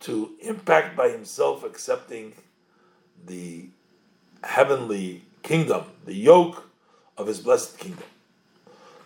to 0.00 0.32
impact 0.40 0.96
by 0.96 1.08
himself 1.08 1.64
accepting 1.64 2.34
the 3.26 3.68
heavenly 4.42 5.24
kingdom, 5.42 5.84
the 6.04 6.14
yoke 6.14 6.68
of 7.16 7.26
his 7.26 7.40
blessed 7.40 7.78
kingdom. 7.78 8.04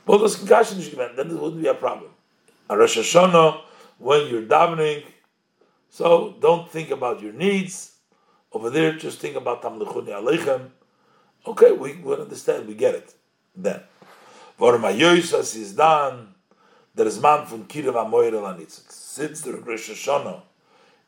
Then 0.06 0.18
there 0.20 1.36
wouldn't 1.36 1.62
be 1.62 1.68
a 1.68 1.74
problem 1.74 2.10
a 2.68 2.76
Rosh 2.76 2.98
Hashanah 2.98 3.62
when 3.98 4.28
you're 4.28 4.42
davening. 4.42 5.04
So 5.90 6.36
don't 6.40 6.70
think 6.70 6.90
about 6.90 7.22
your 7.22 7.32
needs. 7.32 7.92
Over 8.52 8.70
there, 8.70 8.92
just 8.92 9.20
think 9.20 9.36
about 9.36 9.62
Tamlichuni 9.62 10.08
Aleichem. 10.08 10.70
Okay, 11.49 11.72
we, 11.72 11.94
we 11.94 12.12
understand, 12.12 12.68
we 12.68 12.74
get 12.74 12.94
it. 12.94 13.14
Then, 13.57 13.80
Vormayoisas 14.61 15.57
is 15.57 15.72
done. 15.72 16.34
There 16.94 17.07
is 17.07 17.18
man 17.22 17.46
from 17.46 17.64
Kirav 17.64 17.94
Amoyer 17.94 18.70
Since 18.70 19.40
the 19.40 19.55
Rosh 19.55 19.88
Hashanah 19.88 20.42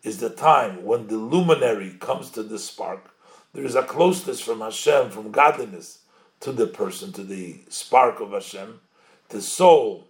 is 0.02 0.18
the 0.18 0.30
time 0.30 0.82
when 0.82 1.08
the 1.08 1.16
luminary 1.16 1.94
comes 2.00 2.30
to 2.30 2.42
the 2.42 2.58
spark, 2.58 3.10
there 3.52 3.64
is 3.64 3.74
a 3.74 3.82
closeness 3.82 4.40
from 4.40 4.60
Hashem, 4.60 5.10
from 5.10 5.30
godliness 5.30 5.98
to 6.40 6.52
the 6.52 6.66
person, 6.66 7.12
to 7.12 7.22
the 7.22 7.60
spark 7.68 8.20
of 8.20 8.32
Hashem. 8.32 8.80
The 9.28 9.42
soul 9.42 10.06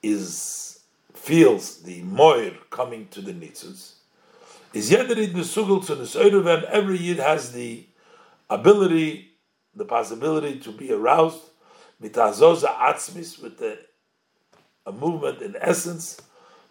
is 0.00 0.80
feels 1.12 1.82
the 1.82 2.02
moir 2.02 2.52
coming 2.70 3.08
to 3.08 3.20
the 3.20 3.32
nitzuz, 3.32 3.94
is 4.72 4.90
yederid 4.90 5.32
mesugel 5.32 5.84
to 5.86 5.96
nesoiruven. 5.96 6.62
Every 6.64 6.98
yid 6.98 7.18
has 7.18 7.50
the 7.50 7.84
ability, 8.48 9.29
the 9.74 9.84
possibility 9.84 10.58
to 10.58 10.72
be 10.72 10.92
aroused 10.92 11.40
mitazoza 12.02 12.76
atzmis 12.78 13.40
with 13.42 13.58
the 13.58 13.78
a 14.86 14.92
movement 14.92 15.42
in 15.42 15.56
essence 15.60 16.20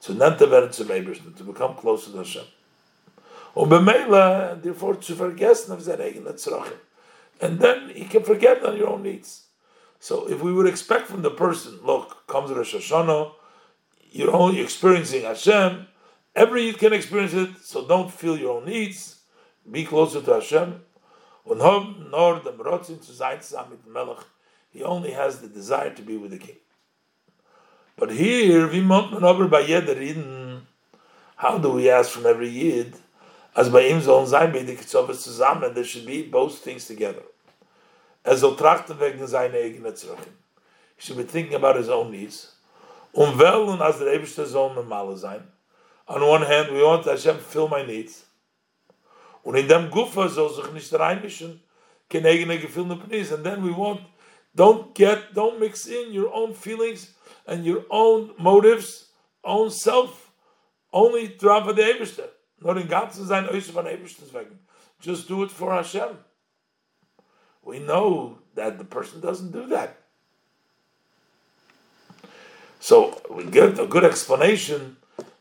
to 0.02 0.14
nantever 0.14 0.72
to 0.72 1.34
to 1.38 1.44
become 1.44 1.76
closer 1.76 2.12
to 2.12 2.18
Hashem. 2.18 2.46
Und 3.56 3.72
b'meila, 3.72 4.62
therefore, 4.62 4.96
to 4.96 5.14
eigener 5.14 6.74
And 7.42 7.60
then 7.60 7.90
he 7.90 8.06
can 8.06 8.24
forget 8.24 8.64
on 8.64 8.78
your 8.78 8.90
own 8.90 9.04
needs. 9.04 9.46
So 10.00 10.30
if 10.30 10.42
we 10.42 10.54
would 10.54 10.68
expect 10.68 11.08
from 11.08 11.22
the 11.22 11.32
person, 11.32 11.80
look, 11.84 12.26
comes 12.28 12.52
Rosh 12.52 12.76
Hashanah, 12.76 13.32
you're 14.12 14.34
only 14.34 14.62
experiencing 14.62 15.24
Hashem, 15.24 15.88
every 16.36 16.64
Yid 16.64 16.78
can 16.78 16.94
experience 16.94 17.34
it, 17.34 17.50
so 17.62 17.86
don't 17.86 18.12
feel 18.12 18.38
your 18.38 18.58
own 18.58 18.66
needs, 18.66 19.20
be 19.70 19.84
closer 19.84 20.22
to 20.22 20.34
Hashem. 20.36 20.82
He 24.72 24.84
only 24.84 25.12
has 25.12 25.40
the 25.40 25.48
desire 25.48 25.94
to 25.96 26.02
be 26.02 26.16
with 26.18 26.32
the 26.32 26.38
king. 26.38 26.58
But 27.98 28.12
here, 28.12 28.68
how 31.36 31.58
do 31.58 31.72
we 31.72 31.90
ask 31.90 32.12
from 32.12 32.26
every 32.26 32.50
Yid? 32.50 32.96
As 33.56 33.70
by 33.70 33.82
ihm 33.82 34.00
sollen 34.00 34.28
sein, 34.28 34.52
bei 34.52 34.64
zusammen, 34.64 35.74
there 35.74 35.84
should 35.84 36.06
be 36.06 36.22
both 36.22 36.60
things 36.60 36.86
together. 36.86 37.24
Er 38.26 38.38
soll 38.38 38.56
trachten 38.56 39.00
wegen 39.00 39.26
seiner 39.28 39.58
eigenen 39.58 39.96
Zerachim. 39.96 40.36
He 40.96 41.02
should 41.02 41.18
be 41.18 41.24
thinking 41.24 41.56
about 41.56 41.78
his 41.78 41.90
own 41.90 42.12
needs. 42.12 42.54
Um 43.16 43.38
well 43.40 43.70
und 43.70 43.82
as 43.82 43.98
der 43.98 44.14
Eberste 44.14 44.46
soll 44.46 44.76
normale 44.76 45.18
sein. 45.18 45.42
On 46.08 46.22
one 46.22 46.44
hand, 46.44 46.72
we 46.72 46.84
want 46.84 47.06
Hashem 47.06 47.40
fill 47.40 47.68
my 47.68 47.84
needs. 47.84 48.26
Und 49.50 49.56
in 49.56 49.68
dem 49.68 49.90
Gufa 49.90 50.28
soll 50.28 50.54
sich 50.54 50.72
nicht 50.72 50.94
reinmischen, 50.94 51.64
kein 52.08 52.26
eigene 52.26 52.60
gefühlene 52.60 52.98
Penis. 52.98 53.32
And 53.32 53.44
then 53.44 53.64
we 53.64 53.72
want, 53.72 54.02
don't 54.56 54.94
get, 54.94 55.34
don't 55.34 55.60
mix 55.60 55.88
in 55.88 56.14
your 56.14 56.32
own 56.32 56.54
feelings 56.54 57.16
and 57.48 57.66
your 57.66 57.84
own 57.90 58.32
motives, 58.38 59.12
own 59.44 59.72
self, 59.72 60.32
only 60.92 61.36
drauf 61.38 61.66
für 61.66 61.74
der 61.74 61.96
Eberste. 61.96 62.30
Nur 62.60 62.78
in 62.78 62.88
ganzen 62.88 63.26
sein 63.26 63.48
Öse 63.50 63.72
von 63.72 63.88
Eberstes 63.88 64.32
wegen. 64.34 64.60
Just 65.02 65.28
do 65.28 65.44
it 65.44 65.52
for 65.52 65.74
Hashem 65.74 66.18
we 67.64 67.80
know 67.80 68.40
that 68.56 68.78
the 68.78 68.84
person 68.84 69.22
doesn't 69.22 69.52
do 69.52 69.68
that. 69.68 69.98
So 72.80 73.22
we 73.30 73.46
get 73.46 73.80
a 73.80 73.86
good 73.86 74.04
explanation 74.04 74.98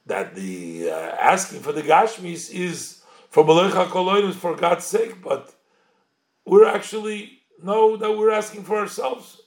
that 0.07 0.35
the 0.35 0.91
uh, 0.91 0.95
asking 0.95 1.61
for 1.61 1.73
the 1.73 1.83
Gashmis 1.83 2.51
is 2.51 2.98
for 3.31 3.45
Malecha 3.45 3.87
Koloidim 3.87 4.35
for 4.35 4.57
God's 4.57 4.85
sake, 4.85 5.23
but 5.23 5.55
we're 6.45 6.67
actually 6.67 7.41
know 7.63 7.97
that 7.97 8.17
we're 8.17 8.31
asking 8.31 8.65
for 8.65 8.77
ourselves. 8.77 9.41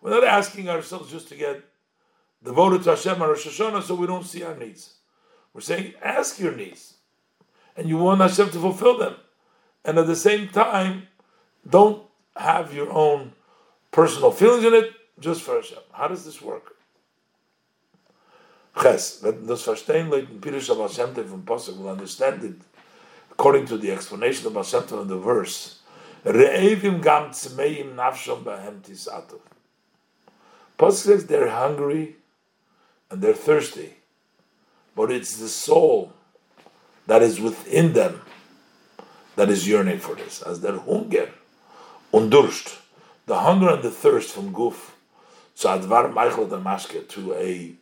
We're 0.00 0.10
not 0.10 0.24
asking 0.24 0.68
ourselves 0.68 1.10
just 1.10 1.28
to 1.28 1.36
get 1.36 1.62
devoted 2.42 2.82
to 2.84 2.90
Hashem 2.90 3.22
or 3.22 3.28
Rosh 3.28 3.46
Hashanah 3.46 3.82
so 3.82 3.94
we 3.94 4.06
don't 4.06 4.26
see 4.26 4.42
our 4.42 4.56
needs. 4.56 4.94
We're 5.52 5.60
saying, 5.60 5.94
ask 6.02 6.38
your 6.38 6.54
needs. 6.54 6.94
and 7.76 7.88
you 7.88 7.96
want 7.98 8.20
Hashem 8.20 8.50
to 8.50 8.58
fulfill 8.58 8.98
them. 8.98 9.16
And 9.84 9.98
at 9.98 10.06
the 10.06 10.16
same 10.16 10.48
time, 10.48 11.08
don't 11.68 12.02
have 12.36 12.74
your 12.74 12.92
own 12.92 13.32
personal 13.90 14.30
feelings 14.30 14.64
in 14.64 14.74
it, 14.74 14.92
just 15.18 15.42
for 15.42 15.56
Hashem. 15.56 15.78
How 15.92 16.08
does 16.08 16.24
this 16.24 16.40
work? 16.40 16.76
Ches, 18.80 19.20
das 19.20 19.62
verstehen 19.62 20.08
Leute 20.08 20.30
in 20.30 20.40
Pirish 20.40 20.70
of 20.70 20.78
Hashem 20.78 21.14
from 21.14 21.42
Pasuk 21.42 21.76
will 21.76 21.90
understand 21.90 22.42
it 22.42 22.56
according 23.42 23.66
to 23.66 23.76
the 23.76 23.90
explanation 23.90 24.46
of 24.46 24.54
Hashem 24.54 25.00
in 25.00 25.08
the 25.08 25.18
verse. 25.18 25.80
Re'evim 26.24 27.02
gam 27.02 27.30
tzmeim 27.30 27.96
nafshom 27.96 28.44
bahem 28.44 28.80
tisatov. 28.82 29.40
Says 30.94 31.26
they're 31.26 31.50
hungry 31.50 32.14
and 33.10 33.20
they're 33.20 33.34
thirsty, 33.34 33.94
but 34.94 35.10
it's 35.10 35.38
the 35.38 35.48
soul 35.48 36.12
that 37.08 37.20
is 37.20 37.40
within 37.40 37.94
them 37.94 38.22
that 39.34 39.50
is 39.50 39.66
yearning 39.66 39.98
for 39.98 40.14
this, 40.14 40.40
as 40.42 40.60
their 40.60 40.78
hunger 40.78 41.32
und 42.12 42.30
Durst, 42.30 42.78
the 43.26 43.40
hunger 43.40 43.70
and 43.70 43.82
the 43.82 43.90
thirst 43.90 44.32
from 44.32 44.54
guf, 44.54 44.92
so 45.56 45.68
advar 45.68 46.12
maske 46.12 47.08
to 47.08 47.34
a 47.34 47.74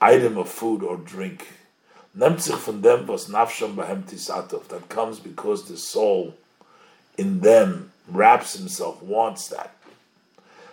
item 0.00 0.36
of 0.36 0.48
food 0.48 0.82
or 0.82 0.96
drink, 0.96 1.46
nimmt 2.16 2.42
sich 2.42 2.56
von 2.56 2.82
dem, 2.82 3.06
was 3.06 3.28
nafsham 3.28 3.76
bahem 3.76 4.02
tisatov, 4.02 4.66
that 4.68 4.88
comes 4.88 5.20
because 5.20 5.68
the 5.68 5.76
soul 5.76 6.34
in 7.18 7.40
them 7.40 7.92
wraps 8.08 8.54
himself, 8.56 9.02
wants 9.02 9.48
that. 9.48 9.76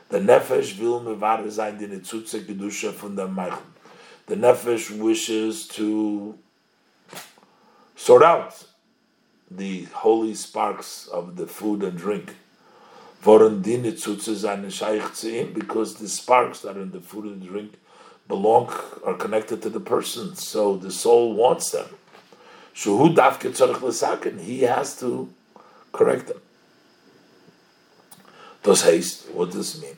The 0.10 0.20
nefesh 0.20 0.80
will 0.80 1.02
mevare 1.02 1.52
sein 1.52 1.78
die 1.80 1.88
netzutze 1.88 2.46
gedusha 2.46 2.94
von 2.94 3.16
dem 3.16 3.36
meichel. 3.36 3.62
The 4.28 4.36
nefesh 4.36 4.90
wishes 4.98 5.68
to 5.70 6.38
sort 7.96 8.24
out 8.24 8.66
the 9.52 9.84
holy 9.94 10.34
sparks 10.34 11.08
of 11.08 11.36
the 11.36 11.48
food 11.48 11.84
and 11.84 11.98
drink. 11.98 12.36
Because 13.24 13.54
the 15.96 16.08
sparks 16.08 16.60
that 16.60 16.76
are 16.76 16.82
in 16.82 16.92
the 16.92 17.00
food 17.00 17.26
and 17.26 17.42
drink 17.42 17.74
belong, 18.28 18.74
are 19.04 19.16
connected 19.16 19.62
to 19.62 19.70
the 19.70 19.80
person, 19.80 20.36
so 20.36 20.76
the 20.76 20.92
soul 20.92 21.34
wants 21.34 21.72
them. 21.72 21.88
So 22.74 22.98
who 22.98 23.14
davki 23.14 23.52
tsur 23.52 23.92
sakin, 23.92 24.40
he 24.40 24.62
has 24.62 25.00
to 25.00 25.30
correct 25.92 26.28
them. 26.28 26.42
Das 28.64 28.84
heißt, 28.84 29.32
what 29.34 29.52
does 29.52 29.74
this 29.74 29.82
mean? 29.82 29.98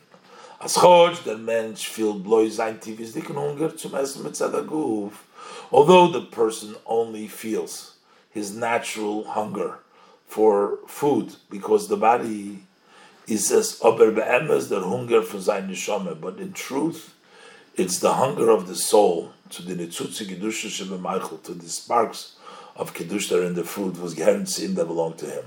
As 0.59 0.73
Chod, 0.75 1.23
der 1.25 1.37
Mensch 1.37 1.87
viel 1.87 2.13
bloß 2.13 2.53
sein 2.53 2.79
tiefes 2.79 3.13
dicken 3.13 3.35
Hunger 3.35 3.75
zum 3.77 3.93
Essen 3.93 4.23
mit 4.23 4.33
Tzedaguf, 4.33 5.11
although 5.71 6.07
the 6.07 6.21
person 6.21 6.75
only 6.85 7.27
feels 7.27 7.97
his 8.31 8.53
natural 8.53 9.23
hunger 9.23 9.79
for 10.27 10.79
food 10.87 11.35
because 11.49 11.87
the 11.87 11.95
body 11.95 12.65
is 13.27 13.51
as 13.51 13.79
ober 13.81 14.11
be'emes 14.11 14.69
der 14.69 14.81
hunger 14.81 15.21
for 15.21 15.39
sein 15.39 15.69
neshama, 15.69 16.19
but 16.19 16.39
in 16.39 16.51
truth, 16.51 17.14
it's 17.77 17.99
the 17.99 18.13
hunger 18.13 18.49
of 18.49 18.67
the 18.67 18.75
soul 18.75 19.33
to 19.49 19.61
the 19.61 19.75
nitzutzi 19.75 20.25
kedusha 20.27 20.69
shebemaichel, 20.69 21.43
to 21.43 21.53
the 21.53 21.69
sparks 21.69 22.35
of 22.75 22.93
kedusha 22.93 23.45
in 23.45 23.55
the 23.55 23.63
food 23.63 23.97
was 23.97 24.13
him 24.13 24.75
that 24.75 24.85
belong 24.85 25.13
to 25.15 25.25
him. 25.25 25.45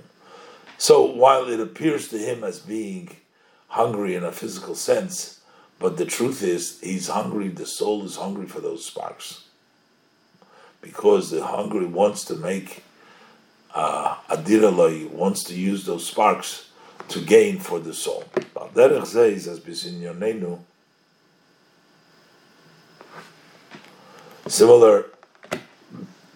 So 0.77 1.05
while 1.05 1.49
it 1.49 1.61
appears 1.61 2.09
to 2.09 2.19
him 2.19 2.45
as 2.45 2.61
being 2.61 3.17
hungry 3.69 4.15
in 4.15 4.25
a 4.25 4.33
physical 4.33 4.75
sense, 4.75 5.41
but 5.79 5.97
the 5.97 6.05
truth 6.05 6.43
is 6.43 6.81
he's 6.81 7.09
hungry. 7.09 7.49
The 7.49 7.67
soul 7.67 8.05
is 8.05 8.17
hungry 8.17 8.47
for 8.47 8.61
those 8.61 8.85
sparks 8.85 9.45
because 10.81 11.31
the 11.31 11.45
hungry 11.45 11.87
wants 11.87 12.25
to 12.25 12.37
make 12.37 12.85
uh, 13.75 14.17
adiraloi 14.29 15.11
wants 15.11 15.45
to 15.45 15.55
use 15.55 15.85
those 15.85 16.07
sparks 16.07 16.71
to 17.09 17.21
gain 17.21 17.59
for 17.59 17.79
the 17.79 17.95
soul. 17.95 18.25
Similar 24.49 25.07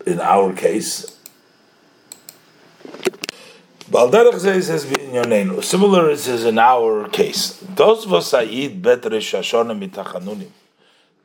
in 0.06 0.20
our 0.20 0.52
case. 0.52 1.18
Balderach 3.90 4.38
says 4.38 4.68
has 4.68 4.86
been 4.86 5.10
Yonenu. 5.10 5.62
Similar 5.64 6.10
it 6.10 6.18
says 6.18 6.44
in 6.44 6.58
our 6.58 7.08
case. 7.08 7.62
Bet 7.62 7.78
Hashanah 9.02 10.46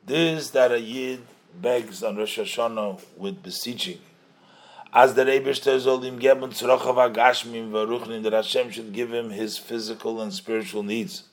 This 0.04 0.50
that 0.50 0.72
a 0.72 0.80
yid 0.80 1.20
begs 1.60 2.02
on 2.02 2.16
Rosh 2.16 2.38
Hashanah 2.38 3.00
with 3.16 3.42
beseeching 3.42 3.98
as 4.92 5.14
the 5.14 5.24
Rebbe 5.24 5.54
soll 5.54 6.04
ihm 6.04 6.18
geben 6.18 6.50
Tzrochav 6.50 7.12
Agashmim 7.12 7.70
Varuchnin, 7.70 8.22
that 8.22 8.32
Hashem 8.32 8.70
should 8.70 8.92
give 8.92 9.12
him 9.12 9.30
his 9.30 9.58
physical 9.58 10.20
and 10.20 10.32
spiritual 10.32 10.82
needs. 10.82 11.24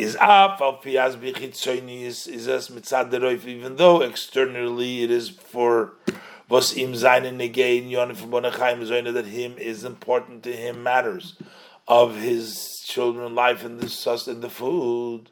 Is 0.00 0.16
up 0.16 0.62
is 0.86 2.48
as 2.48 2.68
mitzad 2.70 3.46
even 3.46 3.76
though 3.76 4.00
externally 4.00 5.02
it 5.02 5.10
is 5.10 5.28
for 5.28 5.92
was 6.48 6.74
im 6.74 6.94
seinen 6.94 7.36
Negein 7.36 7.90
Yon 7.90 8.14
from 8.14 8.30
Bonachayim 8.30 8.80
Zoina 8.80 9.12
that 9.12 9.26
him 9.26 9.58
is 9.58 9.84
important 9.84 10.42
to 10.44 10.56
him 10.56 10.82
matters 10.82 11.36
of 11.86 12.16
his 12.16 12.82
children 12.86 13.34
life 13.34 13.62
and 13.62 13.78
the 13.78 13.90
sus 13.90 14.26
and 14.26 14.40
the 14.40 14.48
food. 14.48 15.28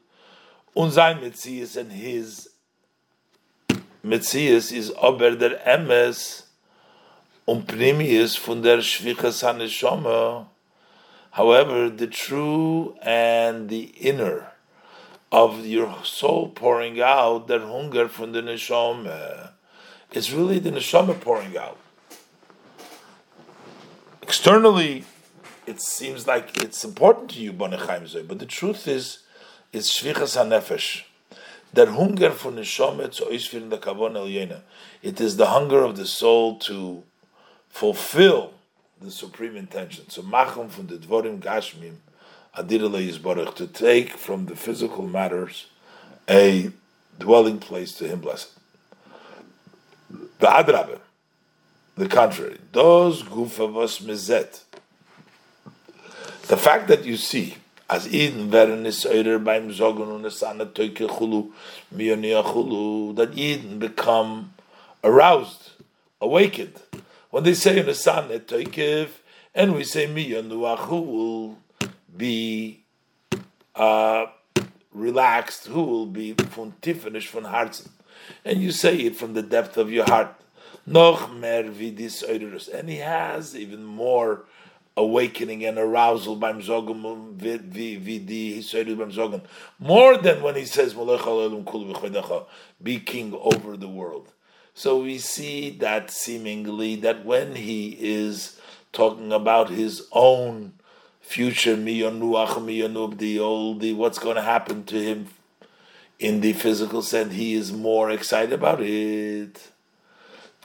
Und 0.76 0.92
sein 0.92 1.18
Metzias 1.22 1.74
and 1.74 1.90
his 1.90 2.50
Metzias 4.04 4.70
is 4.70 4.92
ober 4.98 5.34
der 5.34 5.66
Emes 5.66 6.42
und 7.46 7.66
Primis 7.66 8.36
von 8.36 8.60
der 8.60 8.82
Shvichas 8.82 9.42
HaNeshama. 9.42 10.46
However, 11.30 11.88
the 11.88 12.06
true 12.06 12.98
and 13.00 13.70
the 13.70 13.84
inner 13.98 14.47
of 15.30 15.66
your 15.66 16.04
soul 16.04 16.48
pouring 16.48 17.00
out, 17.00 17.48
that 17.48 17.60
hunger 17.60 18.08
from 18.08 18.32
the 18.32 18.40
Neshama, 18.40 19.50
it's 20.12 20.30
really 20.30 20.58
the 20.58 20.70
Neshama 20.70 21.20
pouring 21.20 21.56
out. 21.56 21.78
Externally, 24.22 25.04
it 25.66 25.80
seems 25.80 26.26
like 26.26 26.62
it's 26.62 26.82
important 26.84 27.30
to 27.30 27.40
you, 27.40 27.52
but 27.52 27.70
the 28.38 28.46
truth 28.46 28.88
is, 28.88 29.20
it's 29.72 30.00
Shvichas 30.00 30.36
HaNefesh. 30.36 31.02
That 31.74 31.88
hunger 31.88 32.30
for 32.30 32.50
Neshama 32.50 33.04
It 35.02 35.20
is 35.20 35.36
the 35.36 35.46
hunger 35.46 35.82
of 35.82 35.96
the 35.96 36.06
soul 36.06 36.58
to 36.60 37.02
fulfill 37.68 38.54
the 39.00 39.10
supreme 39.10 39.56
intention. 39.56 40.08
So 40.08 40.22
machum 40.22 40.70
from 40.70 40.86
the 40.86 40.96
dvorim 40.96 41.38
gashmim 41.40 41.96
to 42.57 43.66
take 43.72 44.11
from 44.11 44.46
the 44.46 44.57
physical 44.57 45.07
matters 45.07 45.66
a 46.28 46.70
dwelling 47.18 47.59
place 47.59 47.94
to 47.94 48.07
him 48.07 48.20
blessed. 48.20 48.51
The 50.38 50.46
adrabe, 50.46 50.99
the 51.96 52.09
contrary, 52.09 52.59
those 52.72 53.22
gufavos 53.22 54.03
mizet. 54.03 54.62
The 56.49 56.57
fact 56.57 56.88
that 56.88 57.05
you 57.05 57.16
see 57.16 57.57
as 57.90 58.07
Eden 58.12 58.51
werden 58.51 58.86
is 58.86 59.05
eurer 59.05 59.42
beim 59.42 59.70
Sogen 59.70 60.14
und 60.14 60.26
es 60.26 60.42
an 60.42 60.59
Teuke 60.59 61.09
Chulu, 61.09 61.51
Chulu, 61.94 63.16
that 63.16 63.36
Eden 63.36 63.78
become 63.78 64.53
aroused, 65.03 65.70
awakened 66.20 66.80
when 67.30 67.44
they 67.44 67.55
say 67.55 67.78
at 67.78 67.86
Toikev, 67.86 69.09
and 69.55 69.74
we 69.74 69.84
say 69.84 70.07
Miyanuach, 70.07 70.78
who 70.80 71.01
will 71.01 71.59
be 72.16 72.84
uh, 73.74 74.26
relaxed, 74.92 75.66
who 75.66 75.82
will 75.82 76.06
be 76.06 76.32
von 76.32 76.74
tiefenisch 76.82 77.28
von 77.28 77.44
Herzen. 77.44 77.90
And 78.44 78.61
you 78.61 78.72
say 78.72 78.96
it 78.96 79.16
from 79.16 79.34
the 79.34 79.42
depth 79.42 79.76
of 79.76 79.90
your 79.90 80.04
heart. 80.04 80.34
Noch 80.86 81.32
mer 81.32 81.64
vidis 81.64 82.24
oiderus. 82.24 82.72
And 82.72 82.88
he 82.88 82.96
has 82.96 83.54
even 83.54 83.84
more 83.84 84.44
awakening 84.96 85.64
and 85.64 85.78
arousal 85.78 86.36
beim 86.36 86.61
Zogen 86.61 87.34
vidi 87.34 87.96
beim 87.96 89.12
Zogen. 89.12 89.42
More 89.78 90.16
than 90.16 90.42
when 90.42 90.56
he 90.56 90.64
says 90.64 90.94
be 92.82 93.00
king 93.00 93.38
over 93.40 93.76
the 93.76 93.88
world. 93.88 94.32
So 94.74 95.02
we 95.02 95.18
see 95.18 95.70
that 95.78 96.11
seemingly 96.11 96.96
that 96.96 97.24
when 97.24 97.54
he 97.56 97.96
is 98.00 98.61
talking 98.92 99.32
about 99.32 99.70
his 99.70 100.06
own 100.12 100.74
future, 101.28 101.76
miyonuach 101.76 102.56
miyonub, 102.56 103.18
the 103.18 103.38
old, 103.38 103.80
the 103.80 103.92
what's 103.92 104.18
going 104.18 104.36
to 104.36 104.42
happen 104.42 104.84
to 104.84 104.98
him 104.98 105.28
in 106.18 106.40
the 106.40 106.54
physical 106.54 107.02
sense, 107.02 107.34
he 107.34 107.54
is 107.54 107.70
more 107.70 108.10
excited 108.10 108.52
about 108.52 108.80
it. 108.80 109.70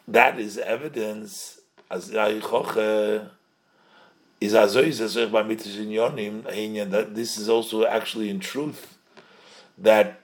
That 0.08 0.40
is 0.40 0.58
evidence 0.58 1.60
as 1.92 2.10
is 2.10 2.42
that 4.54 4.86
this 7.16 7.38
is 7.38 7.50
also 7.50 7.86
actually 7.86 8.30
in 8.30 8.40
truth 8.40 8.98
that 9.78 10.20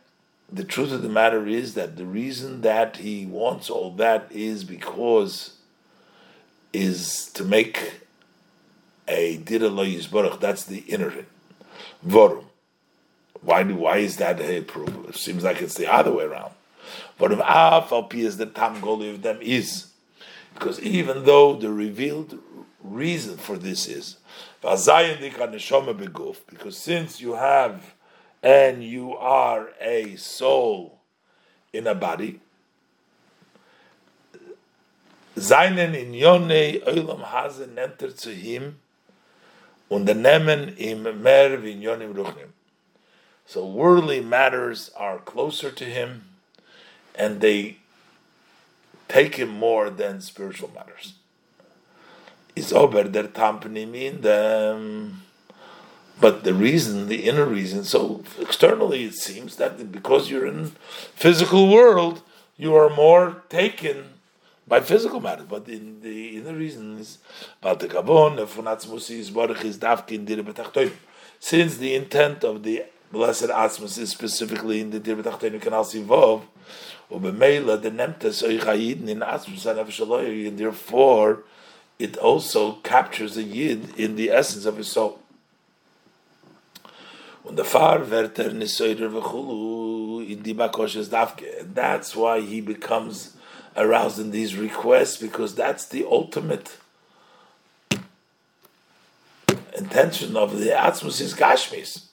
the 0.51 0.63
truth 0.63 0.91
of 0.91 1.01
the 1.01 1.09
matter 1.09 1.47
is 1.47 1.73
that 1.75 1.97
the 1.97 2.05
reason 2.05 2.61
that 2.61 2.97
he 2.97 3.25
wants 3.25 3.69
all 3.69 3.91
that 3.91 4.27
is 4.31 4.63
because 4.63 5.53
is 6.73 7.29
to 7.33 7.43
make 7.43 8.01
a 9.09 9.37
dira 9.37 9.67
lo. 9.67 9.85
That's 10.37 10.63
the 10.63 10.79
inner 10.79 11.25
vorum. 12.05 12.45
Why 13.41 13.63
do 13.63 13.75
why 13.75 13.97
is 13.97 14.17
that 14.17 14.39
a 14.39 14.61
proof? 14.61 15.09
It 15.09 15.15
seems 15.15 15.43
like 15.43 15.61
it's 15.61 15.75
the 15.75 15.91
other 15.91 16.11
way 16.11 16.25
around. 16.25 16.53
But 17.17 17.31
if 17.31 17.39
Afal 17.39 18.13
is 18.13 18.37
the 18.37 18.45
tam 18.45 18.83
of 18.83 19.21
them 19.21 19.39
is 19.41 19.87
because 20.53 20.79
even 20.81 21.25
though 21.25 21.55
the 21.55 21.71
revealed 21.71 22.39
reason 22.81 23.37
for 23.37 23.57
this 23.57 23.87
is 23.87 24.17
because 24.61 24.85
since 26.77 27.21
you 27.21 27.33
have 27.33 27.93
and 28.41 28.83
you 28.83 29.15
are 29.15 29.69
a 29.79 30.15
soul 30.15 30.99
in 31.71 31.87
a 31.87 31.95
body, 31.95 32.39
seinen 35.37 35.95
in 35.95 36.13
Yone 36.13 36.81
Eulam 36.85 37.21
Hasen 37.21 37.77
enter 37.77 38.09
zu 38.09 38.31
him 38.31 38.79
und 39.89 40.05
nehmen 40.05 40.77
im 40.77 41.03
mehr 41.21 41.61
Vinyonim 41.61 42.13
Ruchnim. 42.15 42.53
So 43.45 43.65
worldly 43.65 44.21
matters 44.21 44.91
are 44.95 45.17
closer 45.17 45.71
to 45.71 45.83
him 45.83 46.25
and 47.15 47.41
they 47.41 47.77
take 49.07 49.35
him 49.35 49.49
more 49.49 49.89
than 49.89 50.21
spiritual 50.21 50.71
matters. 50.73 51.15
Is 52.55 52.71
over 52.71 53.03
der 53.03 53.27
tampnim 53.27 53.95
in 53.95 54.21
them. 54.21 55.23
But 56.21 56.43
the 56.43 56.53
reason, 56.53 57.07
the 57.07 57.27
inner 57.27 57.45
reason, 57.45 57.83
so 57.83 58.23
externally 58.39 59.05
it 59.05 59.15
seems 59.15 59.55
that 59.55 59.91
because 59.91 60.29
you're 60.29 60.45
in 60.45 60.73
physical 61.15 61.71
world, 61.71 62.21
you 62.57 62.75
are 62.75 62.89
more 62.89 63.43
taken 63.49 64.18
by 64.69 64.79
physical 64.79 65.19
matters. 65.19 65.47
But 65.49 65.67
in 65.67 65.99
the 66.01 66.37
inner 66.37 66.53
reason 66.53 66.99
is 66.99 67.17
about 67.61 67.79
the 67.79 67.87
kavon, 67.87 68.39
is 69.09 69.29
baruch 69.31 69.65
is 69.65 69.77
dafkin 69.79 70.91
Since 71.39 71.77
the 71.77 71.95
intent 71.95 72.43
of 72.43 72.63
the 72.63 72.85
blessed 73.11 73.45
Atzmus 73.47 73.97
is 73.97 74.11
specifically 74.11 74.79
in 74.79 74.91
the 74.91 74.99
dir 74.99 75.15
betachtoim, 75.15 75.59
can 75.59 75.73
also 75.73 75.97
involve 75.97 76.45
Ubemela 77.11 77.81
the 77.81 77.89
nemtes 77.89 78.43
oichayidin 78.47 79.09
in 79.09 79.19
Atzmus 79.19 79.65
and 80.47 80.59
therefore 80.59 81.43
it 81.97 82.15
also 82.17 82.73
captures 82.83 83.35
the 83.35 83.43
yid 83.43 83.97
in 83.97 84.15
the 84.15 84.29
essence 84.29 84.65
of 84.65 84.77
his 84.77 84.89
soul. 84.91 85.19
Und 87.43 87.55
der 87.55 87.65
Fahr 87.65 88.09
werter 88.11 88.51
nisoider 88.51 89.09
v'chulu 89.09 90.29
in 90.29 90.43
davke. 90.43 91.61
And 91.61 91.73
that's 91.73 92.15
why 92.15 92.41
he 92.41 92.61
becomes 92.61 93.35
aroused 93.75 94.19
in 94.19 94.31
these 94.31 94.55
requests 94.55 95.17
because 95.17 95.55
that's 95.55 95.85
the 95.85 96.05
ultimate 96.05 96.77
intention 99.77 100.35
of 100.35 100.59
the 100.59 100.67
Atzmus 100.67 101.21
is 101.21 101.33
Gashmis. 101.33 102.05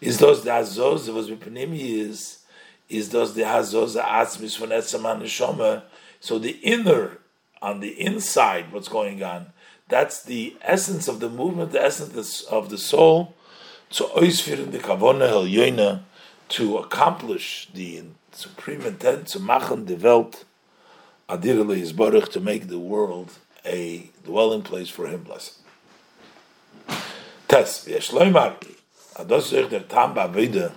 Is 0.00 0.18
those 0.18 0.42
the 0.42 0.50
Azoz 0.50 1.12
was 1.12 1.30
Bipnimi 1.30 1.98
is 1.98 2.40
is 2.88 3.10
those 3.10 3.34
the 3.34 3.42
Azoz 3.42 4.00
Atzmis 4.00 4.58
von 4.58 4.70
Etzaman 4.70 5.22
Neshoma. 5.22 5.82
So 6.20 6.38
the 6.38 6.58
inner 6.62 7.18
on 7.60 7.80
the 7.80 8.00
inside, 8.00 8.72
what's 8.72 8.88
going 8.88 9.22
on, 9.22 9.52
that's 9.88 10.22
the 10.22 10.56
essence 10.62 11.06
of 11.06 11.20
the 11.20 11.28
movement, 11.28 11.72
the 11.72 11.82
essence 11.82 12.42
of 12.42 12.70
the 12.70 12.78
soul 12.78 13.34
to 13.92 14.04
oisfir 14.04 14.70
the 14.70 14.78
kavona 14.78 15.28
el 15.28 16.00
to 16.48 16.78
accomplish 16.78 17.68
the 17.74 18.02
supreme 18.34 18.82
intent 18.82 19.26
to 19.28 19.38
machen 19.38 19.86
the 19.86 19.96
welt 19.96 20.44
adirle 21.28 21.76
is 21.76 21.92
baruch 21.92 22.30
to 22.30 22.40
make 22.40 22.68
the 22.68 22.78
world 22.78 23.38
a 23.64 24.10
dwelling 24.24 24.62
place 24.62 24.88
for 24.88 25.06
him 25.06 25.22
blessed. 25.22 25.58
Tes 27.48 27.84
v'yeshloimar 27.86 28.56
ados 29.16 29.50
der 29.70 29.80
tam 29.80 30.14
ba'avida 30.14 30.72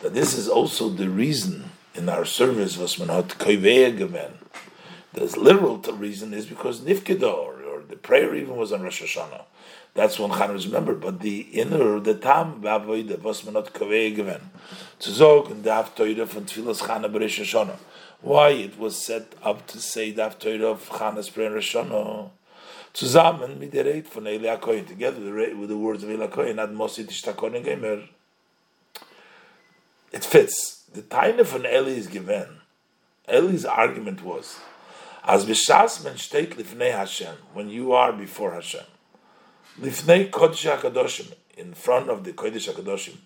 that 0.00 0.14
this 0.14 0.34
is 0.34 0.48
also 0.48 0.88
the 0.88 1.08
reason 1.08 1.70
in 1.94 2.08
our 2.08 2.24
service 2.24 2.76
was 2.76 2.98
man 2.98 3.08
hat 3.08 3.28
koivea 3.38 3.96
gewen. 3.96 4.32
The 5.12 5.24
literal 5.38 5.78
reason 5.78 6.34
is 6.34 6.46
because 6.46 6.80
nifkeda 6.80 7.22
or, 7.22 7.54
or 7.54 7.55
the 7.88 7.96
prayer 7.96 8.34
even 8.34 8.56
was 8.56 8.72
on 8.72 8.82
Rosh 8.82 9.02
Hashanah. 9.02 9.44
That's 9.94 10.18
when 10.18 10.30
Chanukah 10.30 10.56
is 10.56 10.66
remembered. 10.66 11.00
But 11.00 11.20
the 11.20 11.40
inner, 11.52 12.00
the 12.00 12.14
tam 12.14 12.60
b'avoida, 12.60 13.20
was 13.22 13.44
man 13.44 13.54
not 13.54 13.72
kaveh 13.72 14.14
given. 14.14 14.50
To 15.00 15.10
zog 15.10 15.50
and 15.50 15.64
daf 15.64 15.90
toida 15.90 16.26
from 16.26 16.44
tefillas 16.44 16.82
Chana 16.82 17.10
b'Rosh 17.10 17.40
Hashanah. 17.40 17.78
Why 18.20 18.50
it 18.50 18.78
was 18.78 18.96
set 18.96 19.34
up 19.42 19.66
to 19.68 19.80
say 19.80 20.12
daf 20.12 20.38
toida 20.38 20.64
of 20.64 20.88
Chana's 20.88 21.30
prayer 21.30 21.52
Rosh 21.52 21.74
Hashanah. 21.74 22.30
Zusammen 22.94 23.58
mit 23.58 23.72
der 23.72 23.84
Reit 23.84 24.06
von 24.06 24.26
Eli 24.26 24.56
together 24.56 25.20
with 25.54 25.68
the 25.68 25.76
words 25.76 26.02
of 26.02 26.10
Eli 26.10 26.26
HaKoyin, 26.26 26.58
ad 26.58 26.70
mosi 26.70 27.04
tishtakon 27.04 27.62
gemer. 27.62 28.08
It 30.12 30.24
fits. 30.24 30.84
The 30.94 31.02
time 31.02 31.44
von 31.44 31.66
Eli 31.66 31.90
is 31.90 32.06
given. 32.06 32.60
Eli's 33.28 33.66
argument 33.66 34.22
was, 34.24 34.60
as 35.26 35.44
b'shas 35.44 36.04
men 36.04 36.16
steht 36.16 36.56
lifnei 36.56 36.92
Hashem, 36.92 37.34
when 37.52 37.68
you 37.68 37.92
are 37.92 38.12
before 38.12 38.52
Hashem, 38.52 38.84
Lifnei 39.80 40.30
Kodesh 40.30 40.74
HaKadoshim, 40.74 41.32
in 41.56 41.74
front 41.74 42.08
of 42.08 42.22
the 42.22 42.32
Kodesh 42.32 42.72
HaKadoshim, 42.72 43.16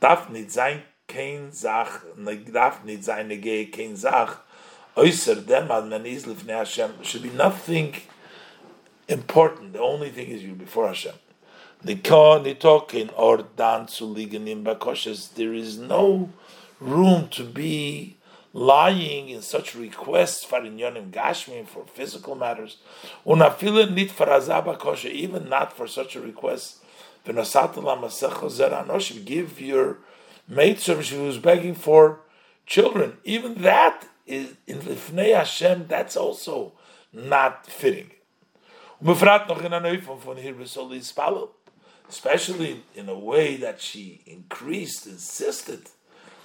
darf 0.00 0.28
nicht 0.28 0.50
sein 0.50 0.82
kein 1.06 1.52
Zach, 1.52 2.02
darf 2.52 2.84
nicht 2.84 3.04
sein 3.04 3.28
Negei 3.28 3.70
kein 3.70 3.96
Zach, 3.96 4.40
äußer 4.96 5.46
dem, 5.46 5.70
als 5.70 5.88
man 5.88 6.04
ist 6.04 6.26
Lifnei 6.26 6.58
Hashem, 6.58 6.90
should 7.02 7.22
be 7.22 7.30
nothing 7.30 7.94
important, 9.08 9.72
the 9.72 9.78
only 9.78 10.10
thing 10.10 10.28
is 10.28 10.42
you 10.42 10.54
before 10.54 10.88
Hashem. 10.88 11.14
there 11.82 11.96
is 15.54 15.78
no 15.78 16.30
room 16.80 17.28
to 17.28 17.44
be 17.44 18.15
lying 18.56 19.28
in 19.28 19.42
such 19.42 19.74
requests 19.74 20.42
for 20.42 20.60
inyonim 20.60 21.10
gashmi 21.10 21.66
for 21.66 21.84
physical 21.84 22.34
matters, 22.34 22.78
unafile 23.26 23.92
nit 23.92 24.10
for 24.10 24.24
azaba 24.26 24.78
kosher, 24.78 25.08
even 25.08 25.46
not 25.50 25.76
for 25.76 25.86
such 25.86 26.16
a 26.16 26.20
request. 26.20 26.78
Give 29.24 29.60
your 29.60 29.98
maid 30.48 30.78
service 30.78 31.10
who's 31.10 31.38
begging 31.38 31.74
for 31.74 32.20
children. 32.64 33.18
Even 33.24 33.56
that 33.56 34.08
is 34.26 34.54
in 34.66 34.78
Lifnei 34.78 35.34
Hashem. 35.34 35.86
That's 35.88 36.16
also 36.16 36.72
not 37.12 37.66
fitting. 37.66 38.10
Especially 42.08 42.84
in 42.94 43.08
a 43.08 43.18
way 43.18 43.56
that 43.56 43.82
she 43.82 44.22
increased, 44.24 45.06
insisted 45.06 45.88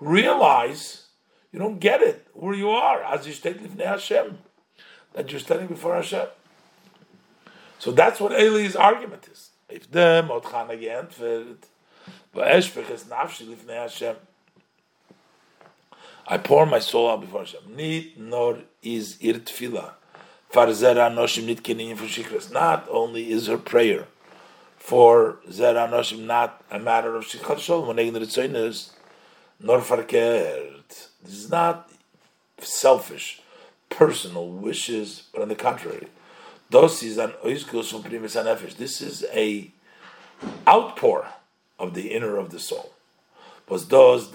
realize 0.00 1.06
you 1.52 1.58
don't 1.58 1.78
get 1.78 2.02
it 2.02 2.26
where 2.34 2.54
you 2.54 2.70
are 2.70 3.02
as 3.02 3.26
you 3.26 3.32
state 3.32 3.60
Hashem, 3.80 4.38
that 5.14 5.30
you're 5.30 5.40
standing 5.40 5.68
before 5.68 5.94
Hashem. 5.94 6.28
So 7.78 7.92
that's 7.92 8.20
what 8.20 8.32
Eli's 8.32 8.76
argument 8.76 9.28
is. 9.30 9.50
If 9.68 9.90
them 9.90 10.28
otchan 10.28 10.68
lifnei 13.48 13.82
Hashem. 13.82 14.16
I 16.28 16.38
pour 16.38 16.66
my 16.66 16.80
soul 16.80 17.10
out 17.10 17.20
before 17.20 17.40
Hashem. 17.40 17.74
Nit 17.74 18.18
nor 18.18 18.58
is 18.82 19.16
ir 19.20 19.34
shikras. 22.08 22.52
Not 22.52 22.86
only 22.90 23.30
is 23.30 23.46
her 23.46 23.58
prayer 23.58 24.06
for 24.76 25.38
zera 25.48 25.88
anoshim 25.88 26.20
not 26.26 26.62
a 26.70 26.78
matter 26.78 27.16
of 27.16 27.24
shikras 27.24 27.58
shalom, 27.58 27.96
nor 29.60 29.80
verkehrt. 29.80 31.08
This 31.22 31.34
is 31.34 31.50
not 31.50 31.90
selfish, 32.58 33.42
personal 33.88 34.48
wishes, 34.48 35.24
but 35.32 35.42
on 35.42 35.48
the 35.48 35.54
contrary, 35.54 36.08
this 36.70 37.02
is 37.02 37.18
an 37.18 37.32
from 37.90 38.02
primis 38.02 38.36
nefesh. 38.36 38.76
This 38.76 39.00
is 39.00 39.24
a 39.32 39.70
outpour 40.66 41.26
of 41.78 41.94
the 41.94 42.12
inner 42.12 42.36
of 42.36 42.50
the 42.50 42.58
soul. 42.58 42.92
Was 43.68 43.88
those 43.88 44.30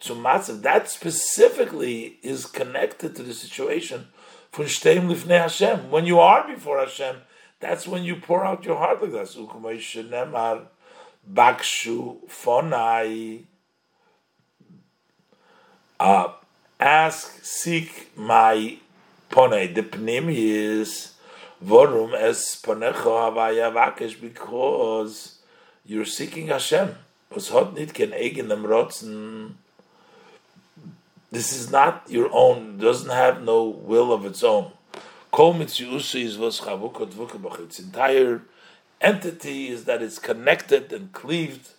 to 0.00 0.14
that 0.62 0.88
specifically 0.88 2.18
is 2.22 2.46
connected 2.46 3.14
to 3.16 3.22
the 3.22 3.34
situation 3.34 4.08
von 4.52 4.66
Stem 4.66 5.08
Lifnei 5.08 5.40
Hashem. 5.40 5.90
When 5.90 6.06
you 6.06 6.20
are 6.20 6.46
before 6.46 6.78
Hashem, 6.78 7.16
that's 7.60 7.86
when 7.86 8.04
you 8.04 8.16
pour 8.16 8.44
out 8.44 8.64
your 8.64 8.76
heart 8.76 9.02
like 9.02 9.12
that. 9.12 9.28
Bakshu 11.28 12.28
Fonai. 12.28 13.44
Uh, 15.98 16.28
ask, 16.78 17.44
seek 17.44 18.16
my 18.16 18.78
ponei. 19.30 19.74
The 19.74 19.82
pnim 19.82 20.32
is 20.34 21.14
vorum 21.64 22.14
es 22.14 22.60
ponecho 22.62 23.12
havaya 23.20 23.72
vakesh 23.72 24.20
because 24.20 25.38
you're 25.84 26.04
seeking 26.04 26.48
Hashem. 26.48 26.96
Was 27.34 27.50
hot 27.50 27.76
ken 27.94 28.10
rotzen. 28.10 29.52
This 31.30 31.52
is 31.52 31.70
not 31.70 32.04
your 32.08 32.28
own. 32.32 32.78
Doesn't 32.78 33.10
have 33.10 33.42
no 33.42 33.64
will 33.64 34.12
of 34.12 34.24
its 34.24 34.42
own. 34.42 34.72
Kol 35.30 35.54
mitziusi 35.54 36.24
is 36.24 36.38
was 36.38 36.60
chavukot 36.60 37.12
vukabach. 37.12 37.60
Its 37.60 37.78
entire 37.78 38.42
entity 39.00 39.68
is 39.68 39.84
that 39.84 40.02
it's 40.02 40.18
connected 40.18 40.92
and 40.92 41.12
cleaved 41.12 41.70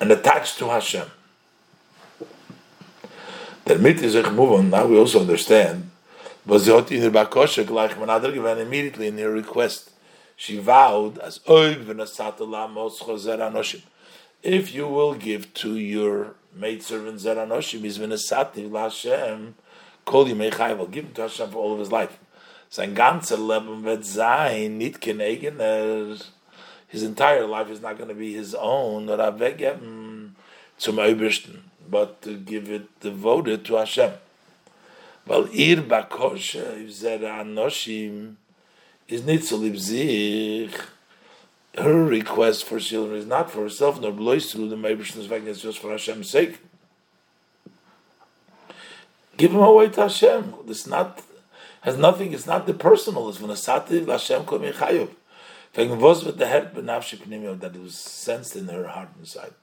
and 0.00 0.10
attached 0.10 0.58
to 0.58 0.66
Hashem. 0.68 1.08
Damit 3.64 4.02
is 4.02 4.14
sich 4.14 4.30
move 4.32 4.52
on. 4.52 4.70
Now 4.70 4.86
we 4.86 4.98
also 4.98 5.20
understand. 5.20 5.90
Was 6.46 6.64
sie 6.64 6.72
hat 6.72 6.90
in 6.90 7.12
Bakoshe 7.12 7.64
gleich 7.64 7.98
man 7.98 8.08
hat 8.08 8.58
immediately 8.58 9.06
in 9.06 9.18
her 9.18 9.30
request. 9.30 9.90
She 10.36 10.58
vowed 10.58 11.18
as 11.18 11.38
oig 11.40 11.84
v'nasat 11.84 12.38
moscho 12.38 13.16
anoshim. 13.38 13.82
If 14.42 14.74
you 14.74 14.88
will 14.88 15.14
give 15.14 15.52
to 15.54 15.76
your 15.76 16.34
maidservant 16.54 17.20
Zeranoshim, 17.20 17.84
is 17.84 17.98
v'nasati 17.98 18.70
l'Hashem, 18.70 19.52
kol 20.06 20.24
yimei 20.24 20.52
chai, 20.52 20.72
will 20.72 20.86
give 20.86 21.04
him 21.04 21.12
to 21.12 21.22
Hashem 21.22 21.50
for 21.50 21.58
all 21.58 21.74
of 21.74 21.78
his 21.78 21.92
life. 21.92 22.18
Sein 22.70 22.94
ganzer 22.94 23.36
Leben 23.36 23.84
wird 23.84 24.06
sein, 24.06 24.78
nicht 24.78 25.00
kein 25.00 25.20
His 25.20 27.02
entire 27.02 27.46
life 27.46 27.70
is 27.70 27.80
not 27.80 27.98
going 27.98 28.08
to 28.08 28.14
be 28.14 28.32
his 28.32 28.54
own, 28.54 29.08
or 29.08 29.18
weggeben 29.38 30.34
zum 30.78 30.98
Obersten 30.98 31.70
but 31.90 32.22
to 32.22 32.36
give 32.36 32.70
it 32.70 33.00
devoted 33.00 33.64
to 33.64 33.74
Hashem. 33.76 34.12
Weil 35.26 35.48
ihr 35.52 35.82
bakoshe, 35.82 36.84
if 36.84 36.90
zera 36.90 37.40
anoshim, 37.40 38.36
is 39.08 39.24
nicht 39.24 39.44
zu 39.44 39.56
lieb 39.56 39.78
sich, 39.78 40.72
her 41.74 42.04
request 42.04 42.64
for 42.64 42.78
children 42.78 43.18
is 43.18 43.26
not 43.26 43.50
for 43.50 43.62
herself, 43.62 44.00
nor 44.00 44.12
blois 44.12 44.52
through 44.52 44.68
the 44.68 44.76
Meibishnu's 44.76 45.28
wegen, 45.28 45.48
it's 45.48 45.60
just 45.60 45.78
for 45.78 45.90
Hashem's 45.90 46.30
sake. 46.30 46.58
Give 49.36 49.52
him 49.52 49.60
away 49.60 49.88
to 49.88 50.02
Hashem. 50.02 50.54
It's 50.68 50.86
not, 50.86 51.22
has 51.82 51.96
nothing, 51.96 52.32
it's 52.32 52.46
not 52.46 52.66
the 52.66 52.74
personal, 52.74 53.28
it's 53.28 53.40
when 53.40 53.50
a 53.50 53.54
sativ, 53.54 54.06
Hashem 54.08 54.44
kom 54.44 54.62
yichayov. 54.62 55.10
Wegen 55.74 56.00
was 56.00 56.24
wird 56.24 56.38
der 56.38 56.46
Herr 56.46 56.70
benafshi 56.74 57.60
that 57.60 57.76
it 57.76 57.82
was 57.82 57.94
sensed 57.94 58.56
in 58.56 58.68
her 58.68 58.88
heart 58.88 59.10
inside. 59.18 59.54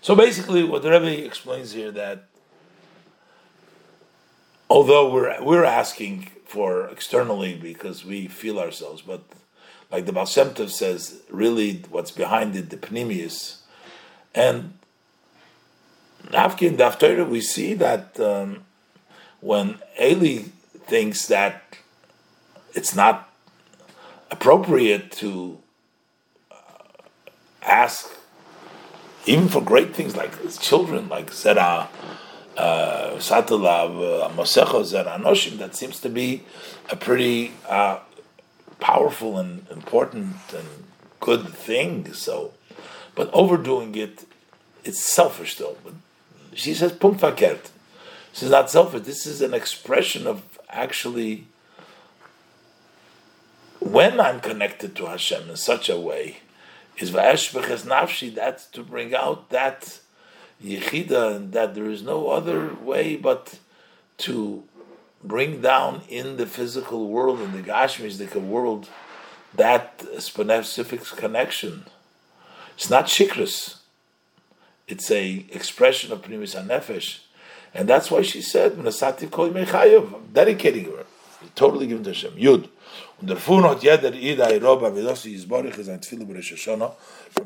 So 0.00 0.14
basically, 0.14 0.64
what 0.64 0.82
the 0.82 0.90
Rebbe 0.90 1.24
explains 1.24 1.72
here 1.72 1.90
that 1.92 2.28
although 4.70 5.10
we're 5.10 5.42
we're 5.42 5.64
asking 5.64 6.30
for 6.46 6.88
externally 6.88 7.54
because 7.54 8.04
we 8.04 8.26
feel 8.26 8.58
ourselves, 8.58 9.02
but 9.02 9.22
like 9.90 10.06
the 10.06 10.12
Baal 10.12 10.26
says, 10.26 11.22
really 11.30 11.82
what's 11.90 12.10
behind 12.10 12.56
it, 12.56 12.70
the 12.70 12.76
pnimius, 12.76 13.58
and 14.34 14.74
after 16.32 16.66
in 16.66 16.76
the 16.76 17.26
we 17.28 17.40
see 17.40 17.74
that 17.74 18.18
um, 18.18 18.64
when 19.40 19.78
Eli 20.00 20.44
thinks 20.86 21.26
that 21.26 21.78
it's 22.74 22.94
not 22.94 23.30
appropriate 24.30 25.12
to 25.12 25.58
uh, 26.50 26.54
ask 27.62 28.10
even 29.26 29.48
for 29.48 29.62
great 29.62 29.94
things 29.94 30.16
like 30.16 30.32
children, 30.58 31.08
like 31.08 31.30
Zera, 31.30 31.88
uh, 32.56 33.12
Satalav, 33.16 34.24
uh, 34.24 34.28
Mosecho, 34.30 34.82
Zera 34.82 35.18
Anoshim, 35.18 35.58
that 35.58 35.74
seems 35.74 36.00
to 36.00 36.08
be 36.08 36.42
a 36.90 36.96
pretty 36.96 37.52
uh, 37.68 38.00
powerful 38.80 39.38
and 39.38 39.66
important 39.70 40.36
and 40.54 40.68
good 41.20 41.48
thing. 41.48 42.12
So, 42.12 42.52
but 43.14 43.30
overdoing 43.32 43.94
it, 43.94 44.26
it's 44.84 45.02
selfish 45.02 45.56
though. 45.56 45.76
But 45.82 45.94
she 46.52 46.74
says, 46.74 46.92
Punkt 46.92 47.20
verkehrt. 47.20 47.70
This 48.32 48.42
is 48.42 48.50
not 48.50 48.70
selfish. 48.70 49.02
This 49.02 49.26
is 49.26 49.40
an 49.40 49.54
expression 49.54 50.26
of 50.26 50.53
actually 50.74 51.46
when 53.80 54.18
I'm 54.18 54.40
connected 54.40 54.96
to 54.96 55.06
Hashem 55.06 55.50
in 55.50 55.56
such 55.56 55.88
a 55.88 55.98
way 55.98 56.38
is 56.98 57.10
va'eshbeches 57.10 57.84
nafshi. 57.84 58.34
That's 58.34 58.66
to 58.68 58.82
bring 58.82 59.14
out 59.14 59.50
that 59.50 60.00
yichida, 60.62 61.36
and 61.36 61.52
that 61.52 61.74
there 61.74 61.90
is 61.90 62.02
no 62.02 62.28
other 62.28 62.74
way 62.74 63.16
but 63.16 63.58
to 64.18 64.64
bring 65.22 65.60
down 65.60 66.02
in 66.08 66.36
the 66.36 66.46
physical 66.46 67.08
world, 67.08 67.40
in 67.40 67.52
the 67.52 67.62
Gashmisdika 67.62 68.40
world, 68.40 68.88
that 69.54 70.04
specific 70.18 71.02
connection. 71.04 71.84
It's 72.76 72.90
not 72.90 73.06
shikras. 73.06 73.76
It's 74.86 75.10
a 75.10 75.46
expression 75.50 76.12
of 76.12 76.22
primis 76.22 76.54
nefesh, 76.54 77.20
and 77.74 77.88
that's 77.88 78.10
why 78.10 78.22
she 78.22 78.40
said, 78.40 78.72
"Menasativ 78.74 79.30
kol 79.30 79.50
dedicating 80.32 80.84
her, 80.84 81.04
totally 81.54 81.86
given 81.86 82.04
to 82.04 82.10
Hashem." 82.10 82.34
Yud. 82.36 82.68
From 83.16 83.28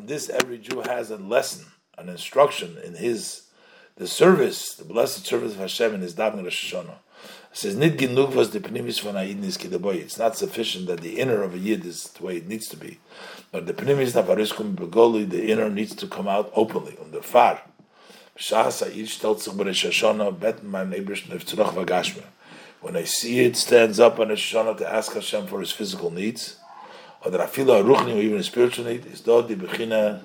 this, 0.07 0.31
every 0.31 0.59
Jew 0.59 0.81
has 0.81 1.11
a 1.11 1.17
lesson, 1.17 1.67
an 1.99 2.09
instruction 2.09 2.79
in 2.85 2.95
his, 2.95 3.43
the 3.97 4.07
service, 4.07 4.75
the 4.75 4.85
blessed 4.85 5.27
service 5.27 5.53
of 5.53 5.59
Hashem 5.59 5.95
in 5.95 6.01
his 6.01 6.15
davening 6.15 6.45
Rosh 6.45 6.73
Hashanah. 6.73 6.97
It 7.51 7.57
says, 7.57 7.77
Nid 7.77 8.01
was 8.35 8.51
the 8.51 8.61
pnimis 8.61 9.01
von 9.03 9.17
is. 9.17 9.57
It's 10.05 10.19
not 10.19 10.37
sufficient 10.37 10.87
that 10.87 11.01
the 11.01 11.19
inner 11.19 11.43
of 11.43 11.55
a 11.55 11.59
Yid 11.59 11.85
is 11.85 12.05
the 12.05 12.25
way 12.25 12.37
it 12.39 12.47
needs 12.47 12.69
to 12.69 12.77
be. 12.77 12.99
But 13.53 13.67
the 13.67 13.75
pnimis 13.75 14.13
navariskum 14.13 14.75
begoli, 14.75 15.29
the 15.29 15.51
inner 15.51 15.69
needs 15.69 15.95
to 15.97 16.07
come 16.07 16.29
out 16.29 16.51
openly, 16.55 16.97
on 17.01 17.11
the 17.11 17.23
far. 17.23 17.63
Shas 18.39 18.83
Ayid 18.83 19.09
stellt 19.09 19.41
sich 19.41 19.53
bei 19.53 19.65
Rosh 19.65 19.87
Hashanah, 19.87 20.31
beten 20.31 20.71
mein 20.71 20.93
Eberschen 20.93 21.33
When 22.81 22.97
I 22.97 23.05
see 23.05 23.41
it 23.41 23.57
stands 23.57 23.99
up 23.99 24.21
on 24.21 24.31
a 24.31 24.35
Shoshana 24.35 24.77
to 24.79 24.89
ask 24.89 25.13
Hashem 25.13 25.49
for 25.49 25.59
his 25.59 25.73
physical 25.73 26.13
needs, 26.13 26.57
or 27.25 27.33
that 27.33 27.41
I 27.41 27.47
feel 27.47 27.69
a 27.73 27.83
ruchni 27.83 28.15
or 28.15 28.21
even 28.21 28.39
a 28.39 28.43
spiritual 28.45 28.85
need, 28.85 29.07
is 29.07 29.23
dod 29.23 29.49
di 29.49 29.57
bechina 29.57 30.21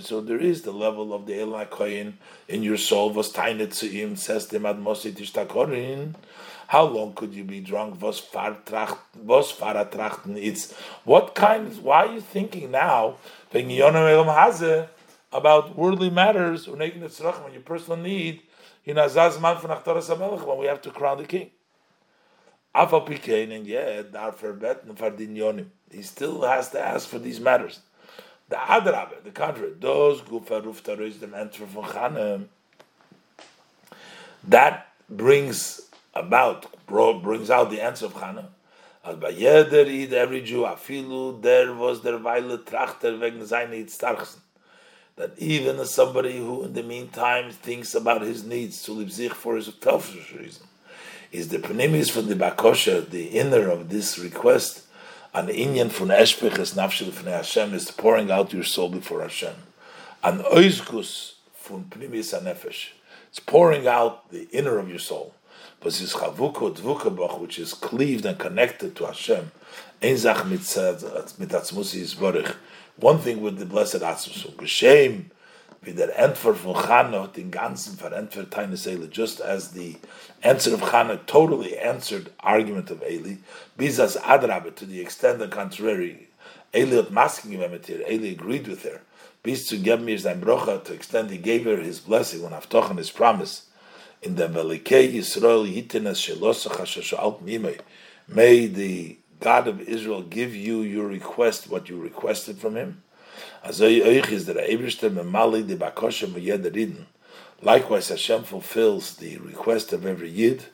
so 0.00 0.20
there 0.20 0.38
is 0.38 0.62
the 0.62 0.72
level 0.72 1.12
of 1.12 1.26
the 1.26 1.32
Koyin 1.32 2.12
in 2.48 2.62
your 2.62 2.76
soul. 2.76 3.10
Was 3.10 3.32
tainet 3.32 3.74
zu 3.74 3.86
ihm, 3.86 4.16
says 4.16 4.46
the 4.46 4.60
Mad 4.60 4.78
Mosi 4.78 6.14
How 6.68 6.84
long 6.84 7.14
could 7.14 7.34
you 7.34 7.44
be 7.44 7.60
drunk? 7.60 8.00
Was 8.00 8.20
far 8.20 8.56
trachten? 8.64 10.36
It's 10.36 10.72
what 11.04 11.34
kind? 11.34 11.82
Why 11.82 12.06
are 12.06 12.12
you 12.14 12.20
thinking 12.20 12.70
now? 12.70 13.16
About 15.32 15.76
worldly 15.76 16.10
matters, 16.10 16.68
when 16.68 16.80
your 16.80 17.62
personal 17.64 17.98
need 17.98 18.42
in 18.84 18.96
Nachtaras 18.96 19.38
HaMelech 19.38 20.46
when 20.46 20.58
we 20.58 20.66
have 20.66 20.80
to 20.82 20.90
crown 20.90 21.18
the 21.18 21.24
king. 21.24 21.50
Afa 22.74 23.00
Pikein, 23.00 23.50
and 23.54 23.66
yet, 23.66 24.12
dar 24.12 24.32
verbet 24.32 24.84
and. 24.84 25.70
He 25.90 26.02
still 26.02 26.42
has 26.42 26.70
to 26.70 26.80
ask 26.80 27.08
for 27.08 27.18
these 27.18 27.40
matters. 27.40 27.80
The 28.48 28.56
Adrabe, 28.56 29.24
the 29.24 29.30
contrary, 29.32 29.72
those 29.80 30.20
gufa 30.20 30.62
ruftaris 30.62 31.18
dem 31.18 31.34
enter 31.34 31.66
from 31.66 31.84
Chanem, 31.84 32.46
that 34.46 34.92
brings 35.10 35.88
about, 36.14 36.66
brings 36.86 37.50
out 37.50 37.70
the 37.70 37.80
answer 37.80 38.06
of 38.06 38.14
Chanem. 38.14 38.46
Als 39.04 39.16
bei 39.18 39.30
jeder 39.30 39.86
Eid, 39.86 40.12
every 40.12 40.42
Jew, 40.42 40.62
afilu, 40.62 41.40
there 41.42 41.74
was 41.74 42.02
der 42.02 42.22
Weile 42.22 42.64
Trachter 42.64 43.18
wegen 43.18 43.44
seiner 43.44 43.74
Itztarchsen 43.74 44.40
that 45.16 45.32
even 45.38 45.84
somebody 45.86 46.36
who 46.36 46.64
in 46.64 46.74
the 46.74 46.82
meantime 46.82 47.50
thinks 47.50 47.94
about 47.94 48.22
his 48.22 48.44
needs 48.44 48.82
to 48.82 48.92
live 48.92 49.10
zich 49.10 49.34
for 49.34 49.56
his 49.56 49.70
selfish 49.80 50.32
reason, 50.32 50.66
is 51.32 51.48
the 51.48 51.58
penimis 51.58 52.10
from 52.10 52.26
the 52.26 52.34
bakosha, 52.34 53.08
the 53.08 53.26
inner 53.28 53.68
of 53.68 53.88
this 53.88 54.18
request, 54.18 54.82
an 55.32 55.48
inyan 55.48 55.90
from 55.90 56.08
eshpeches 56.08 56.74
nafshel 56.74 57.12
from 57.12 57.26
Hashem 57.26 57.74
is 57.74 57.90
pouring 57.90 58.30
out 58.30 58.52
your 58.52 58.62
soul 58.62 58.88
before 58.88 59.22
Hashem. 59.22 59.54
An 60.22 60.38
oizkus 60.40 61.34
from 61.54 61.84
penimis 61.84 62.38
anefesh, 62.38 62.88
it's 63.28 63.40
pouring 63.40 63.86
out 63.86 64.30
the 64.30 64.48
inner 64.50 64.78
of 64.78 64.88
your 64.88 64.98
soul. 64.98 65.34
But 65.80 65.92
this 65.92 66.14
chavuko 66.14 66.74
dvukabach, 66.74 67.38
which 67.40 67.58
is 67.58 67.74
cleaved 67.74 68.24
and 68.24 68.38
connected 68.38 68.96
to 68.96 69.06
Hashem, 69.06 69.50
einzach 70.00 70.48
mit 70.48 70.60
atzmusi 70.60 72.02
yisborich, 72.02 72.54
one 72.96 73.18
thing 73.18 73.40
with 73.40 73.58
the 73.58 73.66
blessed 73.66 74.00
Atzmus, 74.00 74.50
B'Shem 74.56 75.30
wie 75.86 75.92
der 75.92 76.18
Entfer 76.18 76.54
von 76.54 76.74
Chana 76.74 77.22
hat 77.22 77.34
ganzen 77.50 77.96
verentfert 77.96 78.50
Tainus 78.50 78.86
Eli, 78.86 79.06
just 79.06 79.40
as 79.40 79.70
the 79.70 79.96
answer 80.42 80.74
of 80.74 80.80
Chana 80.80 81.24
totally 81.26 81.78
answered 81.78 82.32
argument 82.40 82.90
of 82.90 83.02
Eli, 83.02 83.36
Bizas 83.78 84.16
Adrabe, 84.18 84.74
to 84.74 84.84
the 84.84 85.00
extent 85.00 85.38
the 85.38 85.46
contrary, 85.46 86.28
Eli 86.74 87.02
masking 87.10 87.52
him 87.52 87.70
mit 87.70 87.86
her, 87.86 88.02
Eli 88.10 88.32
agreed 88.32 88.66
with 88.66 88.82
her, 88.82 89.00
bis 89.44 89.68
zu 89.68 89.78
geben 89.78 90.04
mir 90.04 90.18
sein 90.18 90.40
Brocha, 90.40 90.82
to 90.82 90.92
extend 90.92 91.30
he 91.30 91.38
gave 91.38 91.64
her 91.64 91.76
his 91.76 92.00
blessing, 92.00 92.42
when 92.42 92.52
Avtochen 92.52 92.98
his 92.98 93.10
promise, 93.10 93.66
in 94.22 94.34
the 94.34 94.48
Velikei 94.48 95.14
Yisrael 95.14 95.72
Yitinas 95.72 96.18
Shelosach 96.18 96.78
HaShashalt 96.78 97.42
Mimei, 97.42 97.78
may 98.26 98.66
the 98.66 99.16
God 99.40 99.68
of 99.68 99.80
Israel 99.80 100.22
give 100.22 100.54
you 100.54 100.82
your 100.82 101.06
request, 101.06 101.68
what 101.68 101.88
you 101.88 102.00
requested 102.00 102.58
from 102.58 102.76
him, 102.76 103.02
Likewise, 107.62 108.08
Hashem 108.08 108.42
fulfills 108.44 109.16
the 109.16 109.36
request 109.38 109.92
of 109.92 110.06
every 110.06 110.30
Yid. 110.30 110.66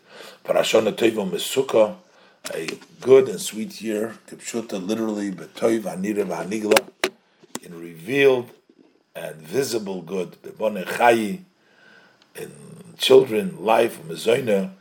A 2.54 2.68
good 3.00 3.28
and 3.28 3.40
sweet 3.40 3.80
year. 3.80 4.16
Kipshuta, 4.26 4.84
literally, 4.84 5.30
Betoiv 5.30 5.82
Hanira 5.82 6.26
Hanigla, 6.26 6.88
in 7.62 7.80
revealed 7.80 8.50
and 9.14 9.36
visible 9.36 10.02
good. 10.02 10.36
In 12.34 12.52
children, 12.98 13.64
life, 13.64 14.02
Mezoina, 14.02 14.72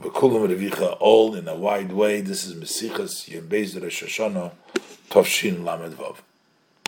Bekulam 0.00 0.48
Revicha, 0.48 0.96
all 0.98 1.34
in 1.34 1.46
a 1.46 1.54
wide 1.54 1.92
way. 1.92 2.22
This 2.22 2.46
is 2.46 2.54
Mesichas 2.54 3.28
Yem 3.28 3.46
Bezer 3.46 3.82
Shoshana, 3.82 4.52
Tovshin 5.10 5.62
Lamed 5.62 5.92
Vav. 5.92 6.16